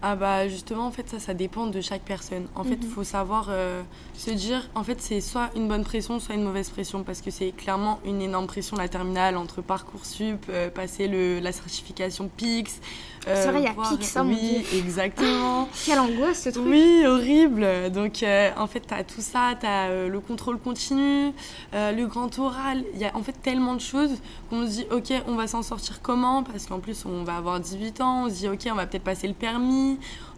Ah 0.00 0.14
bah 0.14 0.46
justement 0.48 0.86
en 0.86 0.92
fait 0.92 1.08
ça 1.08 1.18
ça 1.18 1.34
dépend 1.34 1.66
de 1.66 1.80
chaque 1.80 2.02
personne. 2.02 2.46
En 2.54 2.62
fait 2.62 2.78
il 2.80 2.86
mhm. 2.86 2.92
faut 2.92 3.02
savoir 3.02 3.48
euh, 3.50 3.82
se 4.14 4.30
dire 4.30 4.68
en 4.76 4.84
fait 4.84 5.00
c'est 5.00 5.20
soit 5.20 5.50
une 5.56 5.66
bonne 5.66 5.82
pression 5.82 6.20
soit 6.20 6.36
une 6.36 6.44
mauvaise 6.44 6.70
pression 6.70 7.02
parce 7.02 7.20
que 7.20 7.32
c'est 7.32 7.50
clairement 7.50 7.98
une 8.04 8.22
énorme 8.22 8.46
pression 8.46 8.76
la 8.76 8.88
terminale 8.88 9.36
entre 9.36 9.60
parcoursup, 9.60 10.46
euh, 10.50 10.70
passer 10.70 11.08
le, 11.08 11.40
la 11.40 11.50
certification 11.50 12.30
PIX. 12.36 12.80
Euh, 13.26 13.42
c'est 13.42 13.50
vrai 13.50 13.60
il 13.60 13.64
y 13.64 13.66
a 13.66 13.74
PIX 13.74 14.16
hein, 14.16 14.24
Oui 14.24 14.64
exactement. 14.72 15.68
Quelle 15.84 15.98
angoisse 15.98 16.44
ce 16.44 16.50
truc. 16.50 16.64
Oui 16.68 17.04
horrible. 17.04 17.90
Donc 17.90 18.24
en 18.56 18.66
fait 18.68 18.86
tu 18.86 18.94
as 18.94 19.02
tout 19.02 19.20
ça, 19.20 19.56
tu 19.58 19.66
as 19.66 20.06
le 20.06 20.20
contrôle 20.20 20.58
continu, 20.58 21.32
le 21.72 22.04
grand 22.04 22.38
oral, 22.38 22.84
il 22.94 23.00
y 23.00 23.04
a 23.04 23.16
en 23.16 23.22
fait 23.24 23.34
tellement 23.42 23.74
de 23.74 23.80
choses 23.80 24.12
qu'on 24.48 24.64
se 24.64 24.70
dit 24.70 24.86
ok 24.92 25.12
on 25.26 25.34
va 25.34 25.48
s'en 25.48 25.62
sortir 25.62 26.00
comment? 26.02 26.44
Parce 26.44 26.66
qu'en 26.66 26.78
plus 26.78 27.04
on 27.04 27.24
va 27.24 27.36
avoir 27.36 27.58
18 27.58 28.00
ans, 28.00 28.26
on 28.26 28.28
se 28.28 28.34
dit 28.34 28.48
ok 28.48 28.68
on 28.70 28.76
va 28.76 28.86
peut-être 28.86 29.02
passer 29.02 29.26
le 29.26 29.34
permis 29.34 29.87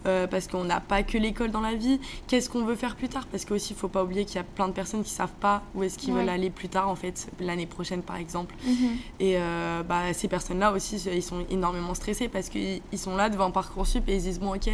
euh, 0.07 0.27
parce 0.27 0.47
qu'on 0.47 0.65
n'a 0.65 0.81
pas 0.81 1.03
que 1.03 1.19
l'école 1.19 1.51
dans 1.51 1.61
la 1.61 1.75
vie. 1.75 2.01
Qu'est-ce 2.27 2.49
qu'on 2.49 2.65
veut 2.65 2.77
faire 2.77 2.97
plus 2.97 3.09
tard? 3.09 3.27
Parce 3.27 3.45
qu'aussi, 3.45 3.73
il 3.73 3.77
faut 3.77 3.89
pas 3.89 4.05
oublier 4.05 4.25
qu'il 4.25 4.37
y 4.37 4.39
a 4.39 4.45
plein 4.45 4.69
de 4.69 4.73
personnes 4.73 5.03
qui 5.03 5.11
savent 5.11 5.33
pas 5.41 5.63
où 5.75 5.83
est-ce 5.83 5.99
qu'ils 5.99 6.15
veulent 6.15 6.29
aller 6.29 6.51
plus 6.51 6.69
tard, 6.69 6.89
en 6.89 6.97
fait, 6.97 7.29
l'année 7.41 7.67
prochaine, 7.67 8.03
par 8.03 8.17
exemple. 8.17 8.55
Mhm. 8.65 8.97
Et 9.19 9.35
euh, 9.37 9.83
bah, 9.83 10.13
ces 10.13 10.29
personnes-là 10.29 10.73
aussi, 10.73 10.97
ils 11.13 11.23
sont 11.23 11.45
énormément 11.51 11.95
stressés 11.95 12.29
parce 12.29 12.49
qu'ils 12.49 12.81
sont 12.97 13.17
là 13.17 13.29
devant 13.29 13.51
Parcoursup 13.51 14.09
et 14.09 14.17
ils 14.17 14.23
disent, 14.23 14.41
bon, 14.41 14.55
ok, 14.55 14.71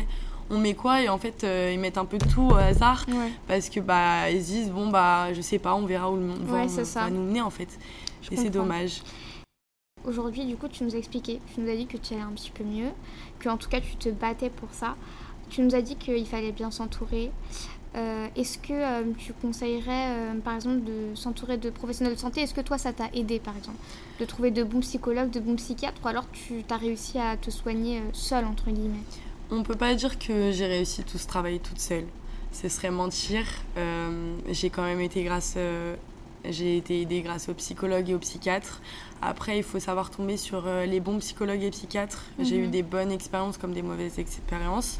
on 0.51 0.59
met 0.59 0.75
quoi? 0.75 1.03
Et 1.03 1.09
en 1.09 1.19
fait 1.19 1.45
euh, 1.45 1.73
ils 1.73 1.79
mettent 1.81 1.99
un 1.99 2.05
peu 2.05 2.19
tout 2.19 2.51
au 2.51 2.55
hasard 2.55 3.05
parce 3.49 3.69
que 3.69 3.81
bah 3.81 4.31
ils 4.31 4.43
disent 4.43 4.71
bon 4.71 4.89
bah 4.89 5.33
je 5.33 5.41
sais 5.41 5.59
pas 5.59 5.75
on 5.75 5.87
verra 5.87 6.11
où 6.11 6.17
le 6.17 6.23
monde 6.23 6.43
va, 6.45 7.11
nous 7.11 7.23
mener 7.23 7.41
en 7.41 7.51
fait. 7.51 7.79
Et 8.31 8.37
c'est 8.37 8.51
dommage 8.51 9.03
Aujourd'hui, 10.07 10.45
du 10.45 10.57
coup, 10.57 10.69
tu 10.69 10.85
nous 10.85 10.95
as 10.95 10.99
expliqué, 10.99 11.41
tu 11.53 11.61
nous 11.61 11.69
as 11.69 11.75
dit 11.75 11.87
que 11.87 11.97
tu 11.97 12.15
allais 12.15 12.23
un 12.23 12.31
petit 12.31 12.53
peu 12.53 12.63
mieux, 12.63 12.91
que 13.41 13.49
en 13.49 13.57
tout 13.57 13.69
cas 13.69 13.81
tu 13.81 13.97
te 13.97 14.09
battais 14.09 14.51
pour 14.51 14.69
ça. 14.73 14.95
Tu 15.51 15.63
nous 15.63 15.75
as 15.75 15.83
dit 15.83 15.97
qu'il 15.97 16.27
fallait 16.27 16.53
bien 16.53 16.71
s'entourer. 16.71 17.33
Euh, 17.97 18.29
est-ce 18.37 18.59
que 18.59 18.73
euh, 18.73 19.03
tu 19.19 19.33
conseillerais, 19.33 20.11
euh, 20.11 20.35
par 20.45 20.55
exemple, 20.55 20.85
de 20.85 21.15
s'entourer 21.15 21.57
de 21.57 21.71
professionnels 21.71 22.15
de 22.15 22.19
santé? 22.21 22.41
Est-ce 22.43 22.55
que 22.55 22.61
toi, 22.61 22.79
ça 22.79 22.93
t'a 22.93 23.09
aidé, 23.15 23.41
par 23.41 23.57
exemple, 23.57 23.79
de 24.21 24.25
trouver 24.25 24.53
de 24.53 24.63
bons 24.63 24.81
psychologues, 24.81 25.31
de 25.31 25.41
bons 25.41 25.57
psychiatres, 25.57 26.01
ou 26.05 26.09
alors 26.09 26.27
tu 26.31 26.65
as 26.71 26.77
réussi 26.77 27.19
à 27.19 27.37
te 27.37 27.51
soigner 27.51 28.03
seule, 28.13 28.45
entre 28.45 28.71
guillemets? 28.71 29.03
On 29.51 29.63
peut 29.63 29.77
pas 29.77 29.95
dire 29.95 30.19
que 30.19 30.53
j'ai 30.53 30.67
réussi 30.67 31.03
tout 31.03 31.19
ce 31.19 31.27
travail 31.27 31.59
toute 31.59 31.81
seule. 31.81 32.05
Ce 32.53 32.69
serait 32.69 32.91
mentir. 32.91 33.45
j'ai 34.51 34.71
quand 34.71 34.85
même 34.85 35.01
été 35.01 35.25
grâce 35.25 35.57
j'ai 36.51 36.77
été 36.77 37.03
aidée 37.03 37.23
grâce 37.23 37.49
aux 37.49 37.55
psychologues 37.55 38.11
et 38.11 38.15
aux 38.15 38.19
psychiatres. 38.19 38.81
Après, 39.23 39.59
il 39.59 39.63
faut 39.63 39.79
savoir 39.79 40.11
tomber 40.11 40.37
sur 40.37 40.65
euh, 40.67 40.87
les 40.87 41.01
bons 41.01 41.19
psychologues 41.19 41.63
et 41.63 41.71
psychiatres. 41.71 42.25
J'ai 42.39 42.57
eu 42.57 42.65
mhm. 42.67 42.71
des 42.71 42.83
bonnes 42.83 43.13
expériences 43.13 43.59
comme 43.59 43.73
des 43.73 43.83
mauvaises 43.83 44.19
expériences. 44.19 44.99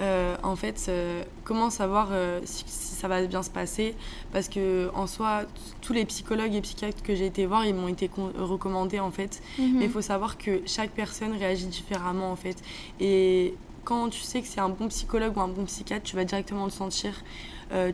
Euh, 0.00 0.36
en 0.42 0.56
fait, 0.56 0.86
euh, 0.88 1.22
comment 1.44 1.68
savoir 1.68 2.08
si, 2.44 2.64
ça 2.66 3.08
va 3.08 3.22
bien 3.26 3.42
se 3.42 3.50
passer? 3.50 3.94
Parce 4.32 4.48
que 4.48 4.90
en 4.94 5.06
soi, 5.06 5.42
tous 5.82 5.92
les 5.92 6.06
psychologues 6.06 6.54
et 6.54 6.62
psychiatres 6.62 7.02
que 7.02 7.14
j'ai 7.14 7.26
été 7.26 7.44
voir, 7.44 7.66
ils 7.66 7.74
m'ont 7.74 7.88
été 7.88 8.10
recommandés 8.38 9.00
en 9.00 9.10
fait. 9.10 9.42
Mhm. 9.58 9.78
Mais 9.78 9.84
il 9.84 9.90
faut 9.90 10.00
savoir 10.00 10.38
que 10.38 10.62
chaque 10.66 10.90
personne 10.90 11.32
réagit 11.32 11.66
différemment 11.66 12.32
en 12.32 12.36
fait. 12.36 12.56
Et 13.00 13.54
quand 13.84 14.08
tu 14.08 14.20
sais 14.20 14.40
que 14.40 14.46
c'est 14.46 14.60
un 14.60 14.70
bon 14.70 14.88
psychologue 14.88 15.36
ou 15.36 15.40
un 15.40 15.48
bon 15.48 15.64
psychiatre, 15.66 16.04
tu 16.04 16.16
vas 16.16 16.24
directement 16.24 16.64
le 16.64 16.70
sentir. 16.70 17.22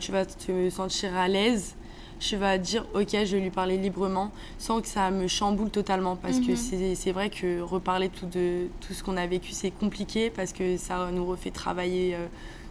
tu 0.00 0.12
vas 0.12 0.26
te 0.26 0.70
sentir 0.70 1.16
à 1.16 1.28
l'aise 1.28 1.76
je 2.20 2.36
vais 2.36 2.58
dire 2.58 2.84
ok, 2.94 3.08
je 3.12 3.36
vais 3.36 3.40
lui 3.42 3.50
parler 3.50 3.76
librement 3.78 4.30
sans 4.58 4.80
que 4.80 4.88
ça 4.88 5.10
me 5.10 5.28
chamboule 5.28 5.70
totalement 5.70 6.16
parce 6.16 6.40
que 6.40 6.52
Mhm. 6.52 6.94
c'est 6.96 7.12
vrai 7.12 7.30
que 7.30 7.60
reparler 7.60 8.08
tout 8.08 8.26
de 8.26 8.66
tout 8.80 8.92
ce 8.92 9.02
qu'on 9.04 9.16
a 9.16 9.26
vécu 9.26 9.52
c'est 9.52 9.70
compliqué 9.70 10.30
parce 10.30 10.52
que 10.52 10.76
ça 10.76 11.10
nous 11.12 11.24
refait 11.26 11.50
travailler 11.50 12.14
euh, 12.14 12.26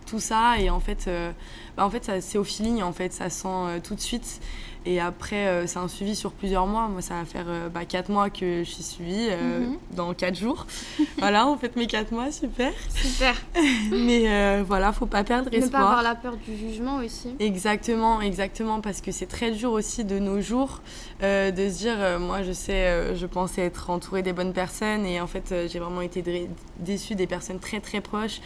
tout 0.07 0.19
ça 0.19 0.57
et 0.59 0.69
en 0.69 0.79
fait, 0.79 1.05
euh, 1.07 1.31
bah, 1.77 1.85
en 1.85 1.89
fait 1.89 2.09
c'est 2.21 2.37
au 2.37 2.43
feeling 2.43 2.81
en 2.81 2.93
fait, 2.93 3.13
ça 3.13 3.29
sent 3.29 3.47
euh, 3.47 3.79
tout 3.83 3.93
de 3.95 3.99
suite 3.99 4.39
et 4.85 5.01
après 5.01 5.47
euh, 5.47 5.67
c'est 5.67 5.79
un 5.79 5.87
suivi 5.89 6.15
sur 6.15 6.31
plusieurs 6.31 6.65
mois. 6.65 6.87
Moi 6.87 7.01
ça 7.01 7.15
va 7.15 7.25
faire 7.25 7.45
bah, 7.73 7.85
quatre 7.85 8.09
mois 8.09 8.29
que 8.29 8.63
je 8.63 8.69
suis 8.69 8.83
suivie 8.83 9.27
Mhm. 9.29 9.77
dans 9.95 10.13
quatre 10.13 10.35
jours. 10.37 10.65
voilà, 11.17 11.47
on 11.47 11.57
fait 11.57 11.75
mes 11.75 11.87
quatre 11.87 12.11
mois, 12.11 12.31
super. 12.31 12.71
Super. 12.89 13.35
Mais 13.91 14.61
voilà, 14.63 14.93
faut 14.93 15.05
pas 15.05 15.23
perdre 15.23 15.49
Ne 15.51 15.57
espoir. 15.57 15.81
pas 15.83 15.87
avoir 15.89 16.03
la 16.03 16.15
peur 16.15 16.37
du 16.37 16.55
jugement 16.57 16.97
aussi. 16.97 17.35
Exactement, 17.39 18.21
exactement, 18.21 18.79
parce 18.81 19.01
que 19.01 19.11
c'est 19.11 19.25
très 19.25 19.51
dur 19.51 19.71
aussi 19.71 20.03
de 20.05 20.19
nos 20.19 20.41
jours 20.41 20.81
de 21.21 21.51
se 21.69 21.77
dire, 21.77 22.19
moi 22.19 22.43
je 22.43 22.51
sais, 22.51 23.15
je 23.15 23.25
pensais 23.25 23.61
être 23.61 23.89
entourée 23.89 24.21
des 24.23 24.33
bonnes 24.33 24.53
personnes 24.53 25.05
et 25.05 25.19
en 25.19 25.27
fait 25.27 25.53
j'ai 25.67 25.79
vraiment 25.79 26.01
été 26.01 26.21
dé- 26.21 26.49
déçue 26.79 27.15
des 27.15 27.27
personnes 27.27 27.59
très 27.59 27.79
très 27.79 28.01
proches, 28.01 28.39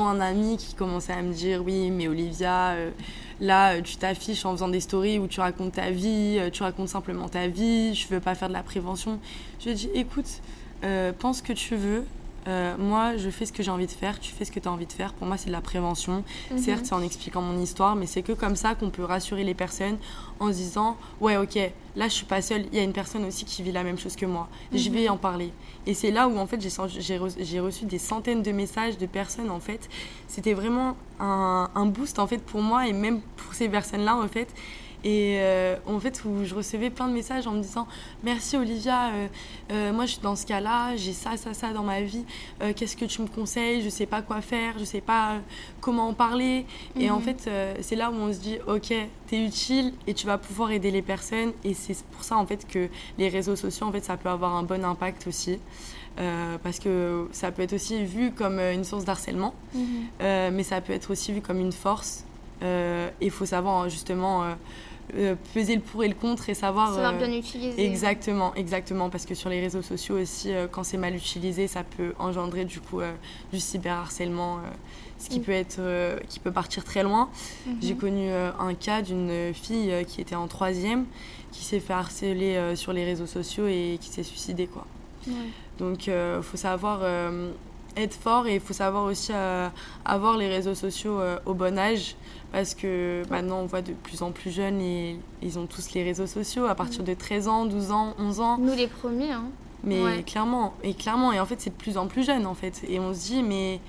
un 0.00 0.20
ami 0.20 0.56
qui 0.56 0.74
commençait 0.74 1.12
à 1.12 1.22
me 1.22 1.32
dire, 1.32 1.62
oui 1.64 1.90
mais 1.90 2.08
Olivia, 2.08 2.70
euh, 2.70 2.90
là 3.40 3.74
euh, 3.74 3.82
tu 3.82 3.96
t'affiches 3.96 4.44
en 4.44 4.52
faisant 4.52 4.68
des 4.68 4.80
stories 4.80 5.18
où 5.18 5.26
tu 5.26 5.40
racontes 5.40 5.74
ta 5.74 5.90
vie, 5.90 6.36
euh, 6.38 6.50
tu 6.50 6.62
racontes 6.62 6.88
simplement 6.88 7.28
ta 7.28 7.48
vie, 7.48 7.94
je 7.94 8.08
veux 8.08 8.20
pas 8.20 8.34
faire 8.34 8.48
de 8.48 8.52
la 8.54 8.62
prévention. 8.62 9.18
Je 9.60 9.66
lui 9.66 9.72
ai 9.72 9.74
dit, 9.74 9.90
écoute, 9.94 10.40
pense 11.18 11.42
que 11.42 11.52
tu 11.52 11.76
veux. 11.76 12.04
Euh, 12.48 12.74
moi, 12.76 13.16
je 13.16 13.30
fais 13.30 13.46
ce 13.46 13.52
que 13.52 13.62
j'ai 13.62 13.70
envie 13.70 13.86
de 13.86 13.92
faire, 13.92 14.18
tu 14.18 14.32
fais 14.32 14.44
ce 14.44 14.50
que 14.50 14.58
tu 14.58 14.68
as 14.68 14.72
envie 14.72 14.86
de 14.86 14.92
faire. 14.92 15.12
Pour 15.14 15.26
moi, 15.28 15.36
c'est 15.36 15.46
de 15.46 15.52
la 15.52 15.60
prévention. 15.60 16.24
Mhm. 16.50 16.58
Certes, 16.58 16.86
c'est 16.86 16.94
en 16.94 17.02
expliquant 17.02 17.40
mon 17.40 17.58
histoire, 17.60 17.94
mais 17.94 18.06
c'est 18.06 18.22
que 18.22 18.32
comme 18.32 18.56
ça 18.56 18.74
qu'on 18.74 18.90
peut 18.90 19.04
rassurer 19.04 19.44
les 19.44 19.54
personnes 19.54 19.96
en 20.40 20.48
se 20.48 20.54
disant 20.54 20.96
Ouais, 21.20 21.36
ok, 21.36 21.54
là 21.94 22.08
je 22.08 22.12
suis 22.14 22.26
pas 22.26 22.42
seule, 22.42 22.64
il 22.72 22.76
y 22.76 22.80
a 22.80 22.82
une 22.82 22.92
personne 22.92 23.24
aussi 23.24 23.44
qui 23.44 23.62
vit 23.62 23.70
la 23.70 23.84
même 23.84 23.98
chose 23.98 24.16
que 24.16 24.26
moi. 24.26 24.48
Je 24.72 24.88
Mhm. 24.88 24.94
vais 24.94 25.08
en 25.08 25.16
parler. 25.16 25.52
Et 25.86 25.94
c'est 25.94 26.10
là 26.10 26.26
où 26.26 26.36
en 26.38 26.46
fait 26.46 26.60
j'ai 26.60 27.60
reçu 27.60 27.84
des 27.84 27.98
centaines 27.98 28.42
de 28.42 28.50
messages 28.50 28.98
de 28.98 29.06
personnes 29.06 29.50
en 29.50 29.60
fait. 29.60 29.88
C'était 30.26 30.54
vraiment 30.54 30.96
un, 31.20 31.70
un 31.74 31.86
boost 31.86 32.18
en 32.18 32.26
fait 32.26 32.38
pour 32.38 32.60
moi 32.62 32.88
et 32.88 32.92
même 32.92 33.20
pour 33.36 33.54
ces 33.54 33.68
personnes-là 33.68 34.16
en 34.16 34.26
fait. 34.26 34.48
Et 35.04 35.36
euh, 35.40 35.76
en 35.86 35.98
fait, 35.98 36.22
où 36.24 36.44
je 36.44 36.54
recevais 36.54 36.88
plein 36.90 37.08
de 37.08 37.12
messages 37.12 37.46
en 37.46 37.52
me 37.52 37.60
disant 37.62 37.86
Merci 38.22 38.56
Olivia, 38.56 39.08
euh, 39.10 39.26
euh, 39.72 39.92
moi 39.92 40.06
je 40.06 40.12
suis 40.12 40.20
dans 40.22 40.36
ce 40.36 40.46
cas-là, 40.46 40.94
j'ai 40.96 41.12
ça, 41.12 41.36
ça, 41.36 41.54
ça 41.54 41.72
dans 41.72 41.82
ma 41.82 42.00
vie, 42.02 42.24
qu'est-ce 42.76 42.96
que 42.96 43.04
tu 43.06 43.20
me 43.22 43.26
conseilles 43.26 43.82
Je 43.82 43.88
sais 43.88 44.06
pas 44.06 44.22
quoi 44.22 44.40
faire, 44.40 44.78
je 44.78 44.84
sais 44.84 45.00
pas 45.00 45.38
comment 45.80 46.08
en 46.08 46.14
parler. 46.14 46.66
Et 46.98 47.10
en 47.10 47.16
Mhm. 47.18 47.22
fait, 47.22 47.50
c'est 47.80 47.96
là 47.96 48.10
où 48.10 48.14
on 48.14 48.32
se 48.32 48.38
dit 48.38 48.58
Ok, 48.68 48.92
t'es 49.26 49.44
utile 49.44 49.92
et 50.06 50.14
tu 50.14 50.26
vas 50.26 50.38
pouvoir 50.38 50.70
aider 50.70 50.90
les 50.90 51.02
personnes. 51.02 51.52
Et 51.64 51.74
c'est 51.74 51.96
pour 52.12 52.22
ça 52.24 52.36
en 52.36 52.46
fait 52.46 52.66
que 52.68 52.88
les 53.18 53.28
réseaux 53.28 53.56
sociaux, 53.56 53.86
en 53.86 53.92
fait, 53.92 54.04
ça 54.04 54.16
peut 54.16 54.28
avoir 54.28 54.54
un 54.54 54.62
bon 54.62 54.84
impact 54.84 55.26
aussi. 55.26 55.58
Euh, 56.20 56.58
parce 56.62 56.78
que 56.78 57.26
ça 57.32 57.50
peut 57.50 57.62
être 57.62 57.72
aussi 57.72 58.04
vu 58.04 58.32
comme 58.32 58.60
une 58.60 58.84
source 58.84 59.06
d'harcèlement, 59.06 59.54
euh, 60.20 60.50
mais 60.52 60.62
ça 60.62 60.82
peut 60.82 60.92
être 60.92 61.10
aussi 61.10 61.32
vu 61.32 61.40
comme 61.40 61.58
une 61.58 61.72
force. 61.72 62.24
Euh, 62.62 63.08
et 63.20 63.24
il 63.26 63.30
faut 63.30 63.46
savoir 63.46 63.88
justement 63.88 64.44
euh, 65.14 65.34
peser 65.52 65.74
le 65.76 65.82
pour 65.82 66.02
et 66.04 66.08
le 66.08 66.14
contre 66.14 66.48
et 66.48 66.54
savoir. 66.54 66.94
Savoir 66.94 67.14
euh, 67.14 67.18
bien 67.18 67.32
utiliser. 67.32 67.84
Exactement, 67.84 68.54
exactement, 68.54 69.10
parce 69.10 69.26
que 69.26 69.34
sur 69.34 69.50
les 69.50 69.60
réseaux 69.60 69.82
sociaux 69.82 70.18
aussi, 70.18 70.52
euh, 70.52 70.66
quand 70.70 70.84
c'est 70.84 70.96
mal 70.96 71.14
utilisé, 71.14 71.66
ça 71.68 71.82
peut 71.84 72.14
engendrer 72.18 72.64
du 72.64 72.80
coup 72.80 73.00
du 73.52 73.60
cyberharcèlement, 73.60 74.60
ce 75.18 75.28
qui 75.28 75.40
Mm. 75.40 75.42
peut 75.42 75.52
être, 75.52 75.80
qui 76.28 76.38
peut 76.40 76.52
partir 76.52 76.84
très 76.84 77.02
loin. 77.02 77.28
Mhm. 77.66 77.76
J'ai 77.82 77.94
connu 77.94 78.30
un 78.30 78.74
cas 78.74 79.02
d'une 79.02 79.52
fille 79.54 79.92
qui 80.08 80.20
était 80.20 80.34
en 80.34 80.48
troisième, 80.48 81.04
qui 81.52 81.62
s'est 81.64 81.80
fait 81.80 81.92
harceler 81.92 82.74
sur 82.76 82.92
les 82.92 83.04
réseaux 83.04 83.26
sociaux 83.26 83.66
et 83.66 83.98
qui 84.00 84.08
s'est 84.08 84.22
suicidée 84.22 84.66
quoi. 84.66 84.86
Ouais. 85.26 85.34
Donc 85.78 86.06
il 86.06 86.40
faut 86.42 86.56
savoir 86.56 87.00
être 87.96 88.14
fort 88.14 88.46
et 88.46 88.54
il 88.54 88.60
faut 88.60 88.72
savoir 88.72 89.04
aussi 89.04 89.32
euh, 89.34 89.68
avoir 90.04 90.36
les 90.36 90.48
réseaux 90.48 90.74
sociaux 90.74 91.20
euh, 91.20 91.38
au 91.46 91.54
bon 91.54 91.78
âge 91.78 92.16
parce 92.52 92.74
que 92.74 93.22
maintenant 93.30 93.60
on 93.60 93.66
voit 93.66 93.82
de 93.82 93.92
plus 93.92 94.22
en 94.22 94.30
plus 94.30 94.50
jeunes 94.50 94.80
et 94.80 95.18
ils 95.42 95.58
ont 95.58 95.66
tous 95.66 95.92
les 95.94 96.02
réseaux 96.02 96.26
sociaux 96.26 96.66
à 96.66 96.74
partir 96.74 97.02
de 97.04 97.14
13 97.14 97.48
ans, 97.48 97.64
12 97.66 97.90
ans, 97.90 98.14
11 98.18 98.40
ans. 98.40 98.58
Nous 98.58 98.74
les 98.74 98.86
premiers. 98.88 99.32
Hein. 99.32 99.44
Mais 99.84 100.02
Ouais. 100.02 100.22
clairement, 100.22 100.74
et 100.84 100.94
clairement, 100.94 101.32
et 101.32 101.40
en 101.40 101.46
fait 101.46 101.60
c'est 101.60 101.70
de 101.70 101.74
plus 101.74 101.96
en 101.98 102.06
plus 102.06 102.24
jeune 102.24 102.46
en 102.46 102.54
fait. 102.54 102.82
Et 102.88 102.98
on 103.00 103.12
se 103.14 103.20
dit 103.26 103.42
mais 103.42 103.80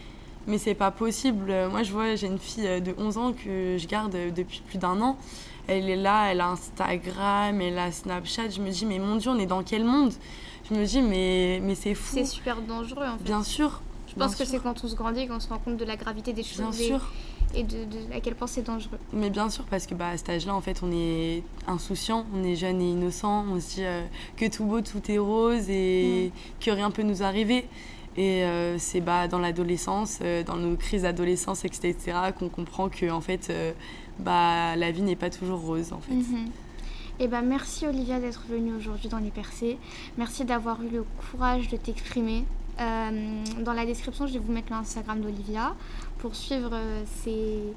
mais 0.48 0.58
c'est 0.58 0.74
pas 0.76 0.92
possible. 0.92 1.54
Moi 1.72 1.84
je 1.84 1.92
vois 1.92 2.16
j'ai 2.16 2.28
une 2.28 2.40
fille 2.40 2.68
euh, 2.68 2.80
de 2.80 2.94
11 2.98 3.18
ans 3.18 3.32
que 3.34 3.78
je 3.78 3.88
garde 3.88 4.16
depuis 4.36 4.62
plus 4.68 4.78
d'un 4.78 5.00
an. 5.02 5.18
Elle 5.68 5.90
est 5.90 5.96
là, 5.96 6.30
elle 6.32 6.42
a 6.42 6.48
Instagram, 6.50 7.62
elle 7.62 7.80
a 7.80 7.90
Snapchat. 7.92 8.50
Je 8.50 8.60
me 8.60 8.70
dis 8.70 8.86
mais 8.86 9.00
mon 9.00 9.16
Dieu 9.16 9.32
on 9.32 9.40
est 9.40 9.46
dans 9.46 9.64
quel 9.64 9.86
monde? 9.86 10.12
Je 10.70 10.76
me 10.76 10.86
dis 10.86 11.02
mais 11.02 11.60
mais 11.62 11.76
c'est 11.76 11.94
fou. 11.94 12.16
C'est 12.16 12.26
super 12.26 12.62
dangereux 12.62 13.06
en 13.06 13.18
fait. 13.18 13.24
Bien 13.24 13.44
sûr, 13.44 13.82
Je 14.16 14.20
pense 14.20 14.36
bien 14.36 14.46
que 14.46 14.52
c'est 14.52 14.60
quand 14.60 14.84
on 14.84 14.88
se 14.88 14.96
grandit 14.96 15.28
qu'on 15.28 15.40
se 15.40 15.50
rend 15.50 15.58
compte 15.60 15.78
de 15.78 15.86
la 15.86 15.96
gravité 15.96 16.34
des 16.34 16.44
choses 16.44 16.58
bien 16.60 16.72
et, 16.72 16.88
sûr. 16.88 17.12
et 17.56 17.64
de, 17.64 17.86
de- 17.86 18.14
à 18.16 18.20
quel 18.20 18.36
point 18.36 18.48
c'est 18.48 18.62
dangereux. 18.62 19.00
Mais 19.12 19.30
bien 19.30 19.50
sûr, 19.50 19.64
parce 19.66 19.86
que 19.88 19.96
bah, 19.96 20.10
à 20.10 20.18
cet 20.18 20.30
âge-là, 20.30 20.54
en 20.54 20.62
fait, 20.62 20.82
on 20.84 20.92
est 20.92 21.44
insouciant, 21.68 22.26
on 22.36 22.44
est 22.44 22.56
jeune 22.56 22.80
et 22.82 22.90
innocent, 22.92 23.46
on 23.50 23.60
se 23.60 23.76
dit 23.76 23.84
euh, 23.86 24.04
que 24.38 24.46
tout 24.50 24.66
beau, 24.66 24.82
tout 24.82 25.02
est 25.12 25.18
rose 25.18 25.70
et 25.70 26.32
que 26.60 26.70
rien 26.72 26.92
peut 26.92 27.04
nous 27.04 27.24
arriver. 27.24 27.68
Et 28.16 28.44
euh, 28.44 28.78
c'est 28.78 29.02
bah, 29.02 29.28
dans 29.28 29.40
l'adolescence, 29.40 30.20
euh, 30.22 30.44
dans 30.44 30.58
nos 30.58 30.76
crises 30.76 31.02
d'adolescence, 31.02 31.66
etc., 31.66 31.98
qu'on 32.38 32.50
comprend 32.50 32.88
que 32.90 33.10
en 33.10 33.22
fait, 33.22 33.52
bah, 34.20 34.76
la 34.76 34.92
vie 34.92 35.02
n'est 35.02 35.16
pas 35.16 35.32
toujours 35.32 35.60
rose, 35.62 35.92
en 35.94 36.00
fait. 36.00 36.14
Mhm. 36.14 36.46
Eh 37.20 37.28
ben, 37.28 37.42
merci 37.44 37.86
Olivia 37.88 38.20
d'être 38.20 38.44
venue 38.50 38.74
aujourd'hui 38.74 39.08
dans 39.08 39.18
les 39.20 39.30
percées. 39.30 39.78
Merci 40.18 40.46
d'avoir 40.46 40.82
eu 40.84 40.90
le 40.90 41.06
courage 41.32 41.68
de 41.70 41.78
t'exprimer. 41.78 42.44
Euh, 42.80 43.44
dans 43.64 43.74
la 43.74 43.86
description, 43.86 44.26
je 44.28 44.34
vais 44.34 44.40
vous 44.40 44.52
mettre 44.52 44.72
l'Instagram 44.72 45.22
d'Olivia 45.22 45.76
pour 46.20 46.36
suivre 46.36 46.72
euh, 46.74 47.04
ses- 47.24 47.74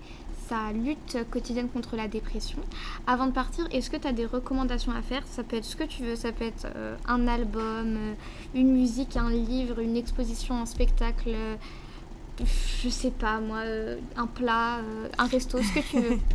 sa 0.48 0.72
lutte 0.72 1.18
quotidienne 1.30 1.68
contre 1.68 1.96
la 1.96 2.06
dépression. 2.08 2.58
Avant 3.06 3.26
de 3.26 3.32
partir, 3.32 3.66
est-ce 3.72 3.90
que 3.90 3.96
tu 3.96 4.06
as 4.06 4.12
des 4.12 4.26
recommandations 4.26 4.92
à 4.92 5.02
faire? 5.02 5.22
Ça 5.26 5.42
peut 5.42 5.56
être 5.56 5.64
ce 5.64 5.74
que 5.76 5.84
tu 5.84 6.02
veux, 6.02 6.14
ça 6.16 6.30
peut 6.32 6.44
être 6.44 6.66
euh, 6.76 6.96
un 7.08 7.26
album, 7.28 7.98
une 8.54 8.72
musique, 8.72 9.16
un 9.16 9.30
livre, 9.30 9.80
une 9.80 9.96
exposition, 9.96 10.54
un 10.60 10.66
spectacle, 10.66 11.34
je 12.82 12.88
sais 12.88 13.10
pas 13.10 13.40
moi, 13.40 13.58
euh, 13.64 13.96
un 14.16 14.26
plat, 14.26 14.78
euh, 14.78 15.08
un 15.18 15.26
resto, 15.26 15.58
ce 15.62 15.72
que 15.72 15.80
tu 15.90 15.98
veux. 16.00 16.18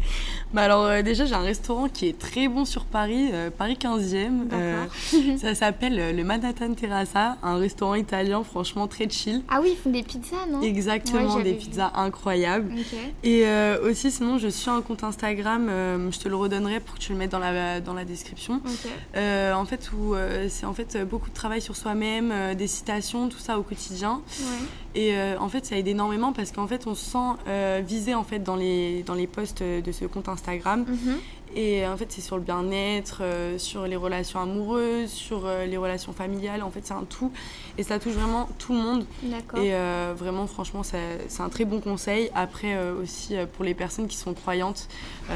Bah 0.54 0.64
alors 0.64 0.84
euh, 0.84 1.02
déjà, 1.02 1.24
j'ai 1.26 1.34
un 1.34 1.44
restaurant 1.44 1.88
qui 1.88 2.08
est 2.10 2.20
très 2.20 2.50
bon 2.50 2.66
sur 2.66 2.84
Paris, 2.84 3.30
euh, 3.32 3.50
Paris 3.50 3.78
15e. 3.82 4.50
Euh, 4.52 4.86
ça 5.38 5.56
s'appelle 5.56 6.14
le 6.14 6.24
Manhattan 6.26 6.74
Terraza, 6.74 7.38
un 7.42 7.56
restaurant 7.56 7.96
italien 7.96 8.44
franchement 8.44 8.86
très 8.88 9.10
chill. 9.10 9.44
Ah 9.48 9.60
oui, 9.62 9.70
ils 9.72 9.78
font 9.78 9.92
des 9.92 10.04
pizzas, 10.04 10.46
non? 10.52 10.62
Exactement, 10.62 11.36
Ouais, 11.36 11.44
des 11.44 11.54
vu. 11.54 11.60
pizzas 11.60 11.94
incroyables. 11.96 12.70
Ok. 12.78 12.98
Et 13.24 13.46
aussi, 13.84 14.12
sinon, 14.12 14.38
je 14.40 14.50
suis 14.50 14.70
un 14.70 14.82
compte 14.82 15.06
Instagram, 15.06 15.68
je 16.12 16.20
te 16.20 16.28
le 16.28 16.36
redonnerai 16.36 16.82
pour 16.82 16.96
que 16.96 17.00
tu 17.00 17.14
le 17.14 17.18
mettes 17.18 17.32
dans 17.32 17.40
la, 17.40 17.80
dans 17.80 17.94
la 17.94 18.04
description. 18.04 18.56
Ok. 18.66 18.90
Euh, 19.16 19.54
en 19.54 19.64
fait, 19.64 19.90
où 19.94 20.16
c'est 20.50 20.66
en 20.66 20.74
fait 20.74 20.98
beaucoup 21.10 21.30
de 21.30 21.34
travail 21.36 21.62
sur 21.62 21.78
soi-même, 21.78 22.34
des 22.56 22.68
citations, 22.68 23.30
tout 23.30 23.40
ça 23.40 23.58
au 23.58 23.64
quotidien. 23.64 24.22
Ouais. 24.42 24.91
Et 24.94 25.16
euh, 25.16 25.38
en 25.40 25.50
fait, 25.50 25.66
ça 25.66 25.78
aide 25.78 25.88
énormément 25.88 26.34
parce 26.34 26.52
qu'en 26.52 26.68
fait, 26.68 26.86
on 26.88 26.96
se 26.96 27.06
sent 27.06 27.18
euh, 27.48 27.82
visé 27.86 28.14
en 28.14 28.24
fait 28.24 28.40
dans 28.40 28.56
les 28.56 29.04
dans 29.04 29.14
les 29.14 29.28
posts 29.28 29.64
de 29.64 29.92
ce 29.92 30.06
compte 30.06 30.30
Instagram. 30.30 30.86
Mhm. 30.88 31.18
Et 31.56 31.86
en 31.86 31.98
fait, 31.98 32.12
c'est 32.12 32.22
sur 32.22 32.38
le 32.38 32.44
bien-être, 32.44 33.20
euh, 33.22 33.58
sur 33.58 33.88
les 33.88 33.96
relations 33.96 34.40
amoureuses, 34.40 35.10
sur 35.10 35.46
euh, 35.46 35.66
les 35.66 35.78
relations 35.78 36.14
familiales. 36.14 36.64
En 36.64 36.72
fait, 36.72 36.82
c'est 36.84 36.94
un 36.94 37.04
tout. 37.04 37.32
Et 37.78 37.84
ça 37.84 38.00
touche 38.00 38.14
vraiment 38.14 38.50
tout 38.58 38.74
le 38.74 38.80
monde. 38.80 39.06
D'accord. 39.24 39.60
Et 39.60 39.74
euh, 39.74 40.14
vraiment, 40.16 40.48
franchement, 40.48 40.84
c'est 40.84 41.42
un 41.42 41.50
très 41.50 41.66
bon 41.66 41.80
conseil. 41.80 42.30
Après, 42.36 42.78
aussi, 42.92 43.36
pour 43.54 43.66
les 43.66 43.74
personnes 43.74 44.08
qui 44.08 44.18
sont 44.18 44.34
croyantes, 44.34 44.88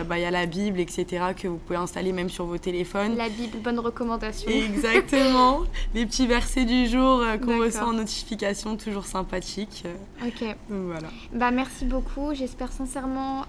bah, 0.07 0.17
il 0.17 0.21
y 0.21 0.25
a 0.25 0.31
la 0.31 0.45
Bible, 0.45 0.79
etc., 0.79 1.05
que 1.39 1.47
vous 1.47 1.57
pouvez 1.57 1.77
installer 1.77 2.11
même 2.11 2.29
sur 2.29 2.45
vos 2.45 2.57
téléphones. 2.57 3.15
La 3.15 3.29
Bible, 3.29 3.57
bonne 3.59 3.79
recommandation. 3.79 4.51
Exactement. 4.51 5.61
les 5.93 6.05
petits 6.05 6.27
versets 6.27 6.65
du 6.65 6.87
jour 6.87 7.23
qu'on 7.43 7.59
reçoit 7.59 7.87
en 7.87 7.93
notification, 7.93 8.77
toujours 8.77 9.05
sympathiques. 9.05 9.83
Euh, 9.85 10.27
Ok. 10.27 10.43
donc 10.69 10.85
voilà. 10.87 11.07
Bah 11.33 11.51
merci 11.51 11.85
beaucoup. 11.85 12.33
J'espère 12.33 12.71
sincèrement 12.71 13.45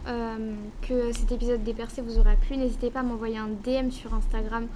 que 0.87 1.13
cet 1.13 1.33
épisode 1.33 1.63
des 1.65 1.75
percées 1.75 2.03
vous 2.03 2.19
aura 2.19 2.35
plu. 2.35 2.56
N'hésitez 2.57 2.91
pas 2.91 3.01
à 3.01 3.03
m'envoyer 3.03 3.39
un 3.39 3.49
DM 3.49 3.91
sur 3.91 4.15
Instagram 4.15 4.67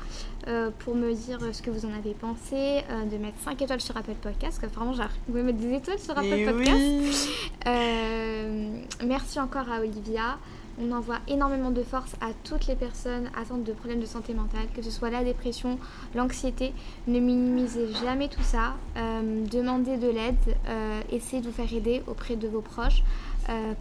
euh, 0.49 0.71
pour 0.81 0.95
me 0.95 1.12
dire 1.14 1.38
euh, 1.43 1.53
ce 1.53 1.62
que 1.62 1.71
vous 1.71 1.87
en 1.87 1.93
avez 1.93 2.12
pensé, 2.12 2.83
euh, 2.90 3.05
de 3.11 3.16
mettre 3.16 3.38
5 3.45 3.61
étoiles 3.62 3.81
sur 3.81 3.97
Apple 3.97 4.15
Podcast. 4.21 4.59
Parce 4.61 4.73
que 4.73 4.79
vraiment, 4.79 4.92
j'arrive. 4.92 5.17
Vous 5.27 5.33
pouvez 5.33 5.42
mettre 5.42 5.59
des 5.59 5.75
étoiles 5.75 5.98
sur 5.98 6.17
Apple 6.17 6.27
Et 6.27 6.44
Podcast. 6.44 7.29
oui. 7.67 9.07
Merci 9.07 9.40
encore 9.40 9.71
à 9.71 9.81
Olivia. 9.81 10.38
On 10.83 10.92
envoie 10.92 11.19
énormément 11.29 11.71
de 11.71 11.83
force 11.83 12.13
à 12.21 12.29
toutes 12.44 12.67
les 12.67 12.75
personnes 12.75 13.31
atteintes 13.38 13.65
de 13.65 13.73
problèmes 13.73 14.00
de 14.00 14.07
santé 14.07 14.33
mentale, 14.33 14.67
que 14.75 14.83
ce 14.83 14.90
soit 14.90 15.11
la 15.11 15.25
dépression, 15.25 15.79
l'anxiété. 16.15 16.73
Ne 17.07 17.19
minimisez 17.19 17.92
jamais 18.02 18.29
tout 18.29 18.42
ça. 18.42 18.75
Euh, 18.96 19.44
demandez 19.46 19.98
de 19.98 20.09
l'aide. 20.09 20.37
euh, 20.69 21.00
essayez 21.11 21.42
de 21.42 21.48
vous 21.48 21.52
faire 21.52 21.73
aider 21.73 22.02
auprès 22.07 22.37
de 22.37 22.48
vos 22.48 22.61
proches. 22.61 23.02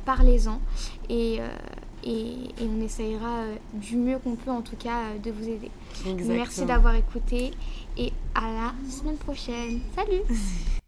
parlez-en 0.05 0.59
et, 1.09 1.39
et, 2.03 2.35
on 2.61 2.81
essayera 2.81 3.43
du 3.73 3.97
mieux 3.97 4.19
qu'on 4.19 4.35
peut 4.35 4.51
en 4.51 4.61
tout 4.61 4.75
cas 4.75 5.17
de 5.23 5.31
vous 5.31 5.47
aider. 5.47 5.71
Merci 6.27 6.65
d'avoir 6.65 6.95
écouté 6.95 7.51
et 7.97 8.11
à 8.35 8.51
la 8.51 8.89
semaine 8.89 9.17
prochaine. 9.17 9.79
Salut 9.95 10.21